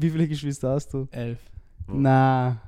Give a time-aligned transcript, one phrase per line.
[0.00, 1.08] Wie viele Geschwister hast du?
[1.10, 1.38] Elf.
[1.86, 2.60] Na,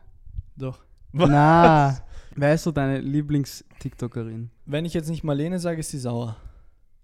[0.57, 0.79] Doch.
[1.13, 1.97] na.
[2.35, 4.51] Wer ist so deine Lieblings-TikTokerin?
[4.67, 6.37] Wenn ich jetzt nicht Marlene sage, ist sie sauer.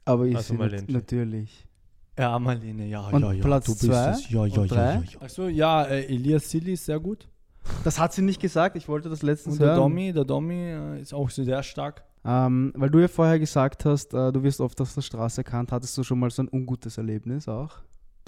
[0.05, 0.85] Aber ich Also Marlene.
[0.89, 1.67] natürlich.
[2.19, 3.43] Ja, Marlene, ja, Und ja, ja.
[3.45, 4.31] Platz du bist zwei es.
[4.31, 4.95] Ja, ja, und ja, drei?
[4.95, 5.21] ja, ja.
[5.21, 7.29] Achso, ja, äh, Elias Silly ist sehr gut.
[7.85, 9.77] Das hat sie nicht gesagt, ich wollte das letztens Und der hören.
[9.81, 12.03] Domi, der Domi äh, ist auch sehr stark.
[12.25, 15.71] Ähm, weil du ja vorher gesagt hast, äh, du wirst oft auf der Straße erkannt.
[15.71, 17.77] Hattest du schon mal so ein ungutes Erlebnis auch?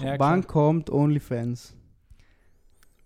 [0.01, 0.53] Ja, Wann klar.
[0.53, 1.75] kommt OnlyFans?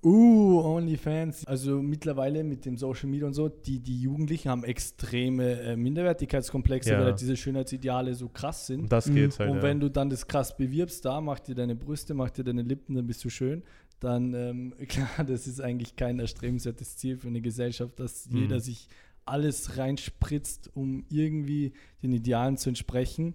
[0.05, 1.45] Uh, OnlyFans.
[1.47, 6.91] Also mittlerweile mit dem Social Media und so, die, die Jugendlichen haben extreme äh, Minderwertigkeitskomplexe,
[6.91, 6.99] Ja.
[6.99, 8.81] weil halt diese Schönheitsideale so krass sind.
[8.81, 9.15] Um das Mhm.
[9.15, 9.49] geht's halt.
[9.49, 9.63] Und ja.
[9.63, 12.93] wenn du dann das krass bewirbst, da mach dir deine Brüste, mach dir deine Lippen,
[12.95, 13.63] dann bist du schön,
[13.99, 18.37] dann ähm, klar, das ist eigentlich kein erstrebenswertes Ziel für eine Gesellschaft, dass Mhm.
[18.37, 18.87] jeder sich
[19.25, 23.33] alles reinspritzt, um irgendwie den Idealen zu entsprechen.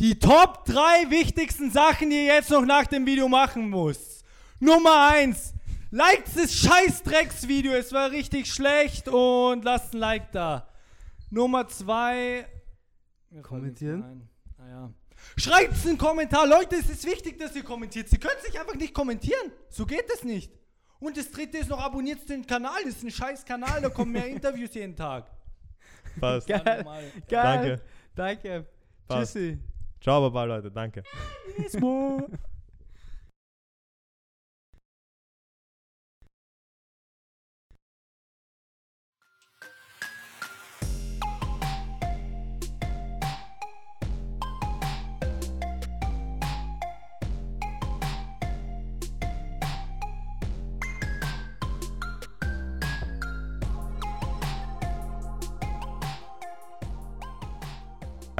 [0.00, 4.24] Die Top 3 wichtigsten Sachen, die ihr jetzt noch nach dem Video machen muss.
[4.58, 5.54] Nummer 1.
[5.90, 10.68] Liked das scheiß Drecksvideo, es war richtig schlecht und lasst ein Like da.
[11.30, 12.46] Nummer 2.
[13.42, 14.28] Kommentieren?
[14.58, 14.92] Ah, ja.
[15.36, 16.46] Schreibt einen Kommentar.
[16.46, 18.08] Leute, es ist wichtig, dass ihr kommentiert.
[18.08, 19.52] Sie können sich einfach nicht kommentieren.
[19.68, 20.52] So geht es nicht.
[21.00, 22.82] Und das dritte ist noch, abonniert den Kanal.
[22.84, 25.30] Das ist ein scheiß Kanal, da kommen mehr Interviews jeden Tag.
[26.20, 26.46] Passt.
[26.46, 26.62] Geil.
[26.64, 27.18] Geil.
[27.28, 27.82] Danke.
[28.14, 28.66] Danke.
[29.06, 29.32] Passt.
[29.32, 29.58] Tschüssi.
[30.00, 30.70] Ciao, Baba, Leute.
[30.70, 31.02] Danke.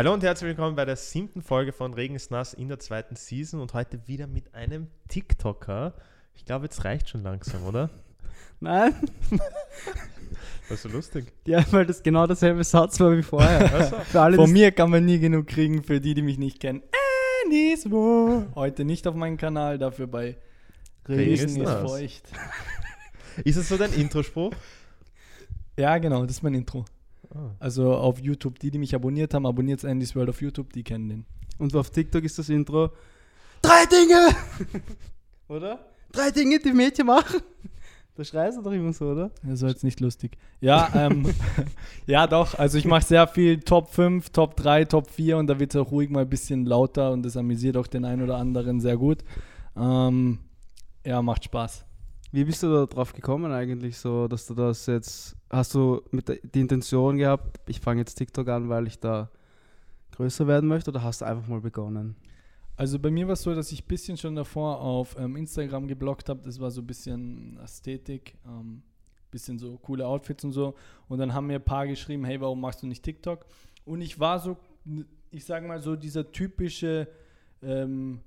[0.01, 3.17] Hallo und herzlich willkommen bei der siebten Folge von Regen ist nass in der zweiten
[3.17, 5.93] Season und heute wieder mit einem TikToker.
[6.35, 7.91] Ich glaube, jetzt reicht schon langsam, oder?
[8.61, 8.95] Nein,
[10.71, 11.31] Das ist so lustig.
[11.47, 13.71] ja, weil das genau dasselbe Satz war wie vorher.
[13.75, 16.39] Also, Für alle, Von die- mir kann man nie genug kriegen, für die, die mich
[16.39, 16.83] nicht kennen.
[17.45, 18.47] Anismo.
[18.55, 20.39] Heute nicht auf meinem Kanal, dafür bei
[21.07, 21.91] Regen Regen ist ist nass.
[21.91, 22.27] feucht.
[23.45, 24.55] ist es so dein Introspruch?
[25.79, 26.87] Ja, genau, das ist mein Intro.
[27.35, 27.51] Ah.
[27.59, 31.09] Also auf YouTube, die, die mich abonniert haben, abonniert Andy's World auf YouTube, die kennen
[31.09, 31.27] den.
[31.59, 32.91] Und auf TikTok ist das Intro.
[33.63, 34.35] Drei Dinge!
[35.49, 35.87] oder?
[36.13, 37.41] Drei Dinge, die Mädchen machen.
[38.17, 39.31] Da schreist du doch immer so, oder?
[39.43, 40.37] Das war jetzt nicht lustig.
[40.61, 41.33] Ja, ähm,
[42.07, 45.59] ja doch, also ich mache sehr viel Top 5, Top 3, Top 4 und da
[45.59, 48.37] wird es auch ruhig mal ein bisschen lauter und das amüsiert auch den einen oder
[48.37, 49.25] anderen sehr gut.
[49.77, 50.41] Ähm,
[51.07, 51.87] ja, macht Spaß.
[52.33, 56.29] Wie bist du da drauf gekommen eigentlich so, dass du das jetzt, hast du mit
[56.29, 59.31] der, die Intention gehabt, ich fange jetzt TikTok an, weil ich da
[60.13, 62.15] größer werden möchte oder hast du einfach mal begonnen?
[62.77, 65.89] Also bei mir war es so, dass ich ein bisschen schon davor auf ähm, Instagram
[65.89, 66.41] geblockt habe.
[66.45, 68.83] Das war so ein bisschen Ästhetik, ähm,
[69.31, 70.75] bisschen so coole Outfits und so.
[71.09, 73.45] Und dann haben mir ein paar geschrieben, hey, warum machst du nicht TikTok?
[73.85, 74.57] Und ich war so,
[75.31, 77.09] ich sage mal so dieser typische
[77.63, 78.21] ähm,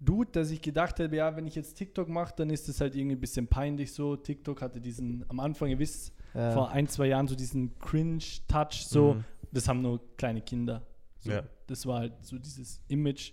[0.00, 2.94] Dude, dass ich gedacht habe, ja, wenn ich jetzt TikTok mache, dann ist das halt
[2.94, 4.16] irgendwie ein bisschen peinlich so.
[4.16, 6.52] TikTok hatte diesen, am Anfang, ihr wisst, Ja.
[6.52, 9.24] vor ein, zwei Jahren so diesen Cringe-Touch, so, Mhm.
[9.52, 10.86] das haben nur kleine Kinder.
[11.18, 11.42] So, Ja.
[11.66, 13.32] Das war halt so dieses Image.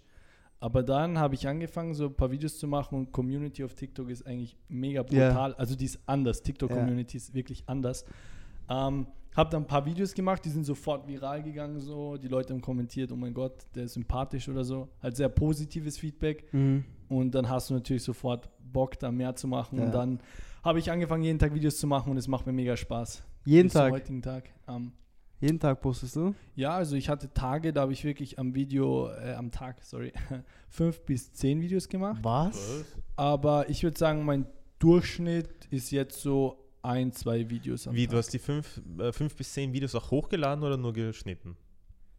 [0.60, 4.10] Aber dann habe ich angefangen, so ein paar Videos zu machen und Community auf TikTok
[4.10, 5.30] ist eigentlich mega Ja.
[5.30, 5.54] brutal.
[5.56, 6.42] Also die ist anders.
[6.42, 8.06] TikTok-Community ist wirklich anders.
[8.70, 11.80] Ähm, habe dann ein paar Videos gemacht, die sind sofort viral gegangen.
[11.80, 12.18] So.
[12.18, 14.88] Die Leute haben kommentiert, oh mein Gott, der ist sympathisch oder so.
[15.04, 16.52] Halt sehr positives Feedback.
[16.54, 16.86] Mhm.
[17.10, 19.78] Und dann hast du natürlich sofort Bock, da mehr zu machen.
[19.78, 19.86] Ja.
[19.86, 20.20] Und dann
[20.64, 23.24] habe ich angefangen, jeden Tag Videos zu machen und es macht mir mega Spaß.
[23.46, 24.50] Jeden Bis zum Tag, heutigen Tag.
[24.68, 24.94] Ähm,
[25.40, 26.34] jeden Tag postest du?
[26.56, 30.14] ja, also ich hatte Tage, da habe ich wirklich am Video, äh, am Tag, sorry,
[30.70, 32.20] fünf bis zehn Videos gemacht.
[32.24, 32.86] Was?
[33.16, 34.48] Aber ich würde sagen, mein
[34.80, 38.12] Durchschnitt ist jetzt so ein, zwei Videos am Wie, Tag.
[38.12, 41.56] du hast die fünf, äh, fünf bis zehn Videos auch hochgeladen oder nur geschnitten?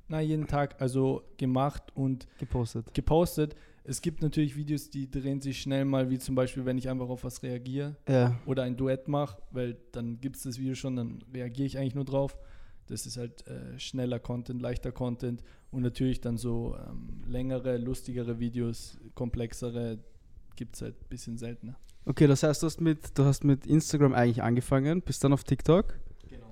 [0.08, 2.94] Na, jeden Tag also gemacht und Gepostet.
[2.94, 3.56] gepostet.
[3.82, 7.08] Es gibt natürlich Videos, die drehen sich schnell mal, wie zum Beispiel, wenn ich einfach
[7.08, 8.38] auf was reagiere Ja.
[8.46, 11.94] oder ein Duett mache, weil dann gibt es das Video schon, dann reagiere ich eigentlich
[11.94, 12.36] nur drauf.
[12.86, 15.42] Das ist halt äh, schneller Content, leichter Content
[15.72, 19.98] und natürlich dann so ähm, längere, lustigere Videos, komplexere
[20.54, 21.76] gibt es halt ein bisschen seltener.
[22.08, 25.42] Okay, das heißt, du hast, mit, du hast mit Instagram eigentlich angefangen, bist dann auf
[25.44, 25.98] TikTok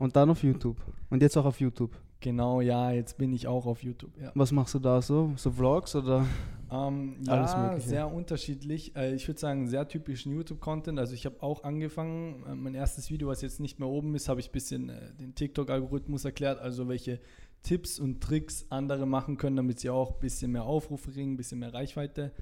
[0.01, 0.77] und dann auf YouTube.
[1.11, 1.93] Und jetzt auch auf YouTube.
[2.21, 4.11] Genau, ja, jetzt bin ich auch auf YouTube.
[4.21, 5.33] Ja, Was machst du da so?
[5.37, 6.27] So Vlogs oder?
[6.73, 7.89] ähm, Alles ja Mögliche.
[7.89, 8.97] sehr unterschiedlich.
[8.97, 10.99] Äh, ich würde sagen, sehr typischen YouTube-Content.
[10.99, 14.29] Also ich habe auch angefangen, äh, mein erstes Video, was jetzt nicht mehr oben ist,
[14.29, 17.21] habe ich ein bisschen äh, den TikTok-Algorithmus erklärt, also welche
[17.62, 21.37] Tipps und Tricks andere machen können, damit sie auch ein bisschen mehr Aufrufe kriegen, ein
[21.37, 22.33] bisschen mehr Reichweite.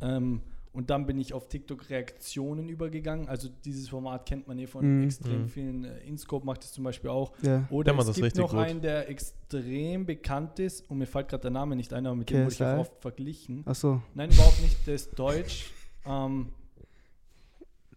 [0.00, 0.40] Ähm,
[0.72, 3.28] und dann bin ich auf TikTok-Reaktionen übergegangen.
[3.28, 5.04] Also dieses Format kennt man eh von Mhm.
[5.04, 5.48] extrem Mhm.
[5.48, 5.84] vielen.
[5.84, 7.32] Äh, InScope macht es zum Beispiel auch.
[7.42, 7.64] Ja.
[7.70, 8.58] Oder es das gibt noch gut.
[8.60, 12.30] einen, der extrem bekannt ist und mir fällt gerade der Name nicht ein, aber mit
[12.30, 13.62] dem wurde ich auch oft verglichen.
[13.66, 15.70] Achso, Nein, überhaupt nicht, der ist deutsch.
[16.04, 16.48] Ähm,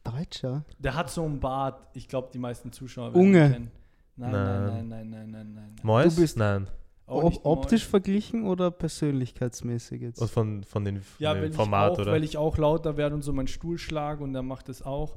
[0.04, 0.64] Deutscher.
[0.78, 1.88] der hat so einen Bart.
[1.96, 3.46] Ich glaube, die meisten Zuschauer werden Unge.
[3.48, 3.72] ihn kennen.
[4.18, 4.66] Nein, nein, Nein.
[4.68, 5.76] nein, nein, nein, nein, nein.
[5.82, 6.14] Mois?
[6.16, 6.68] Du bist- Nein.
[7.08, 10.22] Ob, optisch verglichen oder persönlichkeitsmäßig jetzt?
[10.22, 12.12] Also von, von, den, von Ja, dem weil Format, ich auch, oder?
[12.12, 15.16] weil ich auch lauter werde und so meinen Stuhl schlage und der macht das auch.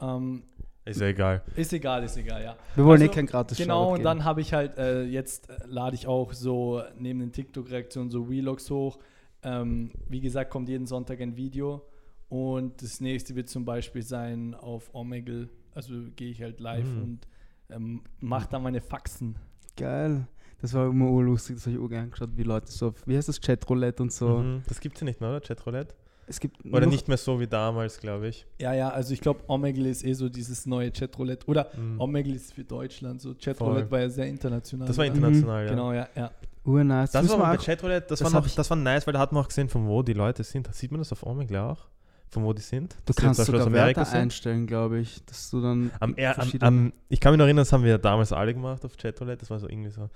[0.00, 0.42] Ähm,
[0.84, 1.42] ist ja egal.
[1.54, 2.56] ist egal, ist egal, ja.
[2.74, 4.04] Wir wollen Also, eh kein gratis Genau, und geben.
[4.04, 8.24] dann habe ich halt, äh, jetzt äh, lade ich auch so neben den TikTok-Reaktionen so
[8.24, 8.98] Vlogs hoch.
[9.42, 11.82] Ähm, wie gesagt, kommt jeden Sonntag ein Video.
[12.28, 15.48] Und das nächste wird zum Beispiel sein auf Omegle.
[15.74, 17.02] Also gehe ich halt live Mhm.
[17.02, 17.28] und
[17.70, 19.36] ähm, mache da meine Faxen.
[19.76, 20.26] Geil.
[20.60, 23.16] Das war immer urlustig, das habe ich auch gern angeschaut, wie Leute so, auf, wie
[23.16, 24.38] heißt das, Chatroulette und so.
[24.38, 24.62] Mhm.
[24.68, 25.40] Das gibt es ja nicht mehr, oder?
[25.40, 25.94] Chatroulette?
[26.26, 28.44] Es gibt Oder noch- nicht mehr so wie damals, glaube ich.
[28.60, 31.46] Ja, ja, also ich glaube, Omegle ist eh so dieses neue Chatroulette.
[31.46, 32.00] Oder Mhm.
[32.00, 33.34] Omegle ist für Deutschland so.
[33.34, 34.86] Chatroulette war ja sehr international.
[34.88, 35.70] Das war international, ja.
[35.70, 36.30] Genau, ja, ja.
[36.64, 37.12] Urnice.
[37.12, 39.20] Das müssen war bei auch- Chatroulette, das, das war noch, das war nice, weil da
[39.20, 40.68] hat man auch gesehen, von wo die Leute sind.
[40.74, 41.86] Sieht man das auf Omegle auch?
[42.30, 42.94] Von wo die sind?
[43.06, 44.20] Du kannst zum Beispiel sogar aus Amerika Werte sind?
[44.20, 47.62] einstellen, glaube ich, dass du dann Am, er, am, am, ich kann mich noch erinnern,
[47.62, 49.38] das haben wir damals alle gemacht auf Chatroulette.
[49.40, 50.10] Das war so irgendwie so.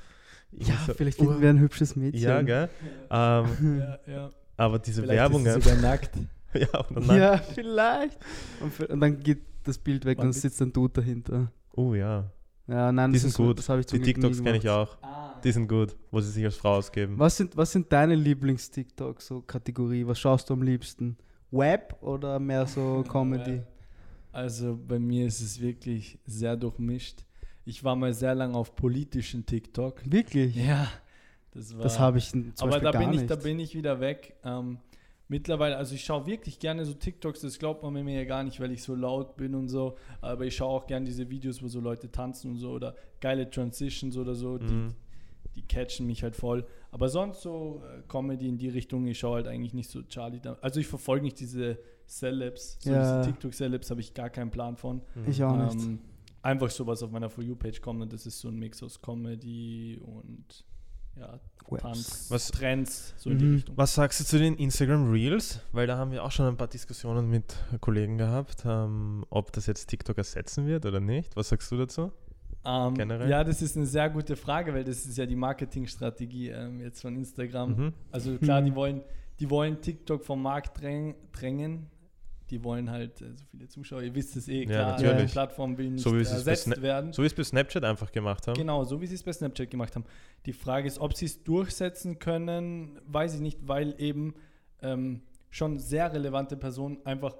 [0.58, 2.22] Ja, so, vielleicht uh, finden wir ein hübsches Mädchen.
[2.22, 2.68] Ja, gell?
[3.10, 4.30] Ähm, ja, ja.
[4.56, 5.62] aber diese Vielleicht ist sie Werbungen.
[5.62, 6.10] sogar nackt.
[6.54, 8.18] ja, und dann, Ja, vielleicht.
[8.60, 11.50] Und, für- und dann geht das Bild weg Wann und sitzt ein Dude dahinter.
[11.74, 12.30] Oh ja.
[12.68, 13.58] Ja, nein, Die das sind ist gut.
[13.58, 14.96] Das habe ich Die TikToks kenne ich auch.
[15.02, 15.40] Ah.
[15.42, 17.18] Die sind gut, wo sie sich als Frau ausgeben.
[17.18, 20.06] Was sind, was sind deine Lieblings-TikToks, so Kategorie?
[20.06, 21.16] Was schaust du am liebsten?
[21.50, 23.62] Web oder mehr so Comedy?
[24.30, 27.24] Also bei mir ist es wirklich sehr durchmischt.
[27.64, 30.02] Ich war mal sehr lange auf politischen TikTok.
[30.10, 30.56] Wirklich?
[30.56, 30.88] Ja,
[31.52, 31.82] das war.
[31.84, 33.30] Das habe ich zum aber Beispiel da gar bin ich, nicht.
[33.30, 34.34] da bin ich wieder weg.
[34.44, 34.78] Ähm,
[35.28, 38.58] mittlerweile, also ich schaue wirklich gerne so TikToks, das glaubt man mir ja gar nicht,
[38.60, 39.96] weil ich so laut bin und so.
[40.20, 43.48] Aber ich schaue auch gerne diese Videos, wo so Leute tanzen und so oder geile
[43.48, 44.58] Transitions oder so.
[44.58, 44.94] Die, Mhm.
[45.54, 46.66] die catchen mich halt voll.
[46.90, 50.40] Aber sonst so äh, Comedy in die Richtung, ich schaue halt eigentlich nicht so Charlie.
[50.60, 51.78] Also ich verfolge nicht diese
[52.08, 53.20] Celebs, so Ja.
[53.20, 55.00] diese TikTok-Celebs habe ich gar keinen Plan von.
[55.14, 55.28] Mhm.
[55.30, 55.88] ich auch nicht.
[56.42, 59.00] Einfach so was auf meiner For You-Page kommt und das ist so ein Mix aus
[59.00, 60.64] Comedy und
[61.16, 61.82] ja, Webs.
[61.82, 63.54] Tanz, Was- Trends, so in die Mhm.
[63.54, 63.76] Richtung.
[63.76, 65.60] Was sagst du zu den Instagram Reels?
[65.72, 69.66] Weil da haben wir auch schon ein paar Diskussionen mit Kollegen gehabt, ähm, ob das
[69.66, 71.36] jetzt TikTok ersetzen wird oder nicht.
[71.36, 72.10] Was sagst du dazu?
[72.64, 73.28] Ähm, generell?
[73.28, 77.00] Ja, das ist eine sehr gute Frage, weil das ist ja die Marketingstrategie ähm, jetzt
[77.02, 77.76] von Instagram.
[77.76, 77.92] Mhm.
[78.10, 78.64] Also klar, Mhm.
[78.66, 79.00] die wollen,
[79.40, 81.86] die wollen TikTok vom Markt dräng, drängen.
[82.52, 84.02] Die wollen halt äh, so viele Zuschauer.
[84.02, 85.26] Ihr wisst es eh, Ja, klar, natürlich.
[85.26, 87.12] die Plattform will nicht So ersetzt Sna- werden.
[87.12, 88.56] So wie es bei Snapchat einfach gemacht haben.
[88.56, 90.04] Genau, so wie sie es bei Snapchat gemacht haben.
[90.46, 94.34] Die Frage ist, ob sie es durchsetzen können, weiß ich nicht, weil eben
[94.82, 97.34] ähm, schon sehr relevante Personen einfach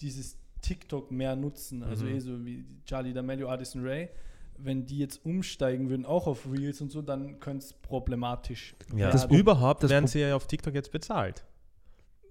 [0.00, 1.82] dieses TikTok mehr nutzen.
[1.82, 2.14] Also Mhm.
[2.14, 4.10] eh so wie Charlie D'Amelio, Addison Ray.
[4.58, 9.10] Wenn die jetzt umsteigen würden, auch auf Reels und so, dann könnte es problematisch Ja.
[9.10, 11.44] Das Das überhaupt das werden sie ja auf TikTok jetzt bezahlt.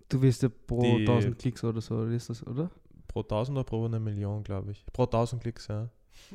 [0.09, 2.69] Du wirst ja pro Die- 1000 Klicks oder so, oder ist das, oder?
[3.07, 4.85] Pro 1000 oder pro eine Million, glaube ich.
[4.93, 5.89] Pro 1000 Klicks, ja.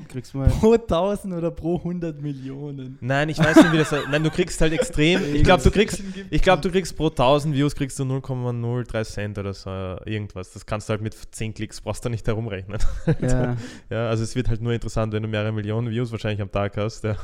[0.08, 0.48] Kriegst mal.
[0.48, 2.98] Pro 1000 oder pro 100 Millionen.
[3.00, 3.92] Nein, ich weiß nicht, wie das.
[4.10, 5.20] Nein, du kriegst halt extrem.
[5.34, 6.02] Ich glaube, du kriegst.
[6.30, 9.70] Ich glaube, du kriegst pro 1000 Views kriegst du 0,03 Cent oder so
[10.06, 10.52] irgendwas.
[10.52, 12.78] Das kannst du halt mit 10 Klicks, brauchst du nicht herumrechnen.
[13.20, 13.56] ja.
[13.90, 16.76] Ja, also es wird halt nur interessant, wenn du mehrere Millionen Views wahrscheinlich am Tag
[16.76, 17.04] hast.
[17.04, 17.16] Ja.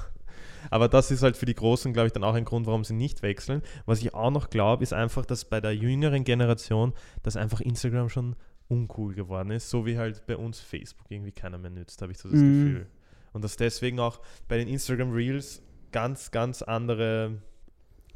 [0.71, 2.95] Aber das ist halt für die Großen, glaube ich, dann auch ein Grund, warum sie
[2.95, 3.63] nicht wechseln.
[3.87, 8.09] Was ich auch noch glaube, ist einfach, dass bei der jüngeren Generation, dass einfach Instagram
[8.09, 8.37] schon
[8.69, 12.19] uncool geworden ist, so wie halt bei uns Facebook irgendwie keiner mehr nützt, habe ich
[12.19, 12.65] so das Mhm.
[12.65, 12.87] Gefühl.
[13.33, 15.63] Und dass deswegen auch bei den Instagram Reels
[15.93, 17.43] ganz, ganz andere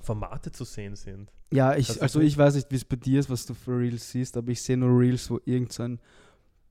[0.01, 1.31] Formate zu sehen sind.
[1.53, 4.11] Ja, ich, also ich weiß nicht, wie es bei dir ist, was du für Reels
[4.11, 5.87] siehst, aber ich sehe nur Reels, wo irgend so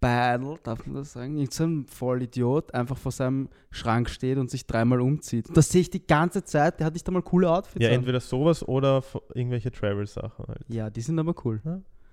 [0.01, 4.49] Battle, darf man das sagen, irgend so ein Vollidiot einfach vor seinem Schrank steht und
[4.51, 5.45] sich dreimal umzieht.
[5.55, 7.95] Das sehe ich die ganze Zeit, der hat nicht einmal coole Outfits Ja, an.
[7.95, 9.03] entweder sowas oder
[9.33, 10.65] irgendwelche Travel-Sachen halt.
[10.67, 11.61] Ja, die sind aber cool.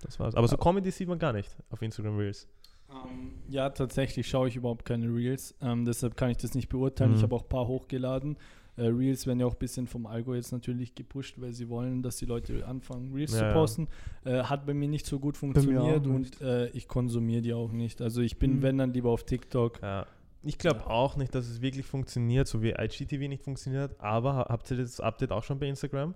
[0.02, 0.34] Das war's.
[0.36, 2.46] Aber so Comedy sieht man gar nicht auf Instagram Reels.
[2.90, 5.54] Ähm, ja, tatsächlich schaue ich überhaupt keine Reels.
[5.60, 7.10] Ähm, deshalb kann ich das nicht beurteilen.
[7.10, 7.16] Mhm.
[7.16, 8.36] Ich habe auch ein paar hochgeladen.
[8.78, 12.02] Äh, Reels werden ja auch ein bisschen vom Algo jetzt natürlich gepusht, weil sie wollen,
[12.02, 13.52] dass die Leute anfangen, Reels Ja, zu ja.
[13.52, 13.88] posten.
[14.24, 18.00] Äh, hat bei mir nicht so gut funktioniert und äh, ich konsumiere die auch nicht.
[18.00, 18.62] Also ich bin, Mhm.
[18.62, 19.82] wenn dann lieber auf TikTok.
[19.82, 20.06] Ja.
[20.42, 24.00] Ich glaube auch nicht, dass es wirklich funktioniert, so wie IGTV nicht funktioniert.
[24.00, 26.14] Aber ha- habt ihr das Update auch schon bei Instagram?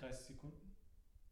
[0.00, 0.56] 30 Sekunden.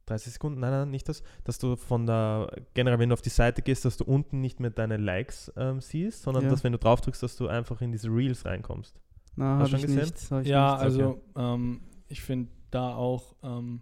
[0.07, 0.61] 30 Sekunden?
[0.61, 1.23] Nein, nein, nicht das.
[1.45, 4.59] Dass du von der, generell, wenn du auf die Seite gehst, dass du unten nicht
[4.59, 6.51] mehr deine Likes ähm, siehst, sondern Ja.
[6.51, 9.01] dass, wenn du drauf drückst, dass du einfach in diese Reels reinkommst.
[9.37, 10.31] Na, Hast habe ich schon nicht.
[10.31, 10.83] hab ich Ja, nicht.
[10.83, 13.81] also ähm, ich finde da auch, ähm,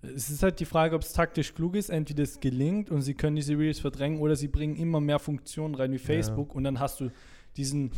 [0.00, 1.90] Es ist halt die Frage, ob es taktisch klug ist.
[1.90, 5.74] Entweder es gelingt und sie können diese Reels verdrängen oder sie bringen immer mehr Funktionen
[5.74, 7.10] rein wie Facebook und dann hast du
[7.56, 7.90] diesen.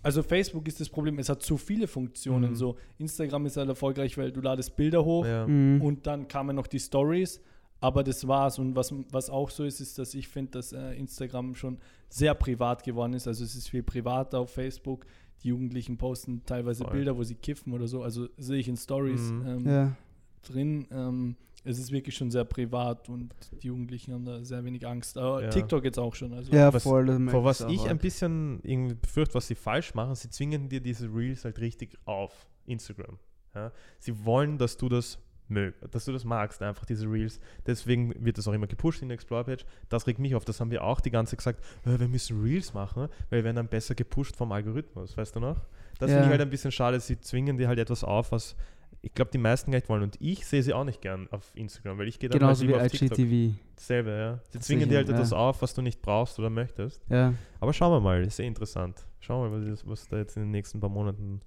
[0.00, 2.50] Also Facebook ist das Problem, es hat zu viele Funktionen.
[2.50, 2.54] Mhm.
[2.56, 5.46] So Instagram ist halt erfolgreich, weil du ladest Bilder hoch Ja.
[5.48, 5.82] Mhm.
[5.82, 7.40] und dann kamen noch die Stories,
[7.80, 8.60] aber das war's.
[8.60, 12.34] Und was, was auch so ist, ist, dass ich finde, dass äh, Instagram schon sehr
[12.34, 13.26] privat geworden ist.
[13.26, 15.04] Also es ist viel privater auf Facebook.
[15.42, 16.92] Die Jugendlichen posten teilweise Voll.
[16.94, 18.02] Bilder, wo sie kiffen oder so.
[18.02, 19.46] Also sehe ich in Stories Mhm.
[19.46, 19.96] ähm, ja.
[20.42, 20.86] drin.
[20.90, 25.18] Ähm, es ist wirklich schon sehr privat und die Jugendlichen haben da sehr wenig Angst.
[25.18, 25.48] Aber Ja.
[25.50, 26.32] TikTok jetzt auch schon.
[26.32, 27.06] Also ja, Was- voll.
[27.28, 28.00] Vor was ich ein arg.
[28.00, 32.46] bisschen irgendwie befürchte, was sie falsch machen, sie zwingen dir diese Reels halt richtig auf
[32.66, 33.18] Instagram.
[33.54, 33.72] Ja?
[33.98, 35.18] Sie wollen, dass du das
[35.50, 37.40] mög, dass du das magst, einfach diese Reels.
[37.66, 39.64] Deswegen wird das auch immer gepusht in der Explore-Page.
[39.88, 40.44] Das regt mich auf.
[40.44, 43.44] Das haben wir auch die ganze Zeit gesagt, äh, wir müssen Reels machen, weil wir
[43.44, 45.60] werden dann besser gepusht vom Algorithmus, weißt du noch?
[45.98, 46.16] Das Ja.
[46.16, 47.00] finde ich halt ein bisschen schade.
[47.00, 48.56] Sie zwingen dir halt etwas auf, was
[49.00, 50.02] ich glaube, die meisten gar nicht wollen.
[50.02, 52.68] Und ich sehe sie auch nicht gern auf Instagram, weil ich gehe dann Genauso halt
[52.68, 53.18] wie lieber auf TikTok.
[53.18, 53.58] IGTV.
[53.76, 54.40] Dasselbe, ja.
[54.50, 55.14] Sie Das zwingen dir halt ja.
[55.14, 57.00] etwas auf, was du nicht brauchst oder möchtest.
[57.08, 57.32] Ja.
[57.60, 59.06] Aber schauen wir mal, ist sehr interessant.
[59.20, 61.40] Schauen wir mal, was, was da jetzt in den nächsten paar Monaten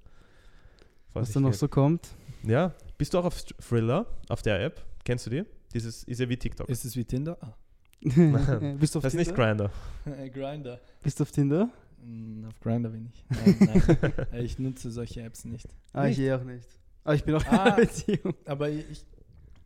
[1.13, 1.59] Was sich da noch geht.
[1.59, 2.07] so kommt.
[2.43, 4.85] Ja, bist du auch auf Thriller, auf der App?
[5.03, 5.43] Kennst du die?
[5.73, 6.69] Dieses ist ja wie TikTok.
[6.69, 7.35] ist es wie Tinder?
[7.41, 7.55] Ah.
[8.79, 9.71] Bist du auf das ist nicht Tinder?
[10.05, 10.29] Grinder.
[10.29, 10.79] Grinder.
[11.01, 11.67] Bist du auf Tinder?
[12.03, 13.25] Mm, Auf Grinder bin ich.
[13.29, 14.13] Nein, nein.
[14.33, 15.67] Äh, ich nutze solche Apps nicht.
[15.93, 16.67] Ah, ich eh auch nicht.
[17.03, 17.51] Aber ich bin auch Ah.
[17.53, 18.35] in einer Beziehung.
[18.45, 19.03] Aber ich,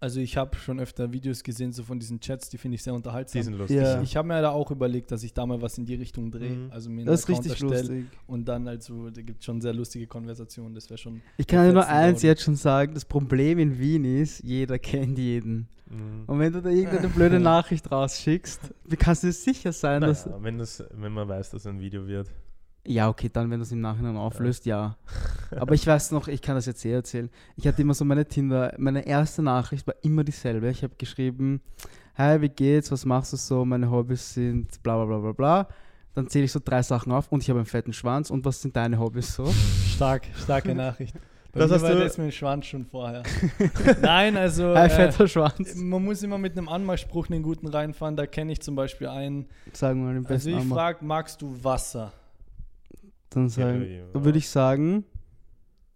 [0.05, 2.93] also ich habe schon öfter Videos gesehen, so von diesen Chats, die finde ich sehr
[2.93, 3.39] unterhaltsam.
[3.39, 3.77] Die sind lustig.
[3.77, 4.03] Ja.
[4.03, 6.51] Ich habe mir da auch überlegt, dass ich da mal was in die Richtung drehe.
[6.51, 6.71] Mhm.
[6.71, 8.05] Also mir einen Das ist Account richtig lustig.
[8.27, 10.75] Und dann also, da gibt es schon sehr lustige Konversationen.
[10.75, 11.23] Das wäre schon.
[11.37, 15.17] Ich kann dir nur eins jetzt schon sagen: Das Problem in Wien ist, jeder kennt
[15.17, 15.69] jeden.
[15.89, 16.25] Mhm.
[16.27, 20.27] Und wenn du da irgendeine blöde Nachricht rausschickst, wie kannst du sicher sein, dass.
[20.27, 22.29] Naja, wenn, das, wenn man weiß, dass ein Video wird.
[22.87, 24.95] Ja, okay, dann, wenn du es im Nachhinein auflöst, ja.
[25.55, 27.29] Aber ich weiß noch, ich kann das jetzt eh erzählen.
[27.55, 30.69] Ich hatte immer so meine Tinder, meine erste Nachricht war immer dieselbe.
[30.69, 31.61] Ich habe geschrieben,
[32.15, 35.67] hi, wie geht's, was machst du so, meine Hobbys sind bla bla bla bla bla.
[36.13, 38.61] Dann zähle ich so drei Sachen auf und ich habe einen fetten Schwanz und was
[38.61, 39.51] sind deine Hobbys so?
[39.95, 41.15] Stark, starke Nachricht.
[41.51, 43.23] Bei Das hast war du- das mit dem Schwanz schon vorher.
[44.01, 44.75] Nein, also.
[44.75, 45.73] Hi, Äh, fetter Schwanz.
[45.75, 48.15] man muss immer mit einem Anmachspruch einen guten reinfahren.
[48.15, 49.47] Da kenne ich zum Beispiel einen.
[49.73, 50.75] Sagen wir mal den Also besten ich Anmach.
[50.75, 52.11] frage, magst du Wasser?
[53.35, 54.03] Dann sagen, Ja, ja.
[54.13, 55.03] dann würde ich sagen,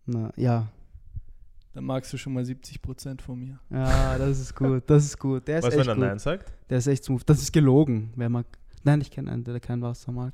[0.06, 0.68] na, ja.
[1.74, 3.60] Dann magst du schon mal 70% von mir.
[3.70, 5.48] Ja, das ist gut, das ist gut.
[5.48, 6.04] Der ist Was, echt wenn er gut.
[6.04, 6.52] Nein sagt?
[6.70, 7.22] Der ist echt smooth.
[7.26, 8.12] Das ist gelogen.
[8.16, 8.46] Wer mag.
[8.84, 10.34] Nein, ich kenne einen, der kein Wasser mag.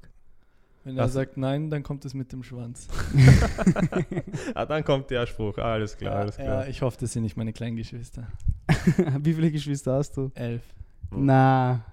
[0.83, 1.13] Wenn er Was?
[1.13, 2.88] sagt nein, dann kommt es mit dem Schwanz.
[4.53, 5.57] Ah, dann kommt der Spruch.
[5.57, 6.67] Ah, alles klar, alles ja, klar.
[6.67, 8.27] ich hoffe, das sind nicht meine kleinen Geschwister.
[9.19, 10.31] Wie viele Geschwister hast du?
[10.35, 10.63] Elf.
[11.12, 11.15] Oh.
[11.17, 11.83] Na,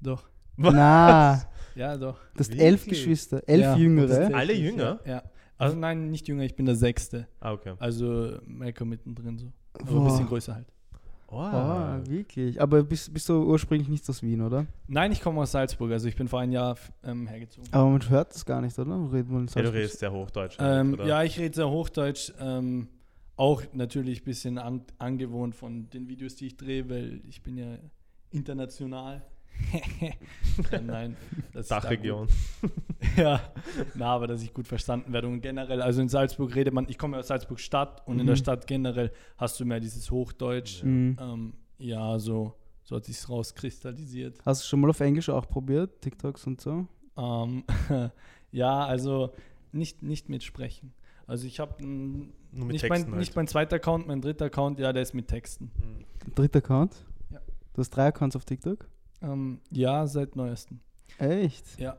[0.00, 0.28] Doch.
[0.56, 1.42] na.
[1.78, 2.18] Ja, doch.
[2.34, 2.86] Du hast elf?
[2.86, 4.34] Geschwister, elf Ja, Jüngere.
[4.34, 4.98] Alle jünger?
[5.06, 5.22] Ja.
[5.56, 7.28] Also nein, nicht jünger, ich bin der Sechste.
[7.38, 7.74] Ah, okay.
[7.78, 9.52] Also Malcolm mittendrin so.
[9.74, 10.04] Aber ein Boah.
[10.06, 10.66] bisschen größer halt.
[11.30, 12.60] Oh, Ah, wirklich.
[12.60, 14.66] Aber bist, bist du ursprünglich nicht aus Wien, oder?
[14.88, 17.68] Nein, ich komme aus Salzburg, also ich bin vor einem Jahr ähm, hergezogen.
[17.70, 19.12] Aber man hört das gar nicht, oder?
[19.12, 20.56] Redet man in ja, du redest sehr Hochdeutsch.
[20.58, 21.06] Ähm, oder?
[21.06, 22.32] ja, ich rede sehr Hochdeutsch.
[22.40, 22.88] Ähm,
[23.36, 27.56] auch natürlich ein bisschen an, angewohnt von den Videos, die ich drehe, weil ich bin
[27.56, 27.78] ja
[28.30, 29.22] international.
[30.72, 31.16] ja, nein,
[31.52, 32.26] das ist da Dachregion.
[32.60, 32.70] gut.
[33.16, 33.40] Ja,
[33.94, 35.28] na, aber dass ich gut verstanden werde.
[35.28, 38.34] Und generell, also in Salzburg redet man, ich komme aus Salzburg Stadt und in der
[38.34, 38.40] Mhm.
[38.40, 40.82] Stadt generell hast du mehr dieses Hochdeutsch.
[40.82, 41.16] Mhm.
[41.20, 44.38] Ähm, ja, so, so hat sich rauskristallisiert.
[44.44, 46.00] Hast du schon mal auf Englisch auch probiert?
[46.00, 46.86] TikToks und so?
[47.16, 47.64] Ähm,
[48.52, 49.32] ja, also
[49.72, 50.92] nicht, nicht mit Sprechen.
[51.26, 53.36] Also ich habe Nur mit nicht, Texten mein, nicht halt.
[53.36, 55.70] mein zweiter Account, mein dritter Account, ja, der ist mit Texten.
[55.76, 56.34] Mhm.
[56.34, 56.96] Dritter Account?
[57.30, 57.38] Ja.
[57.74, 58.88] Du hast drei Accounts auf TikTok?
[59.22, 60.80] Ähm, ja, seit neuestem.
[61.18, 61.78] Echt?
[61.78, 61.96] Ja.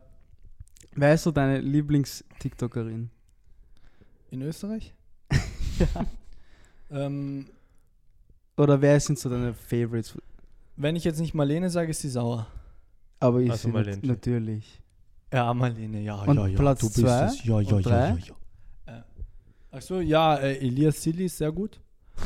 [0.96, 3.10] Wer ist so deine Lieblings-TikTokerin?
[4.32, 4.94] In Österreich?
[5.80, 6.06] ja.
[6.92, 7.48] Ähm,
[8.58, 10.18] Oder wer sind so deine Favorites?
[10.76, 12.48] wenn ich jetzt nicht Marlene sage, ist sie sauer.
[13.20, 14.00] Aber ich Also Marlene.
[14.08, 14.82] natürlich.
[15.34, 16.58] Ja, Marlene, ja, Und ja, ja.
[16.58, 17.44] Platz du bist zwei es.
[17.44, 18.10] Ja, ja, und ja, drei?
[18.10, 18.18] ja,
[18.88, 18.98] ja.
[18.98, 19.02] Äh,
[19.72, 21.82] Achso, ja, äh, Elias Silly ist sehr gut.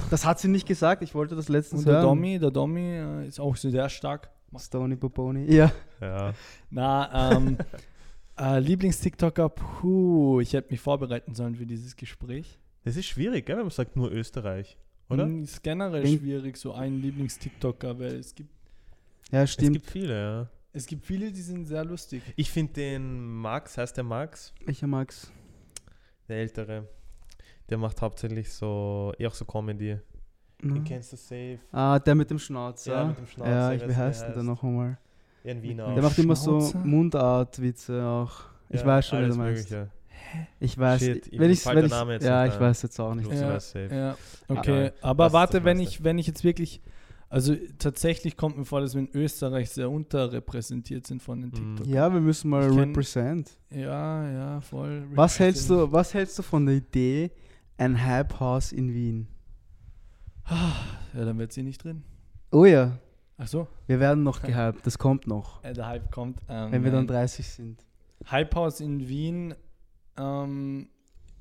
[0.10, 2.04] Das hat sie nicht gesagt, ich wollte das letztens Und der hören.
[2.06, 4.30] Domi, der Domi äh, ist auch sehr stark.
[4.60, 5.52] Stony Poponi.
[5.54, 5.72] Ja.
[6.02, 6.34] Ja.
[6.70, 7.58] Na, ähm,
[8.40, 12.60] äh, Lieblings-TikToker, puh, ich hätte mich vorbereiten sollen für dieses Gespräch.
[12.84, 14.78] Das ist schwierig, gell, wenn man sagt nur Österreich,
[15.10, 15.24] oder?
[15.26, 18.50] Hm, Ist generell Denk- schwierig, so einen Lieblings-TikToker, weil es gibt,
[19.32, 19.74] Ja, Es stimmt.
[19.74, 20.50] gibt viele, ja.
[20.74, 22.22] es gibt viele, die sind sehr lustig.
[22.36, 25.32] Ich finde den Max, heißt der Max, Welcher Max?
[26.28, 26.88] der Ältere,
[27.70, 29.98] der macht hauptsächlich so, eher so Comedy.
[30.62, 30.74] Na?
[30.76, 31.60] Den kennst du safe.
[31.72, 32.92] Ah, der mit dem Schnauzer.
[32.94, 34.98] Ja, mit dem Schnauzer, Ja, ich wie heißt der denn der noch einmal?
[35.44, 35.94] Ja, in Wien Der auch.
[35.94, 36.72] Der macht immer so?
[36.84, 38.32] Mundartwitze auch.
[38.70, 39.70] Ich Ja, weiß schon, wie du meinst.
[39.72, 39.92] Mögliche.
[40.60, 43.30] Ich weiß, Shit, wenn ich, wenn der ich, ja, ich weiß jetzt auch nicht.
[43.32, 43.58] Ja.
[43.90, 44.18] Ja,
[44.48, 44.92] okay.
[45.02, 46.82] Aber das warte, wenn ich, wenn ich jetzt wirklich
[47.30, 51.76] Also tatsächlich kommt mir vor, dass wir in Österreich sehr unterrepräsentiert sind von den Mhm.
[51.78, 51.88] TikTok.
[51.88, 53.58] Ja, wir müssen mal Ich kenn- represent.
[53.72, 55.04] Ja, ja, voll.
[55.16, 57.32] Was hältst du, was hältst du von der Idee,
[57.78, 59.28] ein Hype-Haus in Wien?
[60.50, 62.04] Ja, dann wird sie nicht drin.
[62.52, 62.98] Oh ja,
[63.38, 66.40] Ach so, wir werden noch gehypt, das kommt noch, der Hype kommt.
[66.48, 67.16] Ähm, wenn wir dann nein.
[67.16, 67.86] 30 sind.
[68.26, 69.56] Hypehouse in Wien
[70.18, 70.88] ähm,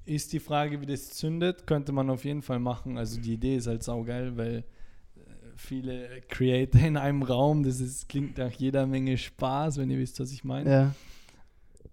[0.05, 1.67] ist die Frage, wie das zündet.
[1.67, 2.99] Könnte man auf jeden Fall machen.
[2.99, 5.21] Also die Idee ist halt saugeil, weil äh,
[5.57, 10.19] viele Creator in einem Raum, das ist, klingt nach jeder Menge Spaß, wenn ihr wisst,
[10.19, 10.71] was ich meine.
[10.71, 10.95] Ja.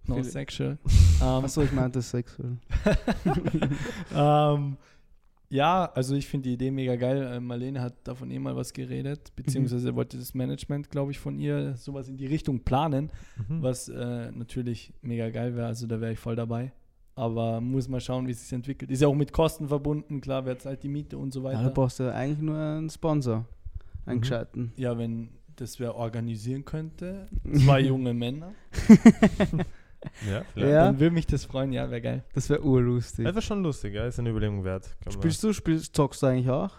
[0.06, 0.78] No viele- sexual.
[1.22, 2.56] Ähm, Achso, ich meinte sexuell.
[4.14, 4.76] ähm,
[5.50, 7.22] ja, also ich finde die Idee mega geil.
[7.22, 11.38] Äh, Marlene hat davon eh mal was geredet, beziehungsweise wollte das Management, glaube ich, von
[11.38, 13.10] ihr sowas in die Richtung planen,
[13.48, 13.62] Mhm.
[13.62, 15.66] was äh, natürlich mega geil wäre.
[15.66, 16.72] Also da wäre ich voll dabei.
[17.16, 18.90] Aber muss mal schauen, wie es sich entwickelt.
[18.90, 21.58] Ist ja auch mit Kosten verbunden, klar, wer zahlt die Miete und so Ja, da
[21.58, 21.70] weiter.
[21.70, 23.44] brauchst du eigentlich nur einen Sponsor.
[24.06, 24.20] Einen Mhm.
[24.22, 24.72] gescheiten.
[24.76, 28.52] Ja, wenn das wer organisieren könnte, zwei junge Männer,
[30.28, 30.72] Ja, vielleicht.
[30.72, 30.84] Ja.
[30.86, 31.72] dann würde mich das freuen.
[31.72, 32.24] Ja, wäre geil.
[32.34, 33.24] Das wäre urlustig.
[33.24, 34.96] Das wäre schon lustig, ja, ist eine Überlegung wert.
[35.02, 36.72] Kann Spielst du, spielst, zockst du eigentlich auch?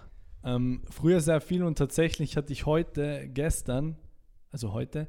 [0.44, 3.96] Ähm, früher sehr viel und tatsächlich hatte ich heute, gestern,
[4.52, 5.08] also heute,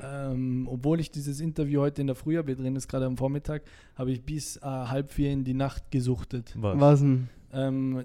[0.00, 3.62] ähm, obwohl ich dieses Interview heute in der Früh habe, drin ist gerade am Vormittag,
[3.96, 6.54] habe ich bis äh, halb vier in die Nacht gesuchtet.
[6.56, 6.78] Was?
[6.78, 7.28] Was denn?
[7.52, 8.04] Ähm,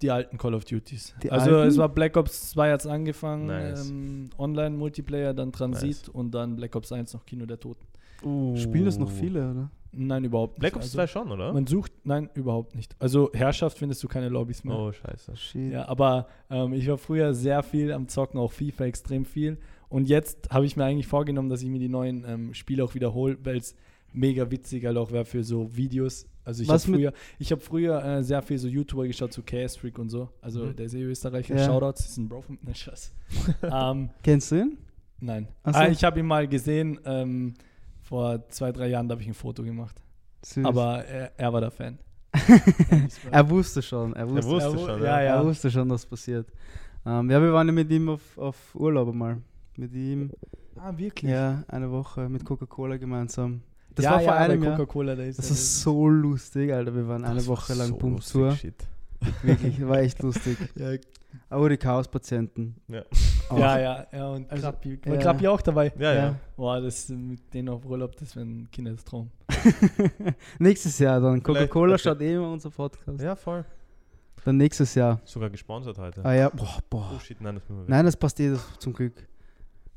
[0.00, 1.14] die alten Call of Duties.
[1.22, 1.68] Die also alten?
[1.68, 3.90] es war Black Ops 2 hat angefangen, Nice.
[3.90, 6.08] ähm, Online-Multiplayer, dann Transit Nice.
[6.08, 7.84] und dann Black Ops 1 noch Kino der Toten.
[8.56, 9.70] Spielen das noch viele, oder?
[9.94, 10.60] Nein, überhaupt nicht.
[10.60, 11.52] Black Ops also, 2 schon, oder?
[11.52, 12.96] Man sucht, nein, überhaupt nicht.
[12.98, 14.74] Also Herrschaft findest du keine Lobbys mehr.
[14.78, 15.36] Oh, scheiße.
[15.36, 15.72] Shit.
[15.72, 19.58] Ja, aber ähm, ich war früher sehr viel am Zocken, auch FIFA extrem viel.
[19.90, 22.94] Und jetzt habe ich mir eigentlich vorgenommen, dass ich mir die neuen ähm, Spiele auch
[22.94, 23.76] wiederhole, weil es
[24.14, 26.26] mega witzig halt auch wäre für so Videos.
[26.44, 29.32] Also ich habe Was mit- früher, ich habe früher äh, sehr viel so YouTuber geschaut,
[29.34, 30.30] so Chaos Freak und so.
[30.40, 30.76] Also Mhm.
[30.76, 31.66] der ist eh Österreicher, Ja.
[31.66, 32.72] Shoutouts, ist ein Bro von ne,
[33.70, 34.78] ähm, Kennst du ihn?
[35.20, 35.48] nein.
[35.66, 35.70] So.
[35.72, 37.54] Ah, ich habe ihn mal gesehen, ähm,
[38.02, 40.02] vor zwei, drei Jahren, da habe ich ein Foto gemacht.
[40.44, 40.64] Süß.
[40.64, 41.98] Aber er, er war der Fan.
[43.30, 44.14] er wusste schon.
[44.14, 45.36] Er wusste, wusste Er schon, ja, ja.
[45.36, 46.46] Er wusste schon, was passiert.
[47.04, 49.38] Ähm, ja, wir waren ja mit ihm auf, auf Urlaub mal.
[49.76, 50.30] Mit ihm,
[50.76, 51.30] Ah, wirklich?
[51.30, 53.62] ja, eine Woche mit Coca-Cola gemeinsam.
[53.94, 54.76] Das ja, war vor ja, einem Jahr.
[54.76, 56.94] Coca-Cola, da ist Das er- war so lustig, Alter.
[56.94, 58.56] Wir waren eine Das war Woche lang so Pumptour.
[59.42, 60.56] Wirklich, war echt lustig.
[60.74, 60.96] Ja,
[61.48, 62.76] Aber die Chaos-Patienten.
[62.88, 63.02] Ja.
[63.48, 63.58] Auch.
[63.58, 64.98] Ja, ja, ja, und Also, Krappi.
[65.04, 65.20] War ja.
[65.20, 65.92] Krappi auch dabei?
[65.98, 66.34] Ja, ja.
[66.56, 69.30] Boah, das äh, mit denen auf Urlaub, das wäre ein Kindestraum.
[70.58, 71.42] nächstes Jahr dann.
[71.42, 72.02] Coca-Cola okay.
[72.02, 73.20] schaut eh immer unser Podcast.
[73.20, 73.64] Ja, voll.
[74.44, 75.20] Dann nächstes Jahr.
[75.24, 76.24] Sogar gesponsert heute.
[76.24, 77.12] Ah ja, boah, boah.
[77.16, 77.90] Oh shit, nein, das müssen wir weg.
[77.90, 79.14] Nein, das passt eh das, zum Glück.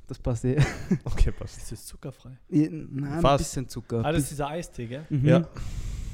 [0.07, 0.57] Das passt eh.
[1.03, 1.57] Okay, passt.
[1.57, 2.37] Das ist zuckerfrei.
[2.49, 3.43] Eh, Nein, ein Fast.
[3.43, 4.05] bisschen Zucker.
[4.05, 5.05] Ah, das ist dieser Eistee, gell?
[5.09, 5.25] Mhm.
[5.25, 5.47] Ja.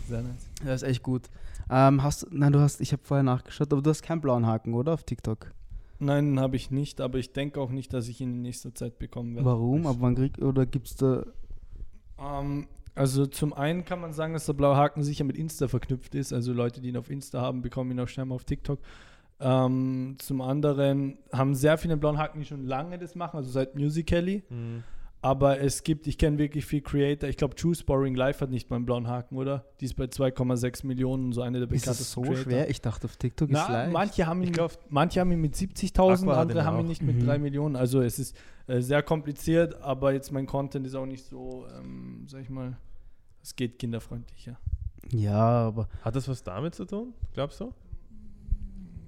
[0.07, 0.47] Sehr nice.
[0.63, 1.29] Das ist echt gut.
[1.73, 4.73] Ähm, hast, nein, du hast, ich habe vorher nachgeschaut, aber du hast keinen blauen Haken,
[4.73, 4.93] oder?
[4.93, 5.53] Auf TikTok.
[5.99, 8.99] Nein, habe ich nicht, aber ich denke auch nicht, dass ich ihn in nächster Zeit
[8.99, 9.45] bekommen werde.
[9.45, 9.87] Warum?
[9.87, 11.25] Ab wann krieg, oder gibt's da.
[12.19, 16.13] Ähm, also zum einen kann man sagen, dass der blaue Haken sicher mit Insta verknüpft
[16.13, 16.33] ist.
[16.33, 18.79] Also Leute, die ihn auf Insta haben, bekommen ihn auch schnell mal auf TikTok.
[19.39, 23.75] Ähm, zum anderen haben sehr viele blauen Haken, die schon lange das machen, also seit
[23.75, 24.43] Musical.ly.
[24.49, 24.83] Mhm.
[25.23, 27.29] Aber es gibt, ich kenne wirklich viel Creator.
[27.29, 29.65] Ich glaube, True Sparring Live hat nicht mal einen blauen Haken, oder?
[29.79, 32.43] Die ist bei 2,6 Millionen, so eine der Ist bekanntesten das so Creator.
[32.43, 32.69] schwer?
[32.71, 33.93] Ich dachte, auf TikTok ist Na, leicht.
[33.93, 36.87] manche haben ihn, Ich glaub, manche haben ihn mit 70.000, Aqua hat andere haben ihn
[36.87, 37.25] nicht mit Mhm.
[37.27, 37.75] 3 Millionen.
[37.75, 42.23] Also es ist äh, sehr kompliziert, aber jetzt mein Content ist auch nicht so, ähm,
[42.27, 42.75] sag ich mal,
[43.43, 44.57] es geht kinderfreundlicher.
[45.11, 45.35] Ja,
[45.67, 47.13] aber Hat das was damit zu tun?
[47.33, 47.73] Glaubst du?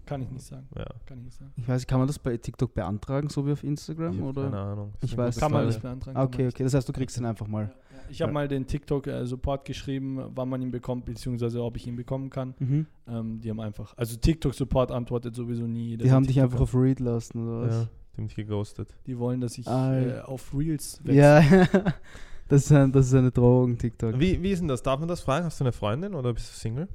[0.05, 0.67] Kann ich nicht sagen.
[0.75, 0.85] Ja.
[1.05, 1.51] Kann ich nicht sagen.
[1.55, 4.13] ich weiß nicht, kann man das bei TikTok beantragen, so wie auf Instagram?
[4.15, 4.43] Ich oder?
[4.43, 4.93] keine Ahnung.
[4.99, 6.17] Das Ich eine weiß Kann man nicht beantragen.
[6.17, 6.63] Ah, okay, okay.
[6.63, 7.65] Das heißt, du kriegst ihn einfach mal.
[7.65, 7.75] nicht.
[8.09, 12.29] Ich habe mal den TikTok-Support geschrieben, wann man ihn bekommt, beziehungsweise ob ich ihn bekommen
[12.29, 12.53] kann.
[12.59, 12.85] Mhm.
[13.07, 15.95] Ähm, die haben einfach, also TikTok-Support antwortet sowieso nie.
[15.97, 17.73] Die haben dich einfach auf Read lassen, oder was?
[17.75, 18.93] Ja, die haben dich geghostet.
[19.07, 20.25] Die wollen, dass ich Ah, äh, ja.
[20.25, 21.13] auf Reels wechsle.
[21.15, 21.41] Ja,
[22.49, 24.19] das, ist ein, das ist eine Drohung, TikTok.
[24.19, 24.83] Wie, wie ist denn das?
[24.83, 25.45] Darf man das fragen?
[25.45, 26.89] Hast du eine Freundin oder bist du Single?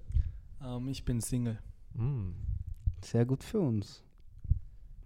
[0.63, 1.59] Ähm, ich bin Single.
[1.95, 2.33] Mm.
[3.03, 4.03] Sehr gut für uns.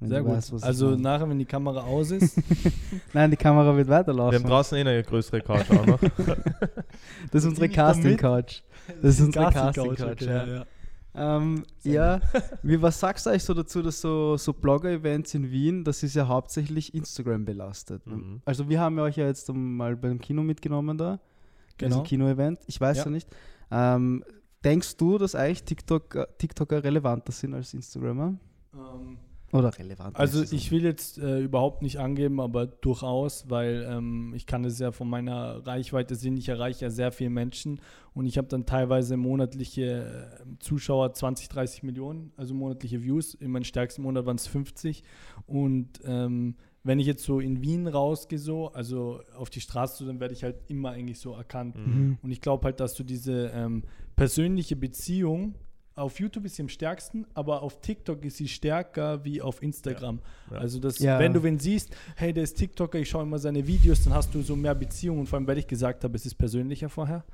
[0.01, 0.33] Wenn Sehr gut.
[0.33, 2.37] weißt, also nachher, wenn die Kamera aus ist,
[3.13, 4.43] Nein, die Kamera wird Wir weiterlaufen.
[4.43, 6.01] haben draußen eh eine größere Couch auch noch.
[7.31, 7.69] das ist unsere?
[7.69, 8.63] Casting-Couch.
[9.01, 10.45] Das ist unsere Casting-Couch, ja.
[10.47, 10.67] ja.
[11.15, 12.21] Ähm, ja,
[12.63, 16.15] wie, was sagst du eigentlich so dazu, dass so, so Blogger-Events in Wien, das ist
[16.15, 18.05] ja hauptsächlich Instagram belastet.
[18.07, 18.41] Mhm.
[18.45, 21.21] Also wir haben ja euch ja jetzt mal beim Kino mitgenommen da,
[21.79, 21.97] Genau.
[21.99, 23.11] also Kino-Event, ich weiß ja, Ja.
[23.11, 23.29] nicht.
[23.71, 24.25] Ähm,
[24.65, 28.39] denkst du, dass eigentlich TikTok, TikToker relevanter sind als Instagramer?
[28.75, 29.19] Ähm,
[29.53, 30.17] Oder relevant.
[30.17, 34.63] Also es ich will jetzt äh, überhaupt nicht angeben, aber durchaus, weil ähm, ich kann
[34.63, 37.81] das ja von meiner Reichweite sehen, ich erreiche ja sehr viele Menschen
[38.15, 43.35] und ich habe dann teilweise monatliche äh, Zuschauer 20, 30 Millionen, also monatliche Views.
[43.35, 45.03] In meinem stärksten Monat waren es 50
[45.47, 50.19] und ähm, wenn ich jetzt so in Wien rausgehe, so, also auf die Straße, dann
[50.19, 51.77] werde ich halt immer eigentlich so erkannt.
[51.77, 52.19] Mhm.
[52.23, 53.85] Und ich glaube halt, dass du diese ähm,
[54.17, 55.55] persönliche Beziehung
[55.95, 60.21] auf YouTube ist sie am stärksten, aber auf TikTok ist sie stärker wie auf Instagram.
[60.51, 60.57] Ja.
[60.57, 61.19] Also das, Ja.
[61.19, 64.35] wenn du wen siehst, hey, der ist TikToker, ich schaue immer seine Videos, dann hast
[64.35, 67.25] du so mehr Beziehung und vor allem, weil ich gesagt habe, es ist persönlicher vorher,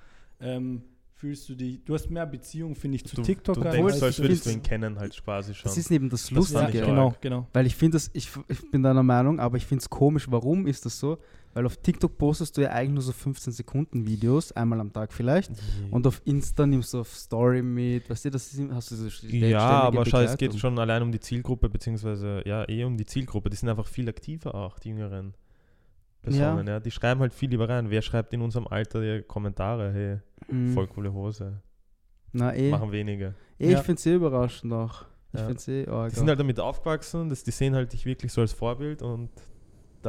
[0.40, 3.60] ähm, fühlst du dich, du hast mehr Beziehung, finde ich, zu Du, TikToker.
[3.60, 5.68] du denkst, als so, als zu würdest du ihn kennen, halt quasi schon.
[5.68, 6.82] Das ist eben das Das Lustige.
[6.82, 6.88] auch.
[6.88, 7.46] genau, genau.
[7.52, 10.26] Weil ich finde das, ich, ich bin deiner Meinung, aber ich finde es komisch.
[10.30, 11.18] Warum ist das so?
[11.54, 15.12] Weil auf TikTok postest du ja eigentlich nur so 15 Sekunden Videos, einmal am Tag
[15.12, 15.50] vielleicht.
[15.90, 19.26] Und auf Insta nimmst du auf Story mit, weißt du, das ist, hast du so
[19.26, 23.06] ja, aber schau, es geht schon allein um die Zielgruppe, beziehungsweise ja, eh um die
[23.06, 23.50] Zielgruppe.
[23.50, 25.34] Die sind einfach viel aktiver auch, die jüngeren
[26.22, 26.66] Personen.
[26.66, 26.80] Ja.
[26.80, 27.90] Die schreiben halt viel lieber rein.
[27.90, 29.92] Wer schreibt in unserem Alter die Kommentare?
[29.92, 30.18] Hey,
[30.54, 30.72] Mhm.
[30.72, 31.61] voll coole Hose.
[32.32, 33.34] Na eh, Machen wenige.
[33.58, 33.78] eh Ja.
[33.78, 35.04] ich finde es eh überraschend auch.
[35.32, 35.46] Ich Ja.
[35.46, 38.32] finde es eh arg Die sind halt damit aufgewachsen, dass die sehen halt dich wirklich
[38.32, 39.30] so als Vorbild und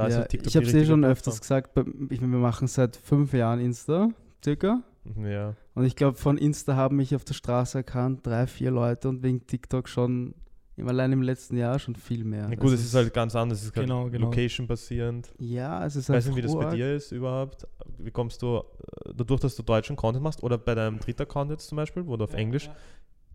[0.02, 1.12] da ist ja, halt TikTok ich habe es eh schon Plattform.
[1.12, 1.78] öfters gesagt,
[2.10, 4.10] ich, wir machen seit fünf Jahren Insta,
[4.44, 4.82] circa.
[5.24, 5.56] Ja.
[5.76, 9.24] Und ich glaube, von Insta haben mich auf der Straße erkannt drei, vier Leute und
[9.24, 10.36] wegen TikTok schon,
[10.78, 12.44] allein im letzten Jahr schon viel mehr.
[12.50, 13.60] Na gut, Also es ist halt ganz anders.
[13.60, 14.26] Es ist Genau, halt genau.
[14.28, 15.30] Location-basierend.
[15.40, 17.66] Ja, es ist Ich weiß nicht, wie das bei dir ist überhaupt.
[17.98, 18.58] Wie kommst du,
[19.06, 22.06] äh, dadurch, dass du deutschen Content machst oder bei deinem dritten Account jetzt zum Beispiel,
[22.06, 22.76] wo du auf Ja, Englisch, ja.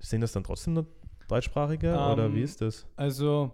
[0.01, 0.87] sind das dann trotzdem nur
[1.29, 2.87] deutschsprachige oder Ähm, wie ist das?
[2.97, 3.51] Also,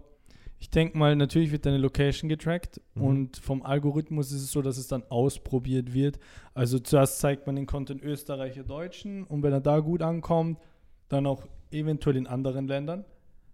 [0.61, 3.01] ich denke mal, natürlich wird deine Location getrackt Mhm.
[3.03, 6.19] und vom Algorithmus ist es so, dass es dann ausprobiert wird.
[6.53, 10.59] Also zuerst zeigt man den Content Österreicher Deutschen und wenn er da gut ankommt,
[11.09, 13.05] dann auch eventuell in anderen Ländern.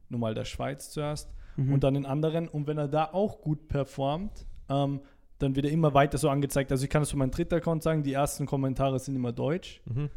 [0.09, 1.73] Nur mal der Schweiz zuerst Mhm.
[1.73, 2.47] und dann in anderen.
[2.49, 4.99] Und wenn er da auch gut performt, ähm,
[5.39, 6.71] dann wird er immer weiter so angezeigt.
[6.71, 9.81] Also ich kann es für meinen dritten Account sagen, die ersten Kommentare sind immer deutsch
[9.85, 10.09] Mhm.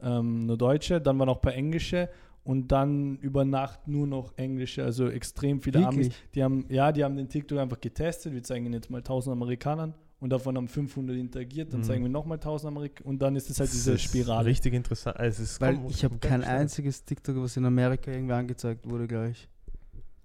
[0.00, 2.08] ähm, nur Deutsche, dann waren auch ein paar Englische
[2.48, 6.06] und dann über Nacht nur noch Englische, also extrem viele Amis.
[6.06, 6.22] Wirklich?
[6.34, 8.32] Die haben, ja, die haben den TikTok einfach getestet.
[8.32, 11.74] Wir zeigen ihn jetzt mal 1000 Amerikanern und davon haben 500 interagiert.
[11.74, 11.84] Dann Mhm.
[11.84, 14.46] zeigen wir nochmal 1000 Amerikaner und dann ist es halt Das diese ist Spirale.
[14.46, 15.18] Richtig interessant.
[15.18, 16.58] Also es Weil kom- ich habe kein gestört.
[16.60, 19.46] einziges TikTok, was in Amerika irgendwie angezeigt wurde, gleich.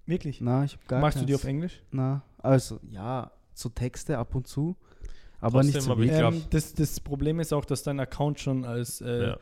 [0.06, 0.40] Wirklich?
[0.40, 1.26] Na, ich habe gar Machst du keins.
[1.28, 1.82] die auf Englisch?
[1.90, 4.76] Na, also ja, so Texte ab und zu,
[5.40, 6.02] aber Trotzdem, nicht so aber
[6.34, 9.36] Ähm, das, das Problem ist auch, dass dein Account schon als äh, Ja.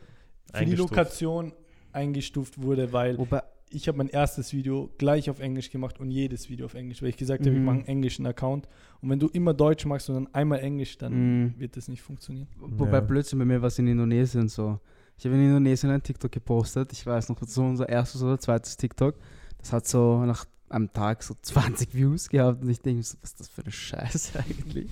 [0.52, 0.74] für die.
[0.76, 1.52] Lokation
[1.92, 6.50] eingestuft wurde, weil Wobei, ich habe mein erstes Video gleich auf Englisch gemacht und jedes
[6.50, 7.64] Video auf Englisch, weil ich gesagt habe, ich Mhm.
[7.64, 8.68] mache einen englischen Account.
[9.00, 11.12] Und wenn du immer Deutsch machst und dann einmal Englisch, dann
[11.44, 11.54] Mhm.
[11.58, 12.48] wird das nicht funktionieren.
[12.58, 13.00] wobei Ja.
[13.00, 14.78] Blödsinn bei mir war es in Indonesien so.
[15.18, 16.92] Ich habe in Indonesien ein TikTok gepostet.
[16.92, 19.14] Ich weiß noch, das war unser erstes oder zweites TikTok.
[19.58, 23.16] Das hat so nach einem Tag so 20 Views gehabt und ich denke mir so,
[23.20, 24.90] was ist das für eine Scheiße eigentlich?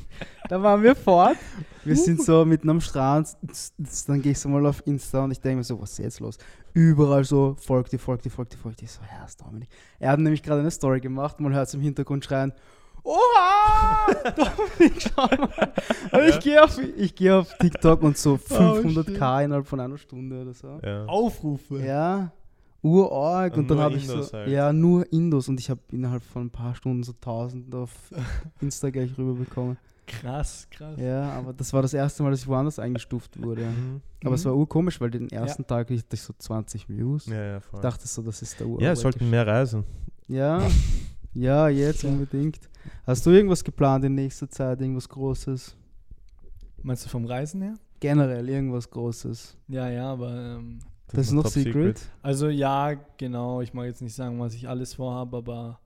[0.48, 1.36] da waren wir fort.
[1.84, 3.36] Wir sind so mitten am Strand.
[4.06, 6.20] Dann gehe ich so mal auf Insta und ich denke mir so, was ist jetzt
[6.20, 6.38] los?
[6.74, 8.84] Überall so, folgt die, folgt die, folgt die, folgt die.
[8.84, 9.68] Ich so, Herr Dominik.
[9.98, 11.40] Er hat nämlich gerade eine Story gemacht.
[11.40, 12.52] Man hört es im Hintergrund schreien.
[13.02, 14.06] Oha!
[14.36, 15.72] Dominik, schau mal.
[16.12, 20.42] Aber ich gehe auf, ich geh auf TikTok und so 500k innerhalb von einer Stunde
[20.42, 20.78] oder so.
[20.84, 21.06] Ja.
[21.06, 21.84] Aufrufe.
[21.84, 22.32] Ja,
[22.82, 23.54] urorg.
[23.54, 24.48] Und Und, dann habe ich so, halt.
[24.48, 25.48] ja, nur Indos.
[25.48, 27.90] Und ich habe innerhalb von ein paar Stunden so 1000 auf
[28.60, 29.76] Insta gleich rüberbekommen.
[30.06, 30.98] Krass, krass.
[30.98, 33.62] Ja, aber das war das erste Mal, dass ich woanders eingestuft wurde.
[33.66, 34.00] Mhm.
[34.24, 34.48] Aber es Mhm.
[34.48, 37.26] war urkomisch, weil den ersten Tag hatte ich so 20 Views.
[37.26, 37.78] Ja, ja, voll.
[37.78, 38.80] Ich dachte so, das ist der Ur.
[38.82, 39.84] ja, es sollten mehr reisen.
[40.26, 40.62] Ja,
[41.34, 42.08] ja, jetzt Ja.
[42.08, 42.58] unbedingt.
[43.06, 45.76] Hast du irgendwas geplant in nächster Zeit, irgendwas Großes?
[46.82, 47.74] Meinst du vom Reisen her?
[48.00, 49.56] Generell irgendwas Großes.
[49.68, 50.78] Ja, ja, aber ähm,
[51.12, 52.00] Das, ist noch Secret.
[52.22, 53.60] also ja, genau.
[53.60, 55.80] Ich mag jetzt nicht sagen, was ich alles vorhabe, aber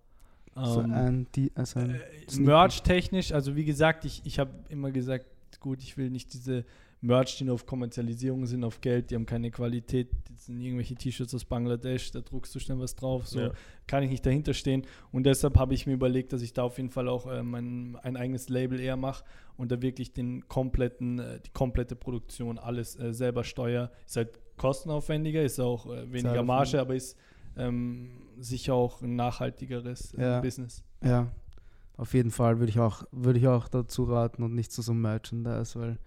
[0.54, 4.90] so ähm, ein, die, also ein Äh, Merch-technisch, also wie gesagt, ich, ich habe immer
[4.92, 5.26] gesagt,
[5.60, 6.64] gut, ich will nicht diese
[7.00, 10.94] Merch, die nur auf Kommerzialisierung sind, auf Geld, die haben keine Qualität, das sind irgendwelche
[10.94, 13.52] T-Shirts aus Bangladesch, da druckst du schnell was drauf, so Ja.
[13.87, 14.87] kann ich nicht dahinter stehen.
[15.12, 17.96] Und deshalb habe ich mir überlegt, dass ich da auf jeden Fall auch äh, mein,
[18.02, 19.24] ein eigenes Label eher mache
[19.56, 23.90] und da wirklich den kompletten, äh, die komplette Produktion, alles äh, selber steuere.
[24.06, 26.43] Ist halt kostenaufwendiger, ist auch äh, weniger.
[26.43, 27.17] Marge, aber ist
[27.57, 30.40] ähm, sicher auch ein nachhaltigeres äh, Ja.
[30.40, 30.83] Business.
[31.03, 31.29] Ja,
[31.97, 34.93] auf jeden Fall würde ich auch, würde ich auch dazu raten und nicht zu so
[34.93, 35.99] einem Merchandise, weil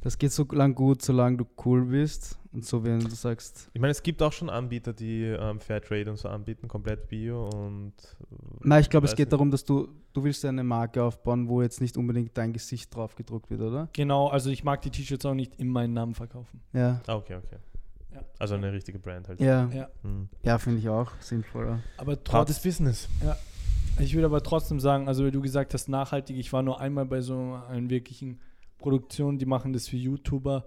[0.00, 3.80] das geht so lang gut, solange du cool bist und so wenn du sagst, Ich
[3.80, 7.94] meine, es gibt auch schon Anbieter, die ähm, Fairtrade und so anbieten, komplett Bio und.
[8.20, 9.32] äh, nein, ich glaube, es geht nicht.
[9.32, 12.94] darum, dass du, du willst ja eine Marke aufbauen, wo jetzt nicht unbedingt dein Gesicht
[12.94, 13.88] drauf gedruckt wird, oder?
[13.94, 16.60] Genau, also ich mag die T-Shirts auch nicht in meinen Namen verkaufen.
[16.74, 17.56] Ja, Ah, okay, okay.
[18.14, 18.20] Ja.
[18.38, 19.40] Also eine richtige Brand halt.
[19.40, 19.88] ja, Ja.
[20.02, 20.28] Hm.
[20.42, 21.80] ja, finde ich auch sinnvoller.
[21.96, 23.08] Aber trotz, Business.
[23.98, 27.06] Ich würde aber trotzdem sagen, also wie du gesagt hast, nachhaltig, ich war nur einmal
[27.06, 28.40] bei so einer wirklichen
[28.78, 30.66] Produktion, die machen das für YouTuber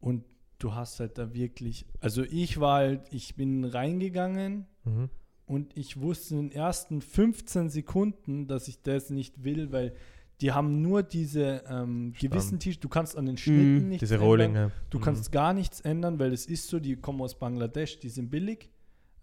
[0.00, 0.24] und
[0.58, 5.08] du hast halt da wirklich, also ich war halt, ich bin reingegangen Mhm.
[5.46, 9.94] und ich wusste in den ersten 15 Sekunden, dass ich das nicht will, weil
[10.40, 13.88] die haben nur diese ähm, gewissen T-Shirts, du kannst an den Schnitten Mhm.
[13.88, 14.28] nichts Diese ändern.
[14.28, 14.72] Rohlinge.
[14.90, 15.02] Du Mhm.
[15.02, 18.68] kannst gar nichts ändern, weil es ist so, die kommen aus Bangladesch, die sind billig.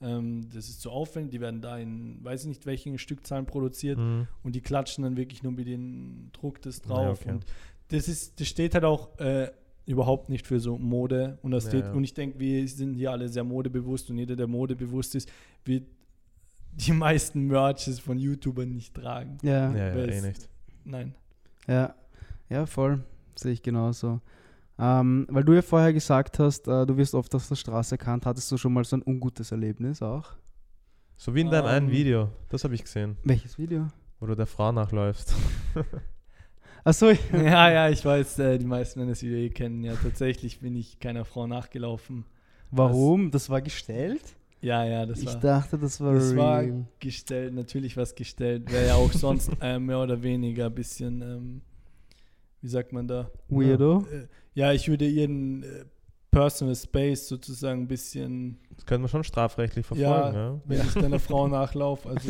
[0.01, 3.97] Ähm, das ist so aufwendig, die werden da in, weiß ich nicht, welchen Stückzahlen produziert
[3.99, 4.27] Mhm.
[4.43, 7.21] und die klatschen dann wirklich nur mit den Druck das Ja, drauf.
[7.21, 7.31] okay.
[7.31, 7.45] Und
[7.89, 9.51] das ist, das steht halt auch äh,
[9.85, 11.91] überhaupt nicht für so Mode und das Ja, steht, ja.
[11.93, 15.29] und ich denke, wir sind hier alle sehr modebewusst und jeder, der modebewusst ist,
[15.63, 15.83] wird
[16.73, 19.37] die meisten Merches von YouTubern nicht tragen.
[19.43, 20.49] Ja, Ja, ja, eh nicht.
[20.85, 21.13] Nein.
[21.67, 21.93] ja,
[22.49, 23.03] ja, voll.
[23.35, 24.19] Sehe ich genauso.
[24.77, 28.25] Ähm, weil du ja vorher gesagt hast, äh, du wirst oft auf der Straße erkannt.
[28.25, 30.31] Hattest du schon mal so ein ungutes Erlebnis auch?
[31.15, 31.91] So wie in deinem einen Ähm.
[31.91, 32.29] Video.
[32.49, 33.87] Das habe ich gesehen, Welches Video?
[34.19, 35.33] wo du der Frau nachläufst.
[36.83, 39.83] Achso, ja, ja, ich weiß, äh, die meisten werden das Video eh kennen.
[39.83, 42.25] Ja, tatsächlich bin ich keiner Frau nachgelaufen.
[42.71, 43.31] warum?
[43.31, 44.21] Das war gestellt?
[44.63, 45.39] Ja, ja, das ich war.
[45.39, 46.85] dachte, das war Das war real.
[46.99, 48.71] gestellt, natürlich was gestellt.
[48.71, 51.61] Wäre ja auch sonst äh, mehr oder weniger ein bisschen, ähm,
[52.61, 53.29] wie sagt man da?
[53.49, 54.05] Weirdo.
[54.11, 55.83] Äh, ja, ich würde ihren äh,
[56.31, 60.35] Personal Space sozusagen ein bisschen, Das könnte man schon strafrechtlich verfolgen.
[60.35, 60.61] Ja.
[60.65, 62.09] wenn ich deiner Frau nachlaufe.
[62.09, 62.29] Also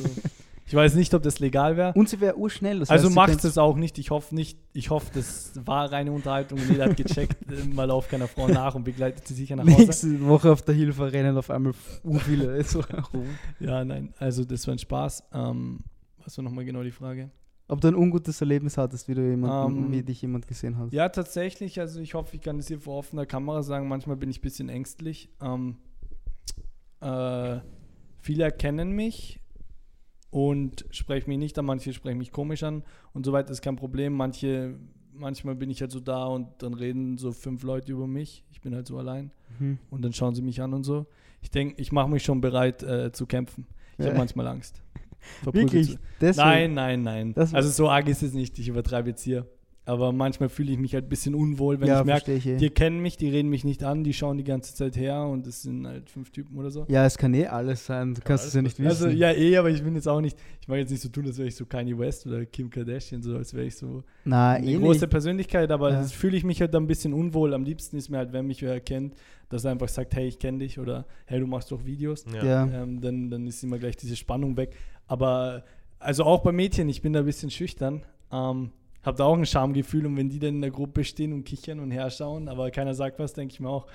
[0.65, 1.93] ich weiß nicht, ob das legal wäre.
[1.93, 2.79] Und sie wäre urschnell.
[2.79, 3.97] Das Also heißt, macht es auch nicht.
[3.99, 4.57] Ich hoffe nicht.
[4.73, 8.47] Ich hoffe, das war reine Unterhaltung und jeder hat gecheckt, äh, mal lauft keiner Frau
[8.47, 9.77] nach und begleitet sie sicher nach Hause.
[9.77, 11.73] Nächste Woche auf der Hilfe rennen auf einmal
[12.19, 12.81] viele so.
[13.59, 15.23] Ja, nein, also das war ein Spaß.
[15.33, 15.79] Ähm,
[16.23, 17.29] was war nochmal genau die Frage?
[17.67, 20.91] Ob du ein ungutes Erlebnis hattest, wie, du jemanden, Ähm, wie dich jemand gesehen hat.
[20.91, 21.79] Ja, tatsächlich.
[21.79, 23.87] Also ich hoffe, ich kann es hier vor offener Kamera sagen.
[23.87, 25.29] Manchmal bin ich ein bisschen ängstlich.
[25.41, 25.77] Ähm,
[27.01, 27.59] äh,
[28.19, 29.39] viele erkennen mich
[30.33, 31.65] und sprechen mich nicht an.
[31.65, 34.13] Manche sprechen mich komisch an und so weiter ist kein Problem.
[34.13, 34.75] Manche,
[35.13, 38.43] manchmal bin ich halt so da und dann reden so fünf Leute über mich.
[38.51, 39.77] Ich bin halt so allein Mhm.
[39.91, 41.05] und dann schauen sie mich an und so.
[41.41, 43.67] Ich denke, ich mache mich schon bereit äh, zu kämpfen.
[43.97, 44.09] Ich Ja.
[44.09, 44.81] habe manchmal Angst.
[45.43, 45.97] Wirklich?
[46.19, 47.33] Nein, nein, nein.
[47.35, 48.57] Das- also so arg ist es nicht.
[48.59, 49.45] Ich übertreibe jetzt hier.
[49.85, 52.55] Aber manchmal fühle ich mich halt ein bisschen unwohl, wenn ja, ich merke, ich eh.
[52.55, 55.45] die kennen mich, die reden mich nicht an, die schauen die ganze Zeit her und
[55.45, 56.85] es sind halt fünf Typen oder so.
[56.87, 58.13] Ja, es kann eh alles sein.
[58.13, 58.87] Du kannst alles es ja nicht wissen.
[58.87, 61.25] Also ja, eh, aber ich bin jetzt auch nicht, ich mag jetzt nicht so tun,
[61.25, 64.51] als wäre ich so Kanye West oder Kim Kardashian, so als wäre ich so Na,
[64.51, 65.09] eine eh große nicht.
[65.09, 65.99] Persönlichkeit, aber Ja.
[65.99, 67.53] das fühle ich mich halt dann ein bisschen unwohl.
[67.53, 69.15] Am liebsten ist mir halt, wenn mich wer erkennt,
[69.49, 72.23] dass er einfach sagt, hey, ich kenne dich oder hey, du machst doch Videos.
[72.33, 72.43] Ja.
[72.43, 72.83] Ja.
[72.83, 74.77] Ähm, dann, dann ist immer gleich diese Spannung weg.
[75.07, 75.65] Aber
[75.99, 78.05] also auch bei Mädchen, ich bin da ein bisschen schüchtern.
[78.31, 78.71] Ähm,
[79.03, 81.79] hab da auch ein Schamgefühl und wenn die dann in der Gruppe stehen und kichern
[81.79, 83.85] und herschauen, aber keiner sagt was, denke ich mir auch,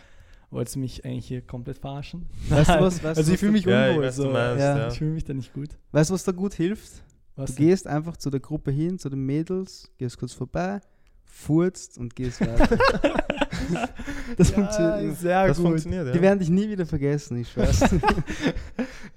[0.51, 2.27] wolltest du mich eigentlich hier komplett verarschen?
[2.49, 4.05] Weißt du was- weißt also ich fühle mich Ja, ich unwohl.
[4.07, 4.31] weiß, du so.
[4.31, 4.79] meinst, Ja.
[4.79, 4.89] ja.
[4.89, 5.71] Ich fühle mich da nicht gut.
[5.93, 7.03] Weißt du, was da gut hilft?
[7.37, 10.81] Was Du gehst einfach zu der Gruppe hin, zu den Mädels, gehst kurz vorbei,
[11.25, 12.67] furzt und gehst weiter.
[14.37, 15.15] das funktioniert ja, immer.
[15.15, 15.67] sehr Das gut.
[15.67, 16.13] funktioniert, ja.
[16.13, 17.81] Die werden dich nie wieder vergessen, ich schwör's.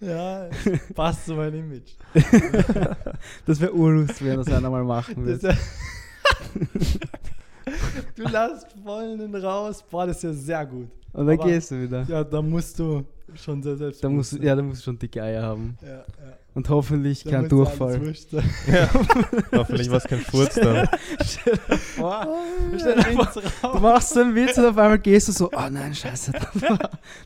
[0.02, 0.50] Ja,
[0.96, 1.92] passt zu meinem Image.
[3.46, 5.56] das wäre urlustig, wenn das einer mal machen würde.
[8.16, 9.84] du lässt voll den raus.
[9.90, 10.88] Boah, das ist ja sehr gut.
[11.14, 12.04] Und dann aber- gehst du wieder.
[12.08, 13.04] Ja, da musst du
[13.36, 14.04] schon sehr selbst.
[14.04, 15.78] Da musst, du- ja, da musst du schon dicke Eier haben.
[15.82, 16.04] ja, ja.
[16.54, 18.02] Und hoffentlich Da kein Durchfall.
[18.68, 18.90] Ja.
[19.54, 20.86] Hoffentlich war es kein Furz dann.
[21.98, 25.94] Boah, Oh, Du machst so einen Witz und auf einmal gehst du so, oh nein,
[25.96, 26.34] scheiße.
[26.34, 26.78] Das war,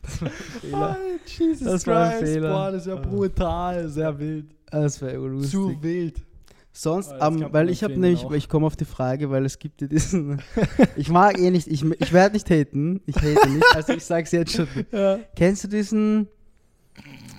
[0.02, 0.96] das war ein Fehler.
[1.00, 2.52] Oh, Jesus Das war ein Christ, Fehler.
[2.52, 4.46] Boah, das ist ja brutal, sehr wild.
[4.70, 5.50] Das wäre urlustig.
[5.50, 6.22] Zu wild.
[6.78, 8.32] Sonst, Oh, kann weil ich habe nämlich, auch.
[8.32, 10.42] ich komme auf die Frage, weil es gibt ja diesen,
[10.96, 14.30] ich mag eh nicht, ich, ich werde nicht haten, ich hate nicht, also ich sag's
[14.32, 14.68] jetzt schon.
[14.92, 15.18] Ja.
[15.34, 16.28] Kennst du diesen,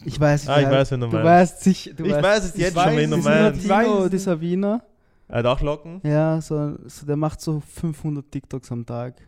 [0.06, 1.26] ich weiß nicht, Ah, ich wer- weiß, wen du du meinst.
[1.26, 3.62] weißt sicher, du Ich weißt, weiß es ich jetzt weiß schon, wen du es, meinst.
[3.62, 4.10] Ich Latino, weiß.
[4.10, 4.84] dieser Wiener,
[5.28, 6.02] Er hat auch Locken?
[6.04, 9.22] ja, so, so, der macht so 500 TikToks am Tag.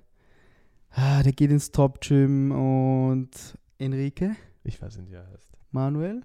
[0.91, 3.30] Ah, der geht ins Top Gym und
[3.78, 4.32] Enrique,
[4.63, 5.52] Ich weiß nicht, wie er heißt.
[5.72, 6.24] Manuel.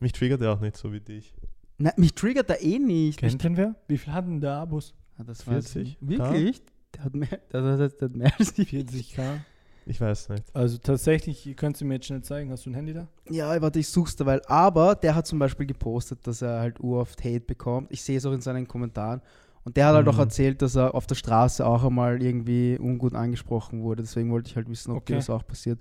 [0.00, 1.34] Mich triggert er auch nicht so wie dich.
[1.78, 3.20] Na, mich triggert er eh nicht.
[3.20, 3.74] Kennt den wer?
[3.86, 4.94] Wie viel hatten der Abos?
[5.16, 6.00] Ah, das weiß ich 40?
[6.00, 6.18] nicht.
[6.18, 6.62] Wirklich?
[6.94, 9.40] Der hat mehr, der, der, der, hat mehr als die 40k.
[9.86, 10.44] Ich weiß nicht.
[10.54, 12.50] Also tatsächlich, ihr könnt es mir jetzt schnell zeigen.
[12.50, 13.08] Hast du ein Handy da?
[13.30, 14.42] Ja, warte, ich such's derweil.
[14.46, 17.90] Aber der hat zum Beispiel gepostet, dass er halt uroft Hate bekommt.
[17.92, 19.22] Ich sehe es auch in seinen Kommentaren.
[19.64, 20.20] Und der hat halt auch Mhm.
[20.20, 24.02] erzählt, dass er auf der Straße auch einmal irgendwie ungut angesprochen wurde.
[24.02, 25.20] Deswegen wollte ich halt wissen, ob dir Okay.
[25.20, 25.80] das auch passiert.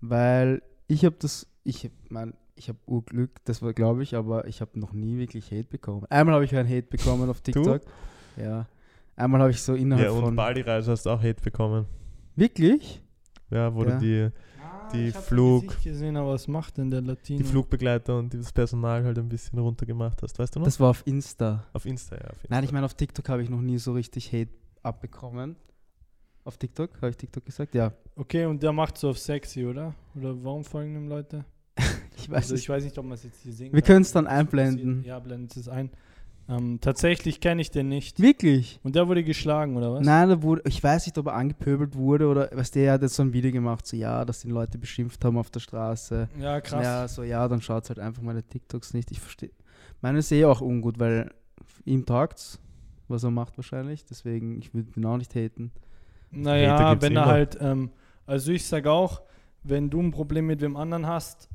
[0.00, 4.60] Weil ich habe das, ich mein, ich habe Urglück, das war glaube ich, aber ich
[4.60, 6.04] habe noch nie wirklich Hate bekommen.
[6.10, 7.82] Einmal habe ich einen Hate bekommen auf TikTok.
[8.36, 8.66] Ja.
[9.16, 10.36] Einmal habe ich so innerhalb Ja, und von.
[10.36, 11.86] Bali-Reise hast du auch Hate bekommen.
[12.36, 13.02] Wirklich?
[13.50, 13.98] Ja, wo Ja.
[13.98, 14.30] du die,
[14.94, 17.38] die ich Flug, gesehen, aber was macht denn der Latino?
[17.38, 20.38] die Flugbegleiter und das Personal halt ein bisschen runtergemacht hast.
[20.38, 20.64] Weißt du noch?
[20.66, 21.64] Das war auf Insta.
[21.72, 22.22] auf Insta, ja.
[22.24, 22.46] Auf Insta.
[22.50, 24.50] Nein, ich meine, auf TikTok habe ich noch nie so richtig Hate
[24.82, 25.56] abbekommen.
[26.44, 26.90] Auf TikTok?
[26.96, 27.74] Habe ich TikTok gesagt?
[27.74, 27.92] Ja.
[28.16, 29.94] Okay, und der macht so auf sexy, oder?
[30.16, 31.44] Oder warum folgen ihm Leute?
[32.22, 33.86] Ich weiß Also ich weiß nicht, ob man es jetzt hier sehen Wir kann.
[33.86, 35.04] können es dann einblenden.
[35.04, 35.90] Ja, blendet es ein.
[36.48, 38.20] Ähm, tatsächlich kenne ich den nicht.
[38.20, 38.80] Wirklich?
[38.82, 40.04] Und der wurde geschlagen, oder was?
[40.04, 43.02] Nein, da wurde, ich weiß nicht, ob er angepöbelt wurde oder, weißt du, er hat
[43.02, 46.28] jetzt so ein Video gemacht, so ja, dass ihn Leute beschimpft haben auf der Straße.
[46.40, 46.84] Ja, krass.
[46.84, 49.12] Ja, so ja, dann schaut halt einfach meine TikToks nicht.
[49.12, 49.50] Ich verstehe.
[50.00, 51.30] Meine ist eh auch ungut, weil
[51.84, 52.58] ihm taugt's,
[53.06, 54.04] was er macht wahrscheinlich.
[54.04, 55.70] Deswegen, ich würde ihn auch nicht haten.
[56.32, 57.32] Hater Naja, gibt's wenn er immer.
[57.32, 57.90] halt, ähm,
[58.26, 59.22] also ich sage auch,
[59.62, 61.48] wenn du ein Problem mit wem anderen hast,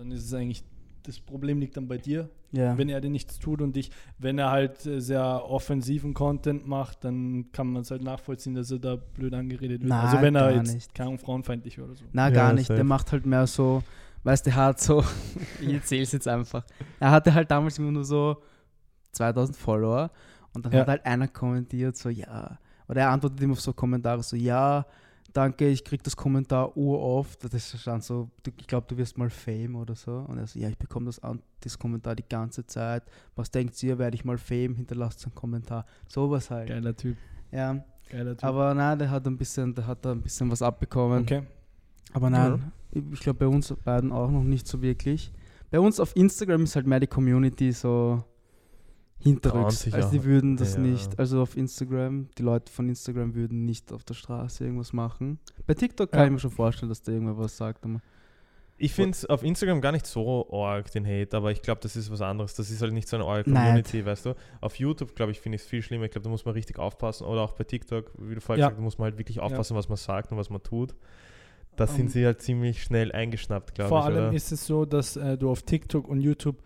[0.00, 0.64] dann ist es eigentlich,
[1.04, 2.76] das Problem liegt dann bei dir, Ja.
[2.76, 7.04] wenn er dir nichts tut und dich, wenn er halt äh, sehr offensiven Content macht,
[7.04, 9.88] dann kann man es halt nachvollziehen, dass er da blöd angeredet wird.
[9.88, 10.94] Nein, also wenn er gar jetzt, nicht.
[10.94, 12.04] keine frauenfeindlich oder so.
[12.12, 12.66] Na, Ja, gar nicht.
[12.66, 12.76] safe.
[12.76, 13.82] Der macht halt mehr so,
[14.24, 15.02] weißt du, der hat so,
[15.60, 16.64] ich erzähl's jetzt einfach.
[16.98, 18.36] Er hatte halt damals immer nur so
[19.12, 20.10] 2000 Follower
[20.52, 20.80] und dann Ja.
[20.80, 22.58] hat halt einer kommentiert, so ja,
[22.88, 24.84] oder er antwortet immer auf so Kommentare, so ja,
[25.32, 27.52] danke, ich krieg das Kommentar uroft.
[27.52, 30.24] Das stand so, ich glaube, du wirst mal Fame oder so.
[30.28, 31.20] Und er so, ja, ich bekomme das,
[31.60, 33.04] das Kommentar die ganze Zeit.
[33.36, 34.74] Was denkt ihr, werde ich mal Fame?
[34.74, 35.86] Hinterlasst einen Kommentar.
[36.08, 36.68] Sowas halt.
[36.68, 37.16] Geiler Typ.
[37.52, 38.44] Ja, Geiler Typ.
[38.44, 41.22] aber nein, der hat ein bisschen, der hat da ein bisschen was abbekommen.
[41.22, 41.42] okay.
[42.12, 45.32] Aber nein, ich glaube bei uns beiden auch noch nicht so wirklich.
[45.70, 48.24] Bei uns auf Instagram ist halt mehr die Community so
[49.22, 49.92] hinterrücks.
[49.92, 50.80] Also die würden das Ja.
[50.80, 55.38] nicht, also auf Instagram, die Leute von Instagram würden nicht auf der Straße irgendwas machen.
[55.66, 56.26] Bei TikTok kann Ja.
[56.26, 57.84] ich mir schon vorstellen, dass der irgendwer was sagt.
[57.84, 58.00] Aber
[58.82, 61.96] Ich finde es auf Instagram gar nicht so arg, den Hate, aber ich glaube, das
[61.96, 62.54] ist was anderes.
[62.54, 63.62] Das ist halt nicht so eine arg Nein.
[63.62, 64.34] Community, weißt du.
[64.62, 66.06] Auf YouTube, glaube ich, finde ich es viel schlimmer.
[66.06, 67.26] Ich glaube, da muss man richtig aufpassen.
[67.26, 68.68] Oder auch bei TikTok, wie du vorhin Ja.
[68.68, 70.94] gesagt hast, muss man halt wirklich aufpassen, was man sagt und was man tut.
[71.76, 73.90] Da Ähm, sind sie halt ziemlich schnell eingeschnappt, glaube ich.
[73.90, 74.32] Vor allem oder?
[74.32, 76.56] ist es so, dass äh, du auf TikTok und YouTube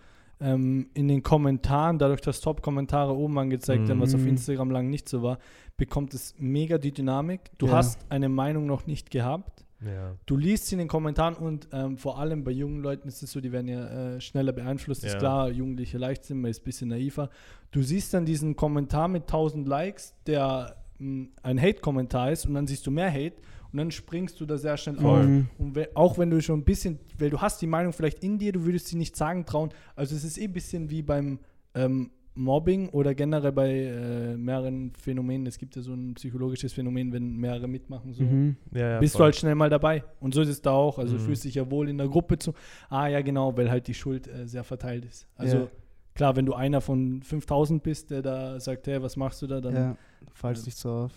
[0.40, 4.29] ähm, in den Kommentaren, dadurch, dass Top-Kommentare oben angezeigt werden, was auf Mhm.
[4.29, 5.38] Instagram lang nicht so war,
[5.77, 7.51] bekommt es mega die Dynamik.
[7.59, 7.73] Du Ja.
[7.75, 9.64] hast eine Meinung noch nicht gehabt.
[9.85, 10.14] ja.
[10.27, 13.33] Du liest sie in den Kommentaren und ähm, vor allem bei jungen Leuten ist es
[13.33, 15.05] so, die werden ja äh, schneller beeinflusst.
[15.05, 15.18] Ist Ja.
[15.18, 17.29] klar, Jugendliche leicht sind, man ist ein bisschen naiver.
[17.70, 22.66] Du siehst dann diesen Kommentar mit 1000 Likes, der mh, ein Hate-Kommentar ist und dann
[22.66, 23.35] siehst du mehr Hate
[23.74, 25.26] und dann springst du da sehr schnell auf.
[25.26, 25.48] Mhm.
[25.58, 28.38] Und we auch wenn du schon ein bisschen, weil du hast die Meinung vielleicht in
[28.38, 29.70] dir, du würdest sie nicht sagen trauen.
[29.96, 31.40] Also es ist eh ein bisschen wie beim
[31.74, 35.46] ähm, Mobbing oder generell bei äh, mehreren Phänomenen.
[35.46, 38.56] Es gibt ja so ein psychologisches Phänomen, wenn mehrere mitmachen, so Mhm.
[38.72, 39.24] Ja, ja, bist du voll.
[39.26, 40.04] halt schnell mal dabei.
[40.20, 40.98] Und so ist es da auch.
[41.00, 41.20] Also Mhm.
[41.20, 42.52] fühlst dich ja wohl in der Gruppe zu.
[42.88, 45.26] Ah ja, genau, weil halt die Schuld äh, sehr verteilt ist.
[45.37, 45.66] Also Ja.
[46.14, 49.60] klar, wenn du einer von 5000 bist, der da sagt, hey, was machst du da,
[49.60, 49.96] dann Ja,
[50.32, 51.12] fallst nicht so auf.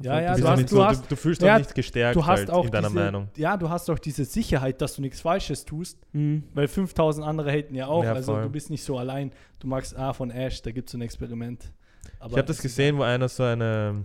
[0.00, 2.24] Ja, ja, Du, hast- du so, hast- du, du fühlst ja, doch nicht gestärkt du
[2.24, 3.28] hast halt auch in deiner diese, Meinung.
[3.36, 5.98] Ja, du hast auch diese Sicherheit, dass du nichts Falsches tust.
[6.12, 6.44] Mhm.
[6.54, 8.02] Weil 5000 andere haten ja auch.
[8.02, 8.42] Ja, also voll.
[8.42, 9.32] du bist nicht so allein.
[9.58, 11.72] Du magst ah, von Ash, da gibt es so ein Experiment.
[12.18, 14.04] Aber ich habe das gesehen, wo einer so eine,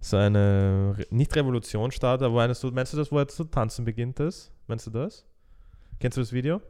[0.00, 3.44] so eine, nicht Revolution startet, aber wo einer so, meinst du das, wo er zu
[3.44, 4.50] tanzen beginnt ist?
[4.66, 5.24] Meinst du das?
[6.00, 6.60] Kennst du das Video?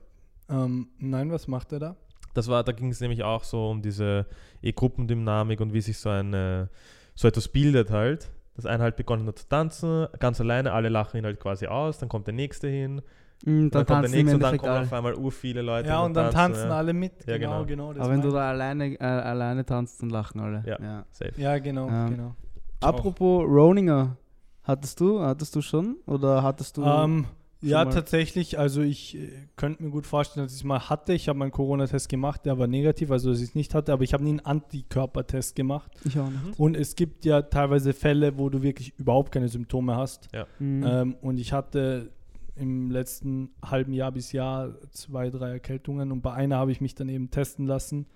[0.48, 1.96] Ähm, nein, was macht er da?
[2.34, 4.26] Das war, da ging es nämlich auch so um diese
[4.62, 6.68] eh Gruppendynamik und wie sich so eine,
[7.16, 8.30] so etwas bildet halt.
[8.54, 11.98] Dass einer halt begonnen hat zu tanzen, ganz alleine, alle lachen ihn halt quasi aus,
[11.98, 13.02] dann kommt der nächste hin,
[13.44, 14.82] Mhm, dann, dann kommt der tanzen nächste und dann kommen alle.
[14.86, 15.88] auf einmal ur viele Leute.
[15.90, 16.76] ja, und dann tanzen ja.
[16.78, 17.12] alle mit.
[17.26, 17.66] Ja, genau, genau.
[17.66, 17.92] genau.
[17.92, 20.62] das Aber wenn du da alleine, äh, alleine tanzt, dann lachen alle.
[20.66, 21.04] Ja.
[21.10, 21.32] Safe.
[21.32, 21.36] ich.
[21.36, 22.08] Ja, genau, Ja.
[22.08, 22.34] genau.
[22.80, 24.16] Apropos Roninger,
[24.62, 26.82] hattest du, hattest du schon oder hattest du?
[26.82, 27.26] Ähm,
[27.60, 28.58] ja, mal- tatsächlich.
[28.58, 31.12] Also ich äh, könnte mir gut vorstellen, dass ich es mal hatte.
[31.12, 33.92] Ich habe meinen Corona-Test gemacht, der war negativ, also dass ich es nicht hatte.
[33.92, 35.90] Aber ich habe nie einen Antikörpertest gemacht.
[36.04, 36.58] ich auch nicht.
[36.58, 40.28] Und es gibt ja teilweise Fälle, wo du wirklich überhaupt keine Symptome hast.
[40.58, 40.84] Mhm.
[40.86, 42.10] Ähm, und ich hatte
[42.56, 46.94] im letzten halben Jahr bis Jahr zwei, drei Erkältungen und bei einer habe ich mich
[46.94, 48.06] dann eben testen lassen,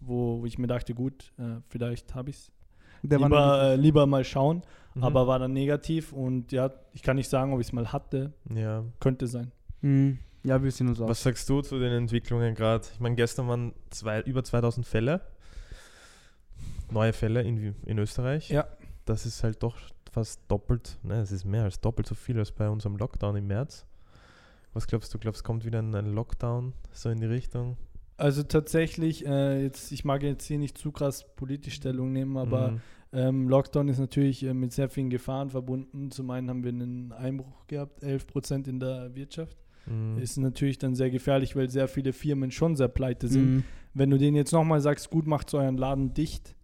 [0.00, 2.52] wo, wo ich mir dachte, gut, äh, vielleicht habe ich es.
[3.02, 4.62] Lieber, äh, lieber mal schauen,
[4.94, 5.04] Mhm.
[5.04, 8.32] aber war dann negativ und ja, ich kann nicht sagen, ob ich es mal hatte,
[8.52, 8.84] Ja.
[8.98, 9.52] könnte sein.
[9.82, 10.18] Mhm.
[10.42, 11.08] Ja, wir sind uns auch.
[11.08, 12.86] Was sagst du zu den Entwicklungen gerade?
[12.92, 15.20] Ich meine, gestern waren zwei, über 2000 Fälle,
[16.90, 18.48] neue Fälle in, in Österreich.
[18.50, 18.66] Ja.
[19.04, 19.76] Das ist halt doch
[20.12, 23.46] fast doppelt, ne, es ist mehr als doppelt so viel als bei unserem Lockdown im
[23.46, 23.86] März.
[24.72, 25.18] Was glaubst du?
[25.18, 27.76] Glaubst kommt wieder ein, ein Lockdown so in die Richtung?
[28.16, 32.72] Also tatsächlich, äh, jetzt, ich mag jetzt hier nicht zu krass politisch Stellung nehmen, aber
[32.72, 32.80] Mhm.
[33.12, 36.10] Ähm, Lockdown ist natürlich äh, mit sehr vielen Gefahren verbunden.
[36.10, 39.56] Zum einen haben wir einen Einbruch gehabt, 11 Prozent in der Wirtschaft.
[39.86, 40.18] Mhm.
[40.18, 43.50] Ist natürlich dann sehr gefährlich, weil sehr viele Firmen schon sehr pleite sind.
[43.56, 43.64] Mhm.
[43.94, 46.54] Wenn du denen jetzt nochmal sagst, gut, macht so euren Laden dicht,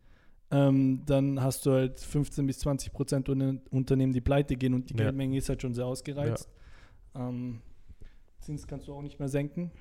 [0.52, 4.94] ähm, dann hast du halt 15 bis 20 Prozent Unternehmen, die pleite gehen und die
[4.94, 5.04] Ja.
[5.06, 6.48] Geldmenge ist halt schon sehr ausgereizt.
[7.16, 7.60] Ähm,
[8.40, 9.72] Zins kannst du auch nicht mehr senken.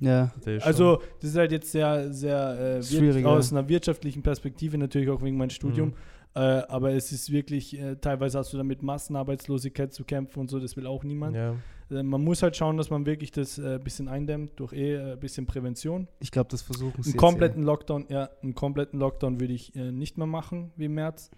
[0.00, 0.32] Ja.
[0.44, 3.28] Das Also, das ist halt jetzt sehr, sehr äh, ja.
[3.28, 5.90] aus einer wirtschaftlichen Perspektive, natürlich auch wegen meinem Studium.
[5.90, 5.94] Mhm.
[6.34, 10.60] Äh, aber es ist wirklich, äh, teilweise hast du damit Massenarbeitslosigkeit zu kämpfen und so,
[10.60, 11.36] das will auch niemand.
[11.36, 11.56] ja.
[11.90, 14.96] Äh, man muss halt schauen, dass man wirklich das ein äh, bisschen eindämmt durch eh
[14.96, 16.08] ein bisschen Prävention.
[16.20, 19.74] Ich glaube, das versuchen sie Einen jetzt kompletten Lockdown, ja, einen kompletten Lockdown würde ich
[19.74, 21.30] äh, nicht mehr machen wie im März.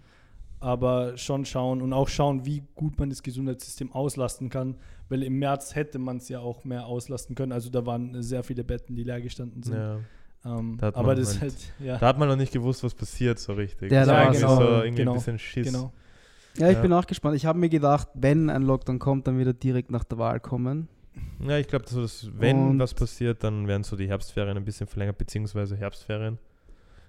[0.63, 4.75] Aber schon schauen und auch schauen, wie gut man das Gesundheitssystem auslasten kann.
[5.09, 7.51] Weil im März hätte man es ja auch mehr auslasten können.
[7.51, 9.75] Also da waren sehr viele Betten, die leer gestanden sind.
[9.75, 9.99] ja.
[10.45, 11.97] Ähm, Da hat aber man das halt- halt, ja.
[11.97, 13.91] Da hat man noch nicht gewusst, was passiert so richtig.
[13.91, 15.67] Ja, da war genau, so irgendwie genau, ein bisschen Schiss.
[15.67, 15.91] Genau.
[16.57, 16.81] Ja, ich Ja.
[16.81, 17.35] bin auch gespannt.
[17.35, 20.87] Ich habe mir gedacht, wenn ein Lockdown kommt, dann wieder direkt nach der Wahl kommen.
[21.45, 24.87] Ja, ich glaube, dass wenn Und- was passiert, dann werden so die Herbstferien ein bisschen
[24.87, 26.37] verlängert, beziehungsweise Herbstferien.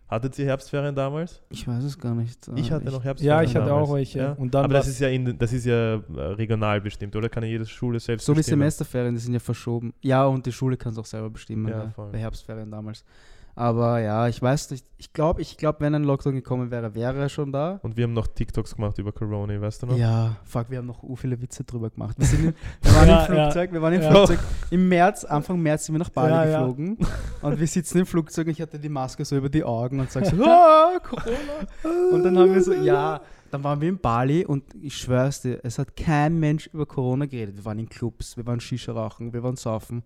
[0.07, 1.41] Hattet ihr Herbstferien damals?
[1.49, 2.49] Ich weiß es gar nicht.
[2.57, 3.39] Ich hatte noch Herbstferien.
[3.39, 3.89] Ja, ich hatte damals.
[3.89, 4.35] auch welche.
[4.35, 7.29] Und dann Aber das ist ja in, das ist ja äh, regional bestimmt, oder?
[7.31, 8.61] Kann ja jede Schule selbst So wie bestimmen?
[8.61, 9.95] Semesterferien, die sind ja verschoben.
[10.03, 12.11] Ja, und die Schule kann es auch selber bestimmen, Ja, ja, voll.
[12.13, 13.03] bei Herbstferien damals.
[13.57, 14.85] Aber ja, ich weiß nicht.
[14.99, 17.79] Ich glaube, ich glaub, wenn ein Lockdown gekommen wäre, wäre er schon da.
[17.83, 19.97] Und wir haben noch TikToks gemacht über Corona, weißt du noch?
[19.97, 22.19] Ja, fuck, wir haben noch u viele Witze drüber gemacht.
[22.19, 24.11] Wir, sind in, wir waren Ja, im Flugzeug, wir waren im ja.
[24.11, 24.39] Flugzeug.
[24.71, 26.59] Im März, Anfang März sind wir nach Bali Ja, ja.
[26.59, 26.99] geflogen.
[27.43, 30.11] Und wir sitzen im Flugzeug und ich hatte die Maske so über die Augen und
[30.11, 32.11] sag so, ah, Corona.
[32.11, 35.61] Und dann haben wir so, ja, dann waren wir in Bali und ich schwör's dir,
[35.63, 37.57] es hat kein Mensch über Corona geredet.
[37.57, 40.03] Wir waren in Clubs, wir waren Shisha rauchen, wir waren saufen.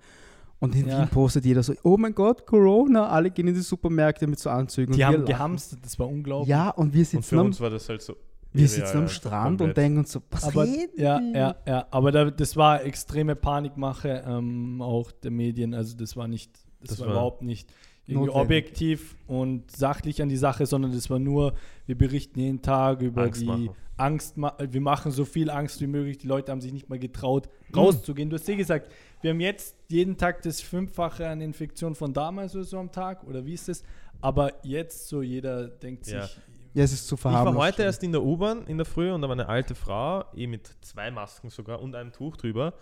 [0.60, 0.98] Und in Ja.
[1.00, 4.50] Wien postet jeder so, oh mein Gott, Corona, alle gehen in die Supermärkte mit so
[4.50, 4.92] Anzügen.
[4.94, 5.26] die und haben lachen.
[5.26, 6.48] gehamstert, das war unglaublich.
[6.48, 8.16] Ja, und wir Und sitzen für am, uns war das halt so.
[8.52, 9.76] wir sitzen am ja, Strand und komplett.
[9.76, 14.24] denken uns so, was aber reden ja, ja, ja, aber da, das war extreme Panikmache
[14.26, 15.74] ähm, auch der Medien.
[15.74, 16.50] Also das war nicht,
[16.80, 17.68] das, Das war, war überhaupt nicht
[18.06, 18.42] irgendwie notwendig.
[18.46, 21.54] objektiv und sachlich an die Sache, sondern das war nur,
[21.86, 23.70] wir berichten jeden Tag über Angst die machen.
[23.98, 26.18] Angst, wir machen so viel Angst wie möglich.
[26.18, 27.74] Die Leute haben sich nicht mal getraut, Mhm.
[27.80, 28.30] rauszugehen.
[28.30, 28.90] Du hast eh gesagt,
[29.20, 33.24] wir haben jetzt jeden Tag das Fünffache an Infektionen von damals oder so am Tag,
[33.24, 33.82] oder wie ist es?
[34.20, 36.22] Aber jetzt so jeder denkt Ja.
[36.26, 36.38] sich,
[36.74, 39.22] Ja, es ist zu Ich war heute erst in der U-Bahn in der Früh und
[39.22, 42.74] da war eine alte Frau, eh mit zwei Masken sogar und einem Tuch drüber.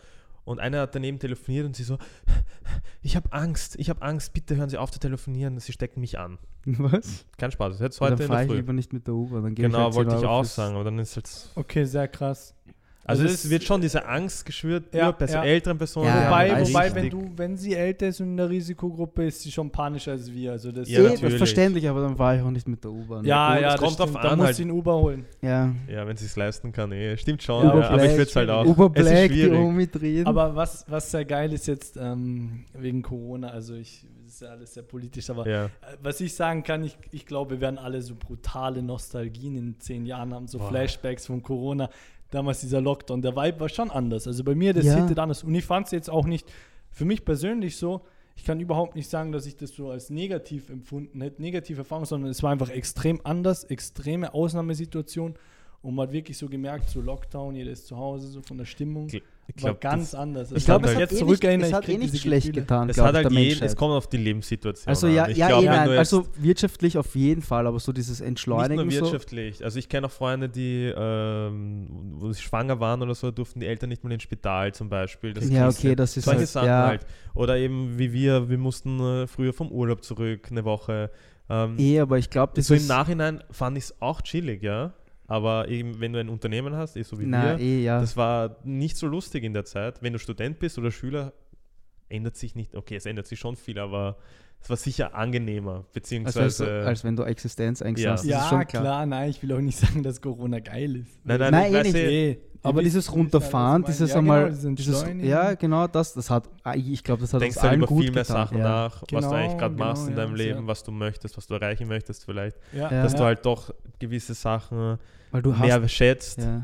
[0.45, 1.99] Und einer hat daneben telefoniert und sie so,
[3.03, 6.19] ich habe Angst, ich habe Angst, bitte hören Sie auf zu telefonieren, Sie stecken mich
[6.21, 6.39] an.
[6.67, 7.27] Was?
[7.37, 8.57] Kein Spaß, das ist jetzt Dann heute in der ich Früh.
[8.57, 9.43] lieber nicht mit der U-Bahn.
[9.43, 11.51] Dann gebe Genau, halt 10 wollte ich auch sagen, aber dann ist jetzt...
[11.57, 12.55] okay, sehr krass.
[13.09, 15.45] Also, Also es wird schon diese Angst geschürt, Ja, nur bei ja.
[15.45, 16.09] älteren Personen.
[16.09, 19.53] Ja, wobei, wobei wenn du, wenn sie älter ist und in der Risikogruppe ist, sie
[19.53, 20.53] schon panischer als wir.
[20.53, 21.37] Also das Ja, Ja, natürlich.
[21.37, 23.25] verständlich, aber dann war ich auch nicht mit der U-Bahn.
[23.25, 24.15] ja, ja, das kommt stimmt.
[24.15, 24.59] drauf Da an, musst halt.
[24.59, 25.25] du den Uber holen.
[25.41, 25.73] Ja.
[25.89, 27.17] Ja, wenn sie es leisten kann, eh.
[27.17, 28.67] Stimmt schon, aber ich Black, würde es halt auch.
[28.67, 29.59] Uber es ist Black, die schwierig.
[29.61, 30.27] Omi drehen.
[30.27, 34.49] Aber was, was sehr geil ist jetzt ähm, wegen Corona, also ich, das ist ja
[34.49, 35.67] alles sehr politisch, aber Ja.
[35.67, 35.69] äh,
[36.03, 40.05] was ich sagen kann, ich, ich glaube, wir werden alle so brutale Nostalgien in zehn
[40.07, 40.69] Jahren haben, so Boah.
[40.71, 41.89] Flashbacks von Corona.
[42.31, 44.27] Damals dieser Lockdown, der Vibe war schon anders.
[44.27, 44.97] Also bei mir, das Ja.
[44.97, 45.45] hittet anders.
[45.45, 46.47] Und ich fand es jetzt auch nicht,
[46.91, 48.03] für mich persönlich so,
[48.35, 52.05] ich kann überhaupt nicht sagen, dass ich das so als negativ empfunden hätte, negative Erfahrung,
[52.05, 55.35] sondern es war einfach extrem anders, extreme Ausnahmesituation.
[55.87, 58.65] Und man hat wirklich so gemerkt, so Lockdown, jeder ist zu Hause, so von der
[58.65, 59.07] Stimmung.
[59.09, 59.23] Ich
[59.63, 60.51] war glaube, ganz anders.
[60.51, 62.63] ich es glaube, es hat jetzt eh nicht, es ich hat eh nicht schlecht Gefühle.
[62.63, 65.27] getan, es glaub hat ich, halt der jeden, es kommt auf die Lebenssituation Also ja,
[65.27, 65.31] an.
[65.31, 68.83] Ich ja, glaub, eh, nein, also wirtschaftlich auf jeden Fall, aber so dieses Nicht Entschleunigen
[68.89, 69.03] nur so.
[69.03, 69.63] wirtschaftlich.
[69.63, 71.87] Also ich kenne auch Freunde, die, ähm,
[72.19, 75.35] wo sie schwanger waren oder so, durften die Eltern nicht mal ins Spital zum Beispiel.
[75.35, 77.07] Das Ja, okay, das ist Solche halt, Sachen ja, halt.
[77.37, 81.13] Oder eben wie wir, wir mussten äh, früher vom Urlaub zurück, eine Woche.
[81.49, 84.65] Ähm, eh, aber ich glaube, das so im ist, Nachhinein fand ich es auch chillig,
[84.65, 84.93] ja.
[85.29, 88.01] Aber eben, wenn du ein Unternehmen hast, eh so wie na, wir, eh, ja.
[88.01, 90.03] das war nicht so lustig in der Zeit.
[90.03, 91.33] Wenn du Student bist oder Schüler,
[92.09, 94.17] ändert sich nicht, okay, es ändert sich schon viel, aber
[94.61, 96.67] es war sicher angenehmer, als, beziehungsweise...
[96.67, 98.13] wenn du, als wenn du Existenzängst Ja.
[98.13, 98.83] hast, das ja, ist schon klar.
[98.83, 99.07] klar.
[99.07, 101.25] nein, ich will auch nicht sagen, dass Corona geil ist.
[101.25, 102.41] nein, nein, Nein, ich eh nicht.
[102.69, 105.29] Aber dieses wisst- wisst Runterfahren, ich dieses einmal, ja, genau, dieses dieses, Entschleunigen.
[105.31, 107.87] ja, genau das, das hat, ah, ich glaube, das hat denkst uns halt allen über
[107.89, 108.37] gut viel mehr getan.
[108.37, 108.65] Sachen ja.
[108.65, 111.37] nach, was du Genau, eigentlich gerade genau, machst in ja, deinem Leben, was du möchtest,
[111.37, 112.57] was du erreichen möchtest vielleicht.
[112.73, 113.03] Ja, Ja.
[113.03, 113.19] Dass ja.
[113.19, 114.99] du halt doch gewisse Sachen
[115.31, 116.63] Weil du hast, mehr schätzt, ja,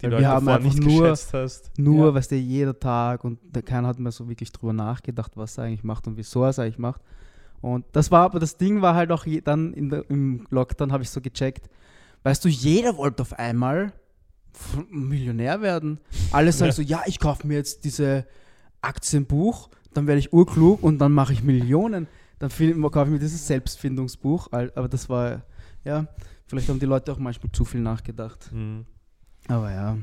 [0.00, 1.70] die Weil du wir halt haben davor einfach nicht nur- geschätzt hast.
[1.78, 2.14] nur, Ja.
[2.14, 5.64] weißt du, jeder Tag und da keiner hat mehr so wirklich drüber nachgedacht, was er
[5.64, 7.00] eigentlich macht und wieso er es eigentlich macht.
[7.60, 10.90] Und das war aber, das Ding war halt auch je, dann in der, im Lockdown,
[10.90, 11.70] habe ich so gecheckt,
[12.24, 13.92] weißt du, jeder wollte auf einmal
[14.90, 15.98] Millionär werden.
[16.30, 16.72] Alle sagen Ja.
[16.72, 18.26] so, ja, ich kaufe mir jetzt diese
[18.80, 22.06] Aktienbuch, dann werde ich urklug und dann mache ich Millionen.
[22.38, 25.42] Dann kaufe ich mir dieses Selbstfindungsbuch, aber das war,
[25.84, 26.06] ja,
[26.46, 28.50] vielleicht haben die Leute auch manchmal zu viel nachgedacht.
[28.52, 28.84] Mhm.
[29.48, 29.98] Aber ja.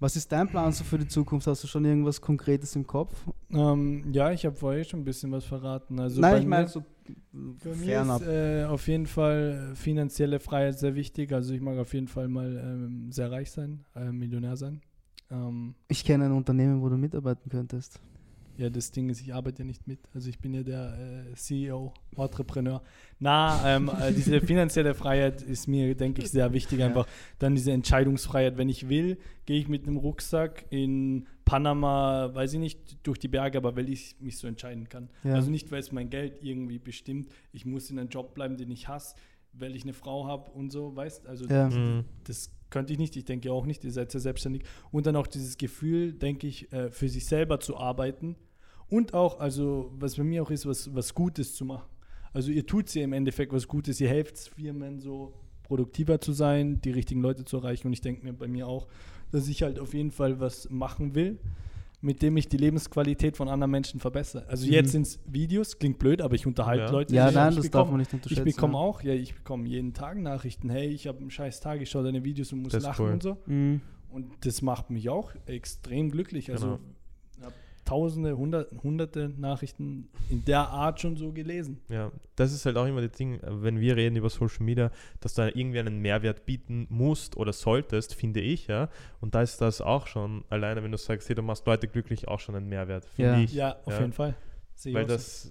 [0.00, 1.46] Was ist dein Plan so für die Zukunft?
[1.48, 3.14] Hast du schon irgendwas Konkretes im Kopf?
[3.50, 5.98] Ähm, ja, ich habe vorher schon ein bisschen was verraten.
[5.98, 6.84] Also Nein, ich meine so
[7.58, 8.20] Für mich fernab.
[8.22, 11.32] ist äh, auf jeden Fall finanzielle Freiheit sehr wichtig.
[11.32, 14.82] Also ich mag auf jeden Fall mal ähm, sehr reich sein, äh, Millionär sein.
[15.30, 18.00] Ähm, Ich kenne ein Unternehmen, wo du mitarbeiten könntest.
[18.58, 20.00] Ja, das Ding ist, ich arbeite ja nicht mit.
[20.12, 22.82] Also ich bin ja der äh, CEO, Entrepreneur.
[23.20, 26.82] Na, ähm, äh, diese finanzielle Freiheit ist mir, denke ich, sehr wichtig.
[26.82, 27.06] Einfach
[27.38, 28.58] dann diese Entscheidungsfreiheit.
[28.58, 33.28] Wenn ich will, gehe ich mit einem Rucksack in Panama, weiß ich nicht, durch die
[33.28, 35.08] Berge, aber weil ich mich so entscheiden kann.
[35.22, 35.34] Ja.
[35.34, 37.28] Also nicht, weil es mein Geld irgendwie bestimmt.
[37.52, 39.14] Ich muss in einem Job bleiben, den ich hasse,
[39.52, 41.70] weil ich eine Frau habe und so, weißt Also Ja.
[41.70, 42.06] Mhm.
[42.24, 44.64] das könnte ich nicht, ich denke auch nicht, ihr seid ja selbstständig.
[44.90, 48.34] Und dann auch dieses Gefühl, denke ich, äh, für sich selber zu arbeiten
[48.90, 51.86] und auch, also was bei mir auch ist, was, was Gutes zu machen.
[52.32, 55.32] Also ihr tut ja im Endeffekt was Gutes, ihr helft Firmen so
[55.62, 58.86] produktiver zu sein, die richtigen Leute zu erreichen und ich denke mir bei mir auch,
[59.30, 61.38] dass ich halt auf jeden Fall was machen will,
[62.00, 64.46] mit dem ich die Lebensqualität von anderen Menschen verbessere.
[64.48, 64.72] Also Mhm.
[64.72, 66.90] jetzt sind es Videos, klingt blöd, aber ich unterhalte Ja.
[66.90, 67.14] Leute.
[67.14, 68.44] Ja, Ich- nein, ich das bekomme- darf man nicht ich unterschätzen.
[68.44, 68.78] bekomme ja.
[68.78, 72.04] auch, ja, ich bekomme jeden Tag Nachrichten, hey, ich habe einen scheiß Tag, ich schaue
[72.04, 73.12] deine Videos und muss Das lachen cool.
[73.12, 73.36] und so.
[73.46, 73.80] Mhm.
[74.10, 76.50] Und das macht mich auch extrem glücklich.
[76.52, 76.78] Also Genau.
[77.88, 81.80] Tausende, hundert, hunderte Nachrichten in der Art schon so gelesen.
[81.88, 85.32] Ja, das ist halt auch immer das Ding, wenn wir reden über Social Media, dass
[85.34, 88.90] du irgendwie einen Mehrwert bieten musst oder solltest, finde ich, ja.
[89.20, 92.28] Und da ist das auch schon, alleine wenn du sagst, hey, du machst Leute glücklich,
[92.28, 93.40] auch schon ein Mehrwert, finde Ja.
[93.40, 93.52] ich.
[93.54, 94.00] Ja, auf Ja.
[94.00, 94.34] jeden Fall.
[94.74, 95.50] Sehe Weil das,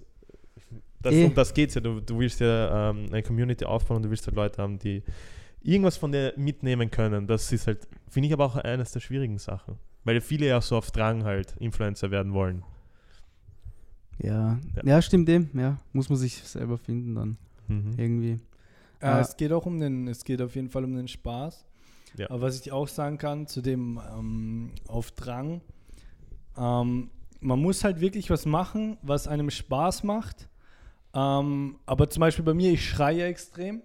[1.01, 1.25] das Eh.
[1.25, 1.81] um das geht ja.
[1.81, 5.01] Du, du willst ja ähm, eine Community aufbauen und du willst halt Leute haben, die
[5.63, 7.25] irgendwas von dir mitnehmen können.
[7.27, 9.75] Das ist halt, finde ich aber auch eines der schwierigen Sachen.
[10.08, 12.64] Weil viele ja so auf Drang halt Influencer werden wollen.
[14.20, 14.58] Ja.
[14.76, 14.84] Ja.
[14.86, 15.49] ja, stimmt dem.
[15.53, 17.38] Ja, muss man sich selber finden dann.
[17.68, 17.93] Mhm.
[17.97, 18.32] Irgendwie.
[19.01, 19.20] Äh, Ah.
[19.20, 21.66] es geht auch um den, es geht auf jeden Fall um den Spaß.
[22.16, 22.30] Ja.
[22.30, 25.60] Aber was ich auch sagen kann zu dem ähm, auf Drang,
[26.58, 27.10] ähm,
[27.41, 30.47] man muss halt wirklich was machen, was einem Spaß macht.
[31.14, 33.82] Ähm, aber zum Beispiel bei mir, ich schreie extrem.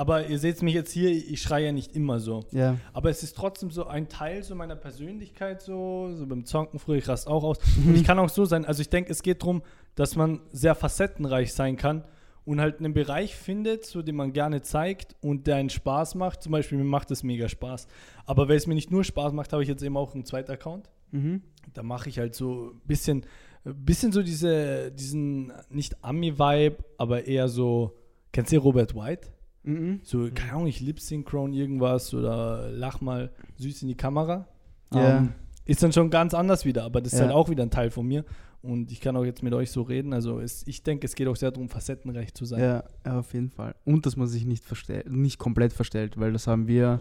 [0.00, 2.46] Aber ihr seht mich jetzt hier, ich schreie ja nicht immer so.
[2.52, 2.78] Ja.
[2.94, 6.96] Aber es ist trotzdem so ein Teil so meiner Persönlichkeit, so, so beim Zonken früher,
[6.96, 7.58] ich raste auch aus.
[7.86, 8.64] Und ich kann auch so sein.
[8.64, 9.60] Also ich denke, es geht darum,
[9.96, 12.04] dass man sehr facettenreich sein kann
[12.46, 16.44] und halt einen Bereich findet, so den man gerne zeigt und der einen Spaß macht.
[16.44, 17.86] Zum Beispiel, mir macht es mega Spaß.
[18.24, 20.50] Aber weil es mir nicht nur Spaß macht, habe ich jetzt eben auch einen zweiten
[20.50, 20.88] Account.
[21.10, 21.42] Mhm.
[21.74, 23.26] Da mache ich halt so ein bisschen,
[23.64, 27.98] bisschen so diese, diesen, nicht Ami-Vibe, aber eher so,
[28.32, 29.28] kennst du Robert White?
[29.62, 30.00] Mhm.
[30.02, 34.48] So, keine Ahnung, ich lip-synchron irgendwas oder lach mal süß in die Kamera.
[34.92, 35.18] Ja.
[35.18, 35.32] Ähm,
[35.66, 37.26] ist dann schon ganz anders wieder, aber das ist Ja.
[37.26, 38.24] halt auch wieder ein Teil von mir.
[38.62, 40.12] Und ich kann auch jetzt mit euch so reden.
[40.12, 42.60] Also es, ich denke, es geht auch sehr darum, facettenreich zu sein.
[42.60, 43.74] Ja, ja, auf jeden Fall.
[43.84, 47.00] Und dass man sich nicht verstellt, nicht komplett verstellt, weil das haben wir,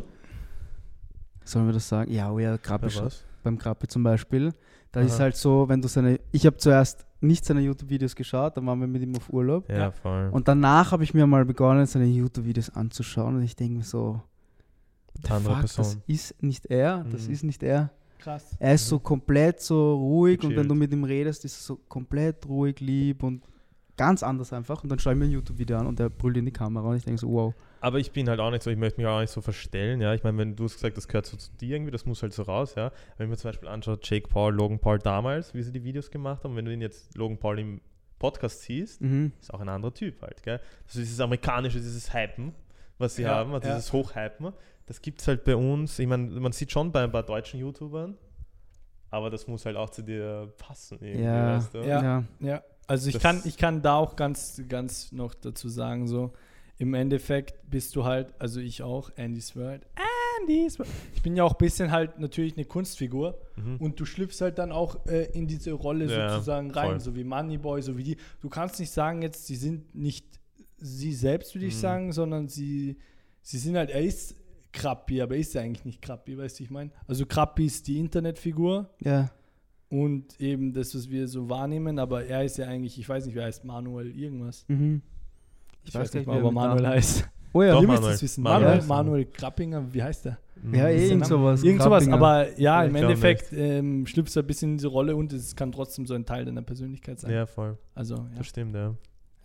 [1.43, 2.12] sollen wir das sagen?
[2.12, 3.05] Ja, oh ja, Krabbe Bei schon.
[3.05, 3.26] was?
[3.43, 4.53] beim Krabbe zum Beispiel.
[4.92, 5.08] Da Aha.
[5.08, 8.80] ist halt so, wenn du seine, ich habe zuerst nicht seine YouTube-Videos geschaut, dann waren
[8.80, 9.70] wir mit ihm auf Urlaub.
[9.70, 10.30] Ja, voll.
[10.32, 14.22] Und danach habe ich mir mal begonnen, seine YouTube-Videos anzuschauen und ich denke mir so,
[15.30, 16.02] andere fuck, das Person.
[16.08, 17.34] ist nicht er, das Mhm.
[17.34, 17.92] ist nicht er.
[18.20, 18.46] Krass.
[18.60, 19.04] Er ist so Mhm.
[19.04, 20.72] komplett so ruhig und wenn Gechillt.
[20.72, 23.44] du mit ihm redest, ist er so komplett ruhig, lieb und
[24.00, 24.82] ganz anders einfach.
[24.84, 26.95] Und dann schaue ich mir ein YouTube-Video an und er brüllt in die Kamera und
[26.95, 27.54] ich denke so, wow.
[27.82, 30.14] Aber ich bin halt auch nicht so, ich möchte mich auch nicht so verstellen, ja.
[30.14, 32.34] Ich meine, wenn du hast gesagt, das gehört so zu dir irgendwie, das muss halt
[32.34, 32.91] so raus, ja.
[33.18, 36.10] Wenn ich mir zum Beispiel anschaue, Jake Paul, Logan Paul damals, wie sie die Videos
[36.10, 37.82] gemacht haben, wenn du ihn jetzt Logan Paul im
[38.18, 39.32] Podcast siehst, Mhm.
[39.39, 40.60] ist auch ein anderer Typ halt, gell.
[40.88, 42.54] Also dieses amerikanische, dieses Hypen,
[42.97, 43.76] was sie Ja, haben, also ja.
[43.76, 44.52] dieses Hochhypen,
[44.88, 47.60] das gibt es halt bei uns, ich meine, man sieht schon bei ein paar deutschen
[47.60, 48.18] YouTubern,
[49.12, 51.56] aber das muss halt auch zu dir passen irgendwie, Ja.
[51.58, 51.78] weißt du?
[51.80, 52.04] Ja.
[52.04, 52.24] Ja.
[52.39, 56.34] Ja, also ich Das- kann, ich kann da auch ganz, ganz noch dazu sagen, so
[56.78, 59.86] im Endeffekt bist du halt, also ich auch, Andy's World.
[60.42, 60.90] Andy's World.
[61.14, 63.78] Ich bin ja auch ein bisschen halt natürlich eine Kunstfigur Mhm.
[63.78, 67.00] und du schlüpfst halt dann auch äh, in diese Rolle Ja, sozusagen rein, voll.
[67.02, 68.18] so wie Moneyboy, so wie die.
[68.42, 70.26] Du kannst nicht sagen jetzt, sie sind nicht
[70.78, 71.80] sie selbst, würde ich Mhm.
[71.80, 72.98] sagen, sondern sie,
[73.42, 74.36] sie sind halt, er ist
[74.72, 76.92] Krappi, aber er ist ja eigentlich nicht Krappi, weißt du, ich meine?
[77.08, 79.30] Also Krappi ist die Internetfigur Ja.
[79.90, 83.36] Und eben das, was wir so wahrnehmen, aber er ist ja eigentlich, ich weiß nicht,
[83.36, 84.66] wer heißt Manuel irgendwas.
[84.68, 85.02] Mhm.
[85.84, 87.30] Ich, weiß weiß nicht gar mal, nicht, ob er er Manuel heißt.
[87.54, 87.72] Oh ja.
[87.74, 88.16] Doch, Ihr müsst Manuel.
[88.16, 88.44] es wissen.
[88.44, 89.26] Manuel Manuel, heißt Manuel, er.
[89.32, 90.38] Krappinger, wie heißt der?
[90.72, 91.64] Ja, Ist der irgend sowas.
[91.64, 94.90] Irgend sowas, aber ja, im Ich glaub Endeffekt ähm, schlüpft er ein bisschen in diese
[94.90, 97.32] Rolle und es kann trotzdem so ein Teil deiner Persönlichkeit sein.
[97.32, 97.78] Ja, voll.
[97.96, 98.28] Also, ja.
[98.38, 98.94] Das stimmt, ja.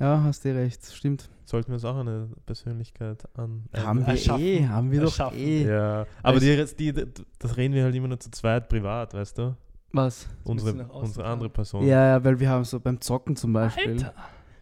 [0.00, 1.30] Ja, hast du recht, stimmt.
[1.44, 3.62] Sollten wir uns auch eine Persönlichkeit an.
[3.72, 4.44] Haben wir erschaffen.
[4.44, 5.38] eh, haben wir doch Erschaffen.
[5.38, 5.64] eh.
[5.68, 7.04] Ja, aber die, die, die,
[7.38, 9.56] das reden wir halt immer nur zu zweit privat, weißt du?
[9.94, 10.26] Was?
[10.42, 11.86] Unsere, unsere andere Person.
[11.86, 13.92] Ja, ja, weil wir haben so beim Zocken zum Beispiel.
[13.92, 14.12] Alter!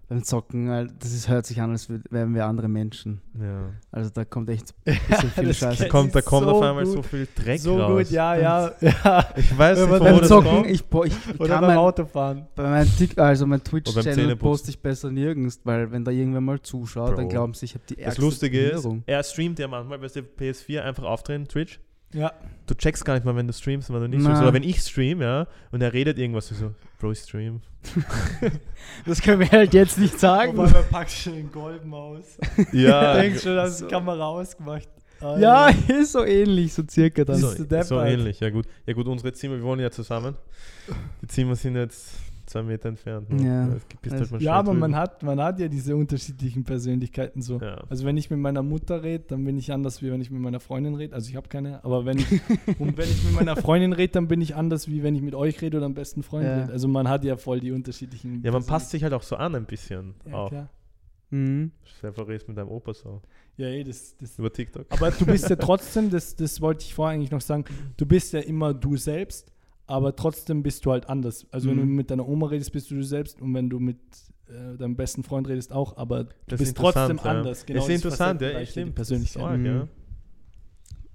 [0.08, 0.66] Beim Zocken,
[0.98, 3.22] das ist, hört sich an, als wär- wären wir andere Menschen.
[3.40, 3.70] ja.
[3.90, 5.82] Also da kommt echt ein bisschen viel das Scheiße.
[5.84, 6.92] Da kommt, da kommt so auf einmal gut.
[6.92, 7.96] so viel Dreck So raus.
[8.08, 8.72] gut, ja, ja.
[8.82, 9.26] ja.
[9.36, 10.66] Ich weiß Wenn nicht, beim wo Beim das Zocken, kommt.
[10.66, 12.46] ich, ich, ich Oder kann beim mein, Autofahren.
[12.54, 16.60] bei meinem also mein beim Twitch-Channel poste ich besser nirgends, weil wenn da irgendwer mal
[16.60, 17.28] zuschaut, dann Bro.
[17.28, 20.20] glauben sie, ich habe die Das ärgste Lustige ist, er streamt ja manchmal, weißt du,
[20.20, 21.80] PS4 einfach aufdrehen, Twitch,
[22.12, 22.32] Ja.
[22.66, 24.30] du checkst gar nicht mal, wenn du streamst und wenn du nicht Na.
[24.30, 24.42] streamst.
[24.42, 27.60] Oder wenn ich stream, ja, und er redet irgendwas, du so, Bro, ich stream.
[29.06, 30.50] Das können wir halt jetzt nicht sagen.
[30.58, 32.38] einmal packst du den Goldmaus.
[32.72, 33.86] Ja, Denkst schon, hast so.
[33.86, 34.88] die Kamera ausgemacht.
[35.20, 37.36] Ja, ist so ähnlich, so circa dann.
[37.36, 38.66] so, du so ähnlich, ja gut.
[38.86, 40.36] Ja gut, unsere Zimmer, wir wohnen ja zusammen.
[41.22, 42.14] Die Zimmer sind jetzt
[42.46, 43.30] zwei Meter entfernt.
[43.30, 43.44] ne?
[43.44, 43.76] Ja.
[44.00, 47.60] Bist halt mal Ja, aber man hat, man hat ja diese unterschiedlichen Persönlichkeiten so.
[47.60, 47.84] Ja.
[47.88, 50.40] Also wenn ich mit meiner Mutter rede, dann bin ich anders, wie wenn ich mit
[50.40, 51.14] meiner Freundin rede.
[51.14, 52.26] Also ich habe keine, aber wenn ich,
[52.78, 55.34] und wenn ich mit meiner Freundin rede, dann bin ich anders, wie wenn ich mit
[55.34, 56.60] euch rede oder am besten Freund Ja.
[56.62, 56.72] rede.
[56.72, 59.54] Also man hat ja voll die unterschiedlichen ja, man passt sich halt auch so an
[59.54, 60.14] ein bisschen.
[60.26, 60.48] Ja, auch.
[60.50, 60.68] klar.
[61.30, 61.70] Mhm.
[62.00, 63.22] Selber redest mit deinem Opa so.
[63.56, 64.38] Ja, eh, das, das.
[64.38, 64.86] Über TikTok.
[64.90, 67.64] Aber du bist ja trotzdem, das, das wollte ich vorher eigentlich noch sagen,
[67.96, 69.51] du bist ja immer du selbst,
[69.92, 71.46] aber trotzdem bist du halt anders.
[71.50, 71.94] Also wenn du Mhm.
[71.96, 73.98] mit deiner Oma redest, bist du du selbst und wenn du mit
[74.48, 77.22] äh, deinem besten Freund redest auch, aber du Das ist bist trotzdem ja.
[77.30, 77.64] anders.
[77.64, 78.94] Genau ist das interessant, ja, die stimmt.
[78.94, 79.42] Persönlichkeit.
[79.42, 79.72] Arg, ja.
[79.72, 79.88] Mhm.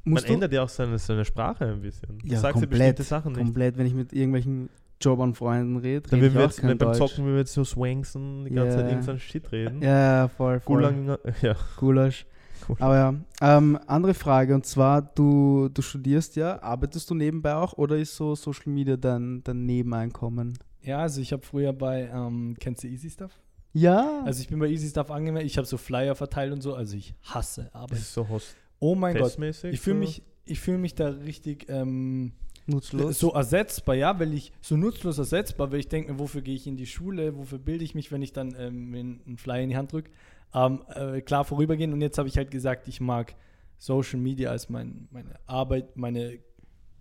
[0.04, 2.18] Man Musst du ändert ja auch seine, seine Sprache ein bisschen.
[2.20, 3.42] Du Ja, sagst ja komplett, bestimmte Sachen nicht.
[3.42, 4.70] komplett, wenn ich mit irgendwelchen
[5.02, 6.98] Jobbern Freunden rede, Dann rede würden ich wir auch jetzt, kein beim Deutsch.
[6.98, 8.82] Zocken, wenn wir jetzt so swanksen, die ganze Ja.
[8.84, 9.82] Zeit irgendeinen Shit reden.
[9.82, 10.76] Ja, voll, voll.
[10.76, 11.56] Gulang, ja.
[11.76, 12.26] Gulasch.
[12.68, 12.76] Cool.
[12.80, 17.74] Aber ja, ähm, andere Frage und zwar, du, du studierst ja, arbeitest du nebenbei auch
[17.74, 20.58] oder ist so Social Media dein, dein Nebeneinkommen?
[20.82, 23.32] Ja, also ich habe früher bei, ähm, kennst du Easy Stuff?
[23.74, 24.22] Ja.
[24.26, 26.96] Also ich bin bei Easy Stuff angemeldet, ich habe so Flyer verteilt und so, also
[26.96, 28.00] ich hasse Das Arbeit.
[28.00, 32.34] ist so host Oh mein Gott, ich fühle mich, ich fühle mich da richtig ähm,
[32.68, 33.20] nutzlos.
[33.20, 36.68] so ersetzbar, ja, weil ich so nutzlos ersetzbar, weil ich denke mir, wofür gehe ich
[36.68, 38.94] in die Schule, wofür bilde ich mich, wenn ich dann ähm,
[39.26, 40.12] einen Flyer in die Hand drücke.
[40.54, 43.36] Ähm, äh, klar vorübergehen und jetzt habe ich halt gesagt, ich mag
[43.78, 46.40] Social Media als mein, meine Arbeit, meine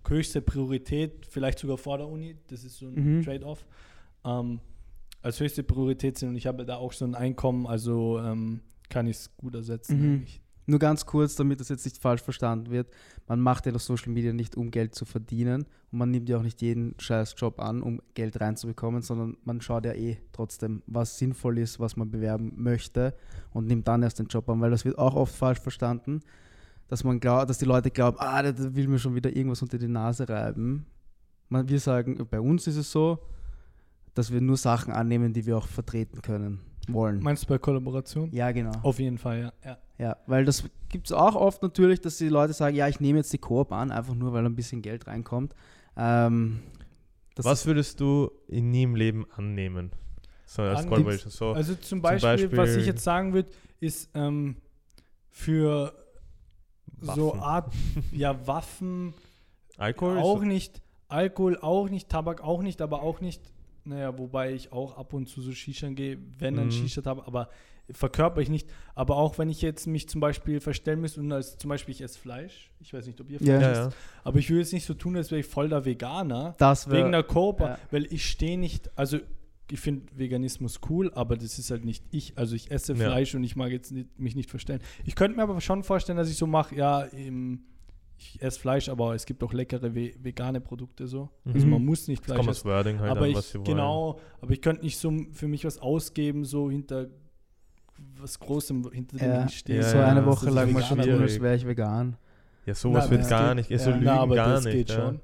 [0.07, 3.23] höchste Priorität, vielleicht sogar vor der Uni, das ist so ein Mhm.
[3.23, 3.67] Trade-off,
[4.25, 4.61] ähm,
[5.23, 9.07] als höchste Priorität sind und ich habe da auch so ein Einkommen, also ähm, kann
[9.07, 9.99] ich es gut ersetzen.
[10.01, 10.27] Mhm.
[10.69, 12.89] Nur ganz kurz, damit das jetzt nicht falsch verstanden wird.
[13.29, 15.63] Man macht ja das Social Media nicht, um Geld zu verdienen.
[15.93, 19.61] Und man nimmt ja auch nicht jeden scheiß Job an, um Geld reinzubekommen, sondern man
[19.61, 23.15] schaut ja eh trotzdem, was sinnvoll ist, was man bewerben möchte
[23.53, 26.21] und nimmt dann erst den Job an, weil das wird auch oft falsch verstanden,
[26.89, 29.79] dass man glaubt, dass die Leute glauben, ah, der will mir schon wieder irgendwas unter
[29.79, 30.87] die Nase reiben.
[31.49, 33.19] Man, wir sagen, bei uns ist es so,
[34.15, 37.21] dass wir nur Sachen annehmen, die wir auch vertreten können, wollen.
[37.23, 38.31] Meinst du bei Kollaboration?
[38.33, 38.73] ja, genau.
[38.83, 39.53] Auf jeden Fall, ja.
[39.71, 39.79] ja.
[39.99, 43.19] Ja, weil das gibt es auch oft natürlich, dass die Leute sagen, ja, ich nehme
[43.19, 45.55] jetzt die Koop an, einfach nur, weil ein bisschen Geld reinkommt.
[45.97, 46.61] Ähm,
[47.35, 49.91] das Was würdest du in nie im Leben annehmen?
[50.45, 51.31] So als Collaboration.
[51.31, 53.49] So, Also zum Beispiel, was Beispiel- ich jetzt sagen würde,
[53.81, 54.57] ist ähm,
[55.31, 55.93] für
[57.01, 57.41] so Waffen.
[57.41, 57.73] Art,
[58.13, 59.15] ja, Waffen
[59.77, 60.19] Alkohol?
[60.19, 63.43] auch ist, nicht, Alkohol auch nicht, Tabak auch nicht, aber auch nicht,
[63.87, 66.71] naja, wobei ich auch ab und zu so Shisha gehe, wenn ein Mhm.
[66.73, 67.49] Shisha-Tabak, aber
[67.91, 68.69] verkörper ich nicht.
[68.97, 72.01] Aber auch wenn ich jetzt mich zum Beispiel verstellen müsste und als zum Beispiel ich
[72.01, 73.61] esse Fleisch, ich weiß nicht, ob ihr Fleisch Ja.
[73.61, 73.99] ja, esst, ja.
[74.25, 76.55] aber ich würde jetzt nicht so tun, als wäre ich voll der Veganer.
[76.59, 77.79] das Wegen wär, der Coop, ja.
[77.93, 79.19] weil ich stehe nicht, also
[79.71, 82.37] ich finde Veganismus cool, aber das ist halt nicht ich.
[82.39, 82.99] Also ich esse Ja.
[83.07, 84.81] Fleisch und ich mag jetzt nicht, mich nicht verstellen.
[85.05, 87.63] Ich könnte mir aber schon vorstellen, dass ich so mache, ja, ähm,
[88.19, 91.29] ich esse Fleisch, aber es gibt auch leckere ve vegane Produkte so.
[91.45, 91.73] Also Mhm.
[91.73, 92.49] man muss nicht Es Fleisch essen.
[92.49, 93.65] das Wording halt aber an, ich, was sie wollen.
[93.65, 97.07] genau, aber ich könnte nicht so für mich was ausgeben, so hinter
[98.21, 99.79] was Großem, hinter dem ja, ich stehe.
[99.81, 102.17] Ja, so ja, eine das Woche lang mal schon wäre ich vegan.
[102.67, 103.69] Ja, sowas wird gar nicht.
[103.79, 103.97] So ja.
[103.97, 104.75] lügen Na, aber gar das nicht.
[104.75, 104.97] geht ja.
[104.97, 105.21] schon.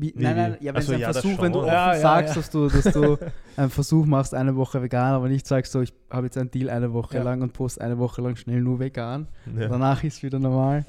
[0.00, 1.98] Wie, nein, nein, ja, wenn so, es ein ja, Versuch, wenn du offen Ja, ja,
[2.00, 2.40] sagst, ja.
[2.40, 3.18] dass du, dass du
[3.56, 6.70] einen Versuch machst, eine Woche vegan, aber nicht sagst, so, ich habe jetzt einen Deal
[6.70, 7.24] eine Woche Ja.
[7.24, 9.26] lang und post eine Woche lang schnell nur vegan.
[9.58, 9.66] Ja.
[9.66, 10.84] Danach ist wieder normal.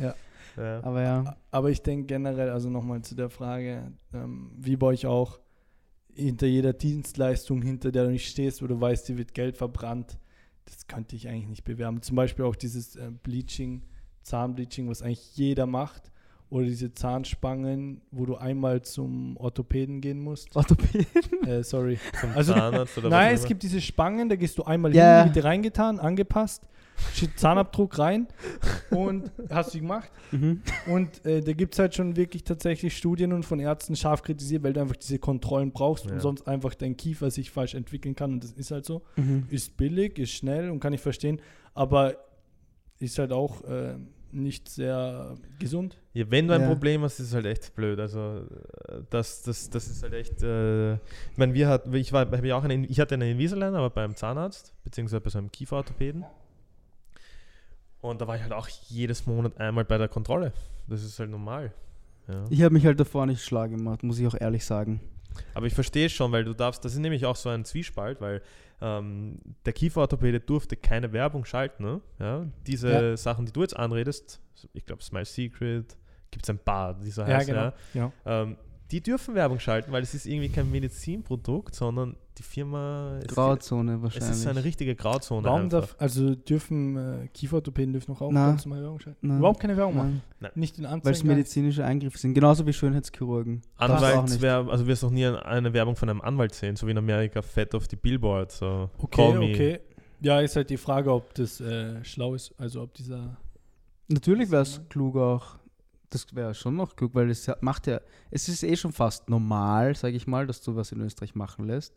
[0.58, 0.84] Ja.
[0.84, 1.38] Aber ja.
[1.52, 5.40] Aber ich denke generell, also nochmal zu der Frage, ähm, wie bei euch auch,
[6.14, 10.20] hinter jeder Dienstleistung, hinter der du nicht stehst, wo du weißt, dir wird Geld verbrannt,
[10.66, 12.02] das könnte ich eigentlich nicht bewerben.
[12.02, 13.84] Zum Beispiel auch dieses äh, Bleaching,
[14.24, 16.12] Zahnbleaching, was eigentlich jeder macht.
[16.52, 20.56] Oder diese Zahnspangen, wo du einmal zum Orthopäden gehen musst.
[20.56, 21.06] Orthopäden.
[21.46, 22.00] Äh, sorry.
[22.20, 25.24] Zum Also- Zahnarzt oder Nein, was es gibt diese Spangen, da gehst du einmal Ja.
[25.26, 26.64] hin, dir reingetan, angepasst,
[27.36, 28.28] Zahnabdruck rein
[28.90, 30.10] und hast du gemacht.
[30.32, 30.62] Mhm.
[30.88, 34.64] Und äh, da gibt es halt schon wirklich tatsächlich Studien und von Ärzten scharf kritisiert,
[34.64, 36.14] weil du einfach diese Kontrollen brauchst Ja.
[36.14, 38.34] und sonst einfach dein Kiefer sich falsch entwickeln kann.
[38.34, 39.04] Und das ist halt so.
[39.18, 39.46] Mhm.
[39.50, 41.40] Ist billig, ist schnell und kann ich verstehen,
[41.74, 42.16] aber
[42.98, 43.96] ist halt auch äh,
[44.34, 45.98] nicht sehr gesund.
[46.14, 46.68] Ja, wenn du ein Ja.
[46.68, 48.00] Problem hast, ist es halt echt blöd.
[48.00, 48.46] Also
[48.88, 50.42] äh, das, das, das ist halt echt.
[50.44, 53.90] Äh, ich meine, wir hatten, ich war, ja auch eine, ich hatte eine Invisalign, aber
[53.90, 56.26] beim Zahnarzt beziehungsweise bei so einem Kieferorthopäden.
[58.02, 60.54] Und da war ich halt auch jedes Monat einmal bei der Kontrolle.
[60.88, 61.74] Das ist halt normal.
[62.28, 62.46] Ja.
[62.50, 65.02] Ich habe mich halt davor nicht schlau gemacht, muss ich auch ehrlich sagen.
[65.54, 68.42] Aber ich verstehe schon, weil du darfst, das ist nämlich auch so ein Zwiespalt, weil
[68.82, 71.84] ähm, der Kieferorthopäde durfte keine Werbung schalten.
[71.84, 72.02] Ne?
[72.20, 72.46] Ja?
[72.66, 73.18] Diese Ja.
[73.18, 74.40] Sachen, die du jetzt anredest,
[74.74, 75.98] ich glaube Smile Secret,
[76.32, 77.54] gibt es ein paar, die so Ja, heißen.
[77.54, 77.72] genau.
[77.94, 78.12] Ja.
[78.26, 78.42] Ja.
[78.44, 78.58] Ähm,
[78.92, 83.20] die dürfen Werbung schalten, weil es ist irgendwie kein Medizinprodukt, sondern die Firma.
[83.22, 84.30] Es, Grauzone es wahrscheinlich.
[84.32, 85.44] ist eine richtige Grauzone.
[85.46, 85.82] Warum einfach.
[85.82, 88.48] darf, also dürfen äh, Kieferorthopäden dürfen noch auch Na.
[88.48, 89.28] ganz normal Werbung schalten?
[89.28, 89.38] Nein.
[89.40, 90.22] Überhaupt keine Werbung machen.
[90.40, 91.28] Nein, Nicht in weil es Anzeigen.
[91.28, 92.34] medizinische Eingriffe sind.
[92.34, 93.56] Genauso wie Schönheitschirurgen.
[93.56, 93.68] Nicht.
[93.78, 96.98] Anwaltswerbung, also wirst du noch nie eine Werbung von einem Anwalt sehen, so wie in
[96.98, 98.58] Amerika fett auf die Billboards.
[98.60, 98.90] So.
[98.98, 99.50] Okay, Call me.
[99.54, 99.80] okay.
[100.22, 102.54] Ja, ist halt die Frage, ob das äh, schlau ist.
[102.58, 103.38] Also ob dieser.
[104.08, 105.60] Natürlich wäre es klug auch.
[106.10, 109.96] Das wäre schon noch klug, weil es macht ja, es ist eh schon fast normal,
[109.96, 111.94] sage ich mal, dass du was in Österreich machen lässt.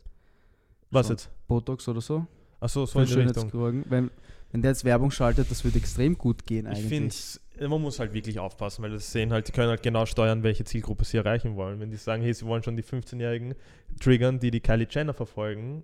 [0.93, 1.13] Was So.
[1.13, 1.29] jetzt?
[1.47, 2.25] Botox oder so.
[2.59, 3.83] Achso, so in die Richtung.
[3.89, 4.09] Wenn,
[4.51, 7.17] wenn der jetzt Werbung schaltet, das würde extrem gut gehen Ich eigentlich.
[7.55, 10.43] finde, man muss halt wirklich aufpassen, weil das sehen halt, die können halt genau steuern,
[10.43, 11.79] welche Zielgruppe sie erreichen wollen.
[11.79, 13.55] Wenn die sagen, hey, sie wollen schon die 15-Jährigen
[13.99, 15.83] triggern, die die Kylie Jenner verfolgen,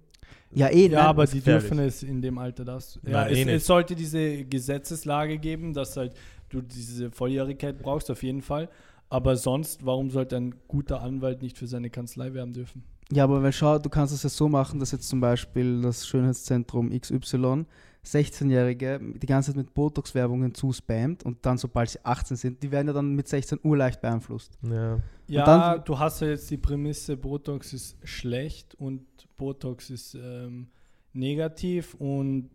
[0.51, 1.63] ja, eh, Ja, aber die gefährlich.
[1.69, 2.99] dürfen es in dem Alter das.
[3.03, 6.13] Ja, Nein, es, eh es sollte diese Gesetzeslage geben, dass halt
[6.49, 8.69] du diese Volljährigkeit brauchst, auf jeden Fall.
[9.09, 12.83] Aber sonst, warum sollte ein guter Anwalt nicht für seine Kanzlei werben dürfen?
[13.11, 16.05] Ja, aber weil schau, du kannst es ja so machen, dass jetzt zum Beispiel das
[16.07, 17.65] Schönheitszentrum XY
[18.05, 22.87] 16-Jährige die ganze Zeit mit Botox-Werbungen zuspammt und dann, sobald sie 18 sind, die werden
[22.87, 24.57] ja dann mit 16 Uhr leicht beeinflusst.
[24.63, 24.99] ja.
[25.27, 29.01] Ja, dann- du hast ja jetzt die Prämisse, Botox ist schlecht und
[29.37, 30.69] Botox ist ähm,
[31.13, 32.49] negativ und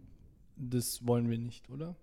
[0.57, 1.95] das wollen wir nicht, oder?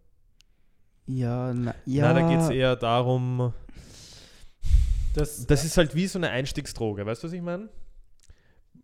[1.07, 2.13] Ja, na, ja.
[2.13, 3.51] Nein, da geht es eher darum,
[5.13, 7.67] Das, das ist halt wie so eine Einstiegsdroge, weißt du, was ich meine?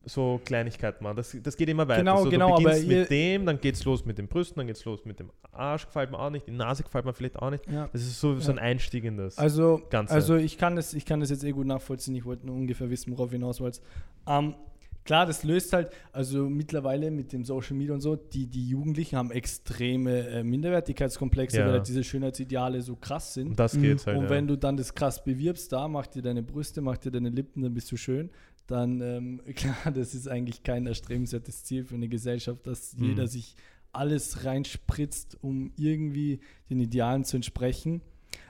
[0.08, 1.18] So Kleinigkeiten machen.
[1.18, 2.00] Das, das geht immer weiter.
[2.02, 4.68] Genau, so, genau, Du aber beginnst mit dem, dann geht's los mit den Brüsten, dann
[4.68, 7.50] geht's los mit dem Arsch, gefällt mir auch nicht, die Nase gefällt mir vielleicht auch
[7.52, 7.66] nicht.
[7.70, 7.90] ja.
[7.92, 8.64] Das ist so, so ein Ja.
[8.64, 9.38] Einstieg in das.
[9.38, 10.14] Also, Ganze.
[10.14, 12.16] also ich kann das, ich kann das jetzt eh gut nachvollziehen.
[12.16, 13.84] Ich wollte nur ungefähr wissen, worauf hinaus wolltest.
[14.28, 14.56] Ähm,
[15.04, 19.18] klar, das löst halt, also mittlerweile mit dem Social Media und so, die, die Jugendlichen
[19.18, 21.66] haben extreme äh, Minderwertigkeitskomplexe, Ja.
[21.66, 23.60] weil halt diese Schönheitsideale so krass sind.
[23.60, 23.82] das Mhm.
[23.84, 24.18] geht's halt.
[24.18, 27.30] Und wenn du dann das krass bewirbst, da mach dir deine Brüste, mach dir deine
[27.30, 28.30] Lippen, dann bist du schön.
[28.68, 33.06] Dann, ähm, klar, das ist eigentlich kein erstrebenswertes Ziel für eine Gesellschaft, dass Mhm.
[33.06, 33.56] jeder sich
[33.94, 36.40] alles reinspritzt, um irgendwie
[36.70, 38.02] den Idealen zu entsprechen.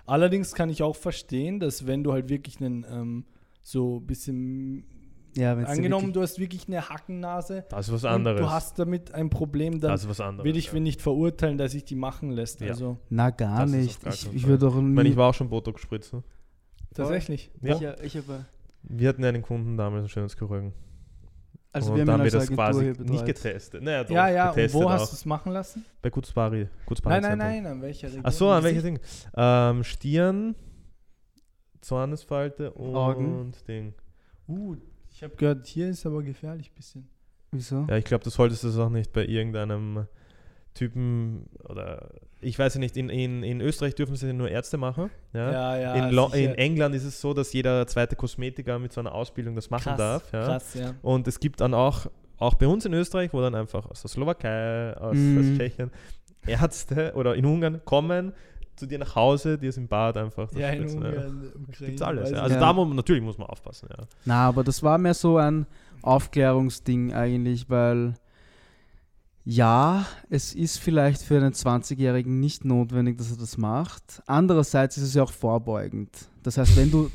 [0.06, 3.26] Allerdings kann ich auch verstehen, dass wenn du halt wirklich einen ähm,
[3.62, 4.84] so ein bisschen
[5.36, 8.42] ja, angenommen, du hast wirklich eine Hackennase das ist was und anderes.
[8.42, 10.46] du hast damit ein Problem, dann das ist was anderes.
[10.46, 10.80] will ich ja.
[10.80, 12.60] nicht verurteilen, dass sich die machen lässt.
[12.62, 12.70] Ja.
[12.70, 14.02] Also Na, gar Das nicht.
[14.04, 16.24] gar Ich, ich würde auch Ich meine, ich war auch schon Botox spritzen.
[16.94, 17.52] tatsächlich.
[17.62, 17.76] Ja.
[17.76, 18.46] Ich, äh, ich habe,
[18.84, 20.74] Wir hatten einen Kunden damals, einen Schönheitschirurgen.
[21.72, 23.84] also und wir haben wir das quasi nicht getestet.
[23.84, 25.86] Naja, doch, Ja, ja, und wo hast du es machen lassen?
[26.02, 26.68] Bei Gutsbari.
[26.86, 28.24] Gutsbari Nein, nein, nein, an welcher Region?
[28.26, 29.04] Ach so, an welches Gesicht?
[29.04, 29.34] Ding?
[29.36, 30.56] Ähm, Stirn,
[31.82, 33.54] Zornesfalte und Augen.
[33.68, 33.94] Ding.
[34.48, 34.76] Uh,
[35.12, 37.10] ich habe gehört, hier ist aber gefährlich ein bisschen.
[37.52, 37.86] Wieso?
[37.90, 40.08] Ja, ich glaube, du solltest das auch nicht bei irgendeinem
[40.78, 42.10] Typen oder
[42.40, 45.10] ich weiß ja nicht, in, in, in Österreich dürfen sie nur Ärzte machen.
[45.34, 45.52] Ja?
[45.52, 45.94] Ja, ja.
[45.96, 46.52] in, Lo sicher.
[46.52, 49.84] in England ist es so, dass jeder zweite Kosmetiker mit so einer Ausbildung das machen
[49.84, 50.32] krass, darf.
[50.34, 50.46] Ja?
[50.46, 50.94] Krass, ja.
[51.02, 52.06] Und es gibt dann auch,
[52.38, 55.40] auch bei uns in Österreich, wo dann einfach aus der Slowakei, aus, Mhm.
[55.54, 55.92] aus Tschechien
[56.46, 58.34] Ärzte oder in Ungarn kommen
[58.76, 60.48] zu dir nach Hause, dir ist im Bad einfach.
[60.50, 60.94] das Ja, in ja.
[60.94, 61.88] Ungarn, Ukraine.
[61.88, 62.30] Gibt's alles.
[62.30, 62.44] Ja.
[62.44, 62.62] Also Ja.
[62.62, 63.90] da muss man, natürlich muss man aufpassen.
[63.90, 64.06] Ja.
[64.26, 65.66] Na, aber das war mehr so ein
[66.04, 68.14] Aufklärungsding eigentlich, weil
[69.50, 74.22] ja, es ist vielleicht für einen 20-Jährigen nicht notwendig, dass er das macht.
[74.28, 76.10] Andererseits ist es ja auch vorbeugend.
[76.44, 77.10] Das heißt, wenn du,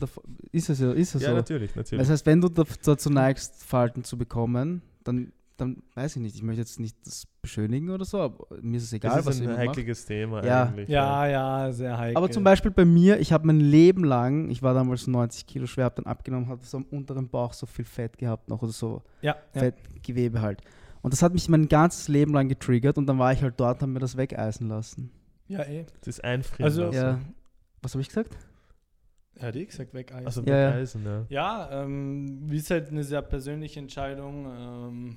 [0.50, 1.34] ist es ja, ist es Ja, so.
[1.36, 2.00] natürlich, natürlich.
[2.00, 6.42] Das heißt, wenn du dazu neigst, Falten zu bekommen, dann, dann weiß ich nicht, ich
[6.42, 9.40] möchte jetzt nicht das beschönigen oder so, aber mir ist es egal, das was ist
[9.42, 9.68] ein jemand macht.
[9.76, 10.62] heikliges Thema Ja.
[10.68, 10.88] eigentlich.
[10.88, 12.16] Ja, ja, sehr heikel.
[12.16, 15.66] Aber zum Beispiel bei mir, ich habe mein Leben lang, ich war damals 90 Kilo
[15.66, 18.72] schwer, habe dann abgenommen, hatte so am unteren Bauch so viel Fett gehabt noch oder
[18.72, 19.60] so Ja, ja.
[19.60, 20.62] Fettgewebe halt.
[21.02, 23.78] Und das hat mich mein ganzes Leben lang getriggert und dann war ich halt dort
[23.78, 25.10] und habe mir das wegeisen lassen.
[25.48, 25.84] ja, eh.
[26.00, 26.94] Das ist einfrieren Also- lassen.
[26.96, 27.20] Ja.
[27.82, 28.36] Was habe ich gesagt?
[29.34, 30.26] Er hat eh gesagt, weg Eis.
[30.26, 30.70] Also Ja, ja.
[30.72, 31.24] Eisen, ja.
[31.28, 34.46] ja, ähm, wie ist halt eine sehr persönliche Entscheidung.
[34.46, 35.16] Ähm,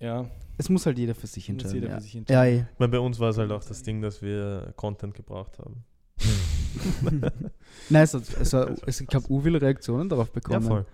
[0.00, 0.26] ja,
[0.58, 1.74] Es muss halt jeder für sich muss entscheiden.
[1.76, 1.94] jeder ja.
[1.96, 2.58] für sich ja, entscheiden.
[2.60, 2.66] eh.
[2.72, 5.84] Ich meine, bei uns war es halt auch das Ding, dass wir Content gebraucht haben.
[7.90, 9.26] Nein, es, hat, es, war, es ich habe
[9.60, 10.62] Reaktionen darauf Ja, bekommen.
[10.66, 10.86] voll.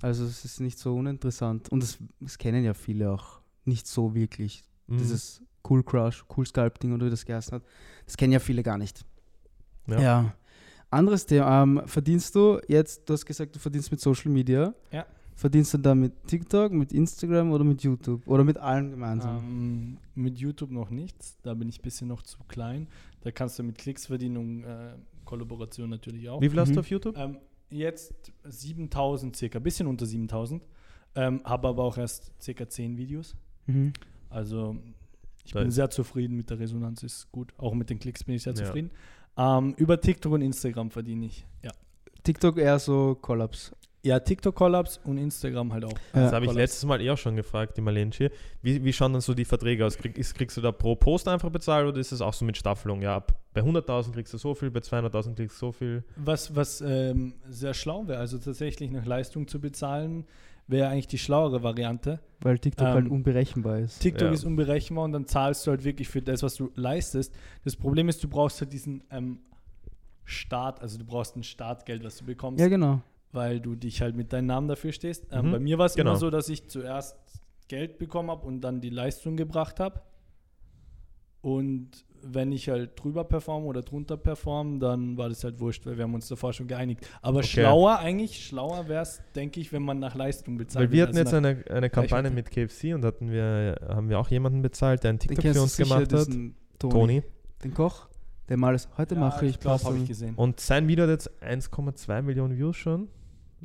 [0.00, 1.70] Also es ist nicht so uninteressant.
[1.70, 4.62] Und es, es kennen ja viele auch nicht so wirklich.
[4.86, 4.98] Mhm.
[4.98, 7.62] Dieses Cool Crush, Cool Sculpting oder wie das geheißen hat.
[8.06, 9.04] Das kennen ja viele gar nicht.
[9.86, 10.00] Ja.
[10.00, 10.34] Ja.
[10.90, 11.62] Anderes Thema.
[11.62, 14.72] Ähm, verdienst du jetzt, du hast gesagt, du verdienst mit Social Media.
[14.92, 15.04] Ja.
[15.34, 18.26] Verdienst du da mit TikTok, mit Instagram oder mit YouTube?
[18.26, 19.36] Oder mit allen gemeinsam?
[19.38, 21.36] Ähm, mit YouTube noch nichts.
[21.42, 22.88] Da bin ich ein bisschen noch zu klein.
[23.20, 24.94] Da kannst du mit Klicks verdienen und äh,
[25.24, 26.40] Kollaboration natürlich auch.
[26.40, 26.74] Wie viel hast Mhm.
[26.74, 27.16] du auf YouTube?
[27.16, 27.36] Ähm,
[27.70, 30.66] jetzt 7000 circa, bisschen unter 7000.
[31.14, 33.34] Ähm, habe aber auch erst circa 10 Videos.
[33.66, 33.92] Mhm.
[34.30, 34.76] Also
[35.44, 37.52] ich Da bin sehr zufrieden mit der Resonanz, ist gut.
[37.56, 38.64] Auch mit den Klicks bin ich sehr Ja.
[38.64, 38.90] zufrieden.
[39.36, 41.46] Ähm, über TikTok und Instagram verdiene ich.
[41.62, 41.72] Ja.
[42.24, 43.72] TikTok eher so Kollaps.
[44.08, 45.92] Ja, TikTok-Kollaps und Instagram halt auch.
[46.14, 46.36] Das Ja.
[46.36, 48.30] habe ich letztes Mal eh auch schon gefragt, die Malenci.
[48.62, 49.98] Wie, wie schauen dann so die Verträge aus?
[49.98, 52.56] Krieg, ist, kriegst du da pro Post einfach bezahlt oder ist es auch so mit
[52.56, 53.02] Staffelung?
[53.02, 56.04] Ja, ab bei 100.000 kriegst du so viel, bei 200.000 kriegst du so viel.
[56.16, 60.24] Was, was ähm, sehr schlau wäre, also tatsächlich nach Leistung zu bezahlen,
[60.68, 62.20] wäre eigentlich die schlauere Variante.
[62.40, 64.00] Weil TikTok Ähm, halt unberechenbar ist.
[64.00, 64.32] TikTok Ja.
[64.34, 67.34] ist unberechenbar und dann zahlst du halt wirklich für das, was du leistest.
[67.64, 69.40] Das Problem ist, du brauchst halt diesen ähm,
[70.24, 73.00] Start, also du brauchst ein Startgeld, was du bekommst, Ja, genau.
[73.32, 75.26] Weil du dich halt mit deinem Namen dafür stehst.
[75.32, 76.10] Ähm, Mhm, Bei mir war es genau.
[76.10, 77.16] immer so, dass ich zuerst
[77.68, 80.00] Geld bekommen habe und dann die Leistung gebracht habe.
[81.40, 85.96] Und wenn ich halt drüber performe oder drunter performe, dann war das halt wurscht, weil
[85.96, 87.06] wir haben uns davor schon geeinigt.
[87.22, 87.46] Aber Okay.
[87.48, 90.86] schlauer, eigentlich schlauer wäre es, denke ich, wenn man nach Leistung bezahlt.
[90.88, 94.28] Weil wir hatten jetzt eine, eine Kampagne mit KFC und hatten wir, haben wir auch
[94.28, 96.26] jemanden bezahlt, der einen TikTok für uns gemacht hat.
[96.26, 96.54] Toni.
[96.78, 97.22] Toni.
[97.62, 98.08] Den Koch,
[98.48, 100.34] der mal alles, heute Ja, mache ich, glaube, Pasta habe ich gesehen.
[100.34, 103.08] Und sein Video hat jetzt 1,2 Millionen Views schon.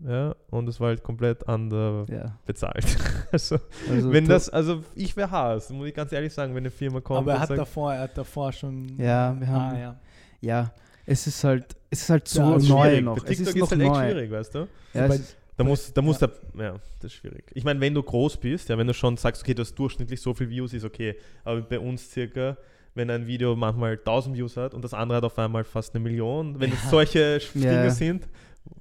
[0.06, 2.84] Ja, und es war halt komplett under Ja, bezahlt.
[3.32, 3.58] also,
[3.90, 7.00] also wenn das, also ich wäre Haas, muss ich ganz ehrlich sagen, wenn eine Firma
[7.00, 8.98] kommt Aber er hat sagt, davor, er hat davor schon.
[8.98, 10.00] Ja, wir haben- Ah, ja.
[10.42, 10.74] Ja,
[11.06, 13.18] es ist halt, es ist halt so Ja, ist neu noch.
[13.18, 14.10] Es TikTok ist ist, noch halt echt neu.
[14.12, 14.60] schwierig, weißt du?
[14.94, 16.28] Ja, Bei- es ist, Da muss, da muss Ja.
[16.56, 17.44] der, ja, das ist schwierig.
[17.54, 20.20] Ich meine, wenn du groß bist, ja, wenn du schon sagst, okay, du hast durchschnittlich
[20.20, 21.16] so viel Views, ist okay.
[21.44, 22.58] Aber bei uns circa,
[22.96, 26.04] wenn ein Video manchmal 1000 Views hat und das andere hat auf einmal fast eine
[26.04, 27.90] Million, wenn es solche Dinge Ja.
[27.92, 28.28] sind,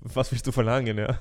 [0.00, 1.18] was willst du verlangen, ja?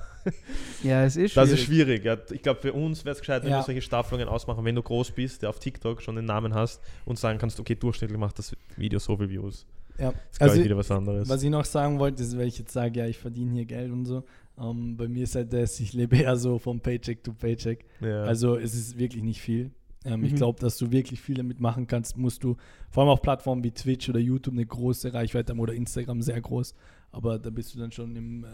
[0.82, 1.60] ja, es ist Das schwierig.
[1.60, 2.04] ist schwierig.
[2.04, 2.16] Ja.
[2.30, 3.58] Ich glaube, für uns wäre es gescheit, wenn Ja.
[3.58, 6.80] wir solche Staffelungen ausmachen, wenn du groß bist, der auf TikTok schon den Namen hast
[7.04, 9.66] und sagen kannst, okay, durchschnittlich macht das Video so viel Views.
[9.98, 10.12] ja.
[10.12, 11.28] Das ist, Also, glaube ich, wieder was anderes.
[11.28, 13.90] was ich noch sagen wollte, ist, weil ich jetzt sage, ja, ich verdiene hier Geld
[13.92, 14.24] und so.
[14.58, 17.84] Ähm, bei mir ist halt das, ich lebe eher so vom Paycheck to Paycheck.
[18.00, 18.22] ja.
[18.24, 19.70] Also es ist wirklich nicht viel.
[20.04, 20.36] Ähm, Ich Mhm.
[20.36, 22.56] glaube, dass du wirklich viel damit machen kannst, musst du,
[22.90, 26.40] vor allem auf Plattformen wie Twitch oder YouTube, eine große Reichweite haben oder Instagram sehr
[26.40, 26.74] groß.
[27.14, 28.48] Aber da bist du dann schon im äh,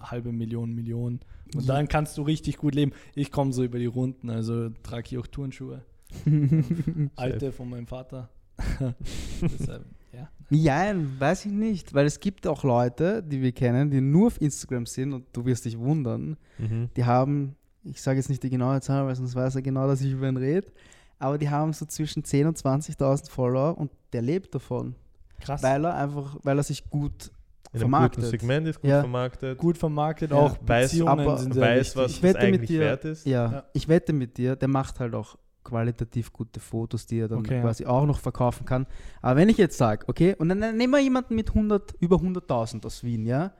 [0.00, 1.20] halbe Million, Millionen.
[1.54, 1.74] Und Ja.
[1.76, 2.92] dann kannst du richtig gut leben.
[3.14, 5.82] Ich komme so über die Runden, also trage ich auch Turnschuhe.
[7.16, 8.28] Alte von meinem Vater.
[9.40, 10.28] Deshalb, ja.
[10.50, 14.40] Ja, weiß ich nicht, weil es gibt auch Leute, die wir kennen, die nur auf
[14.40, 16.90] Instagram sind und du wirst dich wundern, mhm.
[16.96, 20.02] die haben, ich sage jetzt nicht die genaue Zahl, weil sonst weiß er genau, dass
[20.02, 20.70] ich über ihn rede,
[21.18, 24.94] aber die haben so zwischen 10.000 und 20.000 Follower und der lebt davon,
[25.40, 25.62] Krass.
[25.62, 27.32] weil er einfach, weil er sich gut
[27.70, 28.24] In einem vermarktet.
[28.24, 29.00] guten Segment ist gut Ja.
[29.00, 29.58] vermarktet.
[29.58, 30.36] gut vermarktet, Ja.
[30.36, 32.16] auch Weiß- Beziehungen aber sind sehr weiß, was wichtig.
[32.16, 33.26] Ich wette es mit eigentlich dir- wert ist.
[33.26, 33.64] Ja, Ja.
[33.72, 37.54] ich wette mit dir, der macht halt auch qualitativ gute Fotos, die er dann Okay,
[37.56, 37.60] ja.
[37.62, 38.86] quasi auch noch verkaufen kann.
[39.22, 42.84] Aber wenn ich jetzt sage, okay, und dann nehmen wir jemanden mit 100, über 100.000
[42.84, 43.52] aus Wien, ja,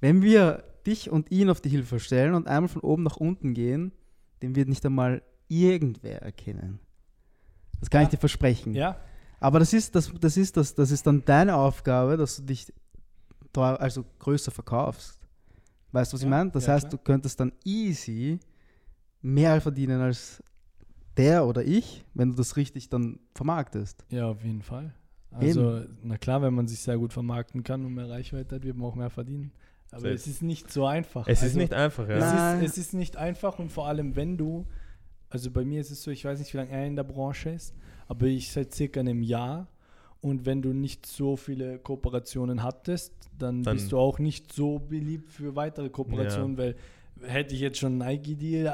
[0.00, 3.54] wenn wir dich und ihn auf die Hilfe stellen und einmal von oben nach unten
[3.54, 3.92] gehen,
[4.42, 6.78] den wird nicht einmal irgendwer erkennen.
[7.80, 8.04] Das kann Ja.
[8.04, 8.74] ich dir versprechen.
[8.74, 8.96] Ja,
[9.40, 12.72] Aber das ist, das, das, ist das, das ist dann deine Aufgabe, dass du dich
[13.56, 15.18] also größer verkaufst.
[15.92, 16.50] Weißt du, was ich meine?
[16.50, 16.90] Das ja, heißt, klar.
[16.90, 18.38] du könntest dann easy
[19.22, 20.42] mehr verdienen als
[21.16, 24.04] der oder ich, wenn du das richtig dann vermarktest.
[24.10, 24.94] ja, auf jeden Fall.
[25.30, 28.76] Also, na klar, wenn man sich sehr gut vermarkten kann und mehr Reichweite hat, wird
[28.76, 29.52] man auch mehr verdienen.
[29.90, 30.14] Aber Safe.
[30.14, 31.26] es ist nicht so einfach.
[31.26, 32.54] Es ist Also, nicht einfach, ja.
[32.54, 34.66] Es ist, es ist nicht einfach und vor allem, wenn du,
[35.30, 37.50] also bei mir ist es so, ich weiß nicht, wie lange er in der Branche
[37.50, 37.74] ist,
[38.06, 39.68] aber ich seit circa einem Jahr
[40.20, 44.78] und wenn du nicht so viele Kooperationen hattest, dann, Dann- bist du auch nicht so
[44.78, 46.74] beliebt für weitere Kooperationen, weil
[47.22, 48.72] hätte ich jetzt schon Nike-Deal, äh,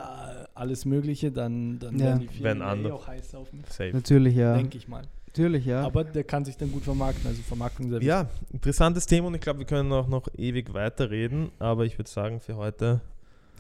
[0.55, 2.07] alles Mögliche, dann, dann Ja.
[2.07, 3.91] wären die Firmen ja eh auch heiß auf mich, Safe.
[3.93, 4.55] Natürlich, ja.
[4.57, 5.03] denke ich mal.
[5.27, 5.83] Natürlich, ja.
[5.83, 9.41] Aber der kann sich dann gut vermarkten, also Vermarktung sehr Ja, interessantes Thema und ich
[9.41, 13.01] glaube, wir können auch noch ewig weiterreden, aber ich würde sagen, für heute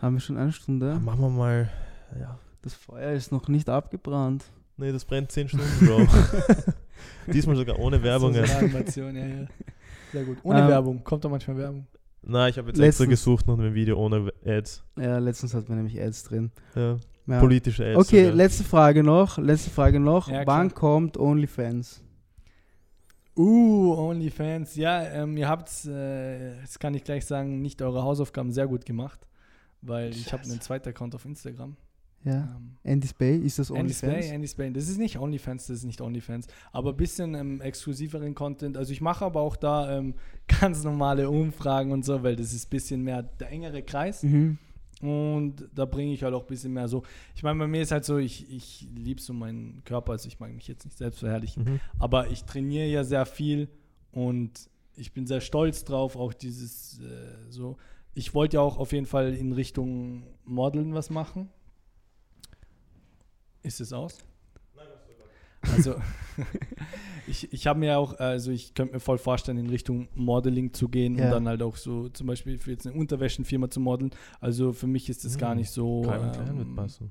[0.00, 0.94] Haben wir schon eine Stunde?
[0.96, 1.70] machen wir mal,
[2.20, 4.44] ja, Das Feuer ist noch nicht abgebrannt.
[4.76, 6.06] nee, das brennt 10 Stunden, Bro.
[7.32, 8.34] Diesmal sogar ohne Werbung.
[8.34, 8.46] Ja.
[8.46, 9.46] so eine Animation, ja, ja.
[10.12, 10.38] Sehr gut.
[10.42, 11.02] Ohne Ähm, Werbung.
[11.04, 11.86] Kommt doch manchmal Werbung.
[12.22, 14.82] Na, ich habe jetzt extra Letztens- gesucht nach einem Video ohne Ads.
[14.98, 16.50] Ja, letztens hatten wir nämlich Ads drin.
[16.74, 16.96] Ja.
[17.26, 17.40] Ja.
[17.40, 17.98] Politische Ads.
[17.98, 18.36] Okay, sogar.
[18.36, 19.38] letzte Frage noch.
[19.38, 20.28] Letzte Frage noch.
[20.28, 20.78] Ja, Wann klar.
[20.80, 22.02] kommt OnlyFans?
[23.36, 24.76] Uh, OnlyFans.
[24.76, 28.86] Ja, ähm, ihr habt, äh, das kann ich gleich sagen, nicht eure Hausaufgaben sehr gut
[28.86, 29.26] gemacht,
[29.82, 30.52] weil ich habe Scheiße.
[30.52, 31.76] einen zweiten Account auf Instagram.
[32.24, 32.56] Ja.
[32.56, 34.26] Ähm, Andy's Bay, ist das Andy's OnlyFans?
[34.26, 34.72] Bay, Andy's Bay.
[34.72, 38.76] Das ist nicht OnlyFans, das ist nicht OnlyFans, aber ein bisschen ähm, exklusiveren Content.
[38.76, 40.14] Also ich mache aber auch da ähm,
[40.60, 44.22] ganz normale Umfragen und so, weil das ist ein bisschen mehr der engere Kreis.
[44.22, 44.58] Mhm.
[45.00, 47.02] Und da bringe ich halt auch ein bisschen mehr so.
[47.34, 50.38] Ich meine, bei mir ist halt so, ich, ich liebe so meinen Körper, also ich
[50.40, 51.80] mag mich jetzt nicht selbst verherrlichen, Mhm.
[51.98, 53.68] aber ich trainiere ja sehr viel
[54.12, 57.76] und ich bin sehr stolz drauf, auch dieses äh, so.
[58.14, 61.48] Ich wollte ja auch auf jeden Fall in Richtung Modeln was machen.
[63.64, 64.18] Ist es aus?
[65.74, 65.94] Also,
[67.26, 70.88] ich, ich habe mir auch, also ich könnte mir voll vorstellen, in Richtung Modeling zu
[70.90, 71.24] gehen Ja.
[71.24, 74.10] und dann halt auch so zum Beispiel für jetzt eine Unterwäschenfirma zu modeln.
[74.40, 76.02] Also für mich ist das gar Hm, nicht so.
[76.02, 77.10] Klein ähm, wird passen.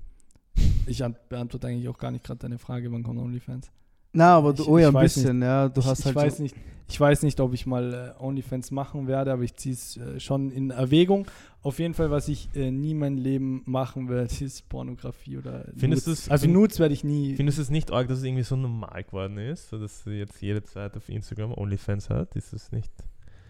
[0.86, 3.72] ich ant- beantworte eigentlich auch gar nicht gerade deine Frage, wann kommt OnlyFans?
[4.14, 5.68] Na, aber du, Ich- oh ja, ein bisschen, ja.
[5.70, 6.56] Du ich, hast ich halt weiß so, nicht,
[6.88, 10.20] ich weiß nicht, ob ich mal äh, OnlyFans machen werde, aber ich ziehe es äh,
[10.20, 11.26] schon in Erwägung.
[11.64, 16.06] Auf jeden Fall, was ich äh, nie mein Leben machen werde, ist Pornografie oder Findest
[16.08, 16.22] Nudes.
[16.26, 17.36] du's- Also find- Nudes werde ich nie.
[17.36, 20.42] Findest du es nicht arg, dass es irgendwie so normal geworden ist, so dass jetzt
[20.42, 22.36] jede zweite auf Instagram Onlyfans hat?
[22.36, 22.92] Ist es nicht?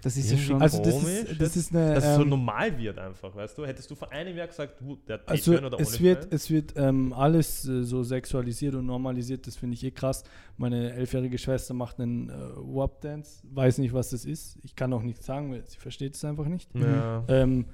[0.03, 0.61] Das ist ja schon.
[0.61, 1.93] also das komisch, ist, das dass- ist eine.
[1.95, 3.65] Dass es so ähm, normal wird einfach, weißt du?
[3.65, 7.13] Hättest du vor einem Jahr gesagt, der hat Also oder es wird, es wird ähm,
[7.13, 10.23] alles äh, so sexualisiert und normalisiert, das finde ich eh krass.
[10.57, 14.57] Meine elfjährige Schwester macht einen äh, Wap-Dance, weiß nicht, was das ist.
[14.63, 16.69] Ich kann auch nichts sagen, weil sie versteht es einfach nicht.
[16.75, 17.23] Ja.
[17.27, 17.65] Ähm,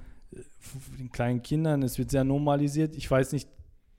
[0.98, 2.94] den kleinen Kindern, es wird sehr normalisiert.
[2.96, 3.48] Ich weiß nicht,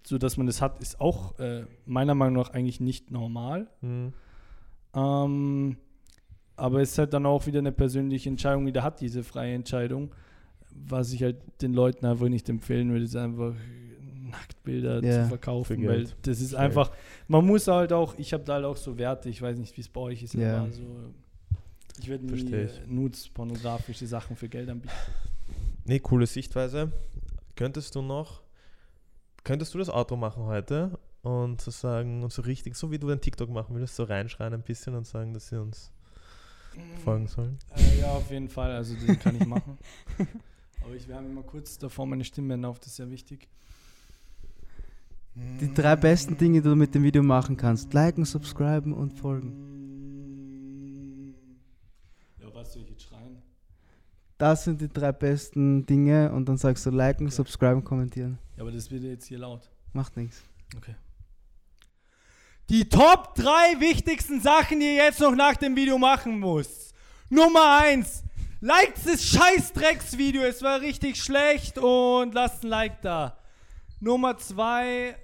[0.04, 3.68] so dass man das hat, ist auch äh, meiner Meinung nach eigentlich nicht normal.
[3.82, 4.14] Hm.
[4.96, 5.78] Ähm,
[6.62, 8.66] aber es ist halt dann auch wieder eine persönliche Entscheidung.
[8.68, 10.12] Jeder hat diese freie Entscheidung.
[10.88, 13.54] Was ich halt den Leuten einfach nicht empfehlen würde, ist einfach
[14.30, 15.78] Nacktbilder Ja, zu verkaufen.
[15.88, 16.16] Weil Geld.
[16.22, 16.62] das ist Schlecht.
[16.64, 16.92] einfach,
[17.28, 19.82] man muss halt auch, ich habe da halt auch so Werte, ich weiß nicht, wie
[19.82, 20.62] es bei euch ist, Ja.
[20.62, 20.84] aber so,
[22.00, 24.94] ich werde nie äh, Nudes, pornografische Sachen für Geld anbieten.
[25.86, 26.92] Nee, coole Sichtweise.
[27.56, 28.42] Könntest du noch,
[29.44, 33.08] könntest du das Outro machen heute und so sagen, und so richtig, so wie du
[33.08, 35.92] den TikTok machen würdest, so reinschreien ein bisschen und sagen, dass sie uns
[37.04, 37.58] folgen sollen?
[37.76, 39.78] Äh, ja, auf jeden Fall, also den kann ich machen.
[40.84, 43.48] aber ich wärme mal kurz davor meine Stimmbänder auf, das ist sehr wichtig.
[45.34, 47.94] Die drei besten Dinge, die du mit dem Video machen kannst.
[47.94, 49.54] Liken, subscriben und folgen.
[52.40, 53.38] Ja, was soll ich jetzt schreien?
[54.38, 57.36] Das sind die drei besten Dinge und dann sagst du liken, Okay.
[57.36, 58.40] subscriben, kommentieren.
[58.58, 59.70] Ja, aber das wird jetzt hier laut.
[59.94, 60.44] Macht nichts.
[60.76, 60.96] Okay.
[62.72, 66.94] Die Top 3 wichtigsten Sachen, die ihr jetzt noch nach dem Video machen muss.
[67.30, 68.24] Nummer 1.
[68.62, 73.38] Liked das Scheißdrecksvideo, es war richtig schlecht und lasst ein Like da.
[74.00, 75.18] Nummer 2.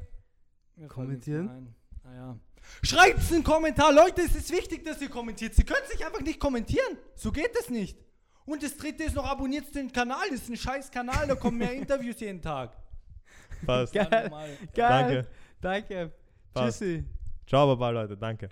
[0.89, 1.73] Kommentieren?
[2.03, 2.39] Ah, ja.
[2.83, 3.93] Schreibt einen Kommentar.
[3.93, 5.55] Leute, es ist wichtig, dass ihr kommentiert.
[5.55, 6.97] Sie können sich einfach nicht kommentieren.
[7.15, 7.97] So geht es nicht.
[8.45, 10.27] Und das dritte ist noch, abonniert den Kanal.
[10.31, 12.75] Das ist ein scheiß Kanal, da kommen mehr Interviews jeden Tag.
[13.65, 13.93] Passt.
[13.93, 14.29] Geil.
[14.29, 14.49] Mal.
[14.75, 15.27] Danke.
[15.61, 16.11] Danke.
[16.53, 16.79] Passt.
[16.79, 17.05] Tschüssi.
[17.47, 18.17] Ciao, Baba, Leute.
[18.17, 18.49] Danke.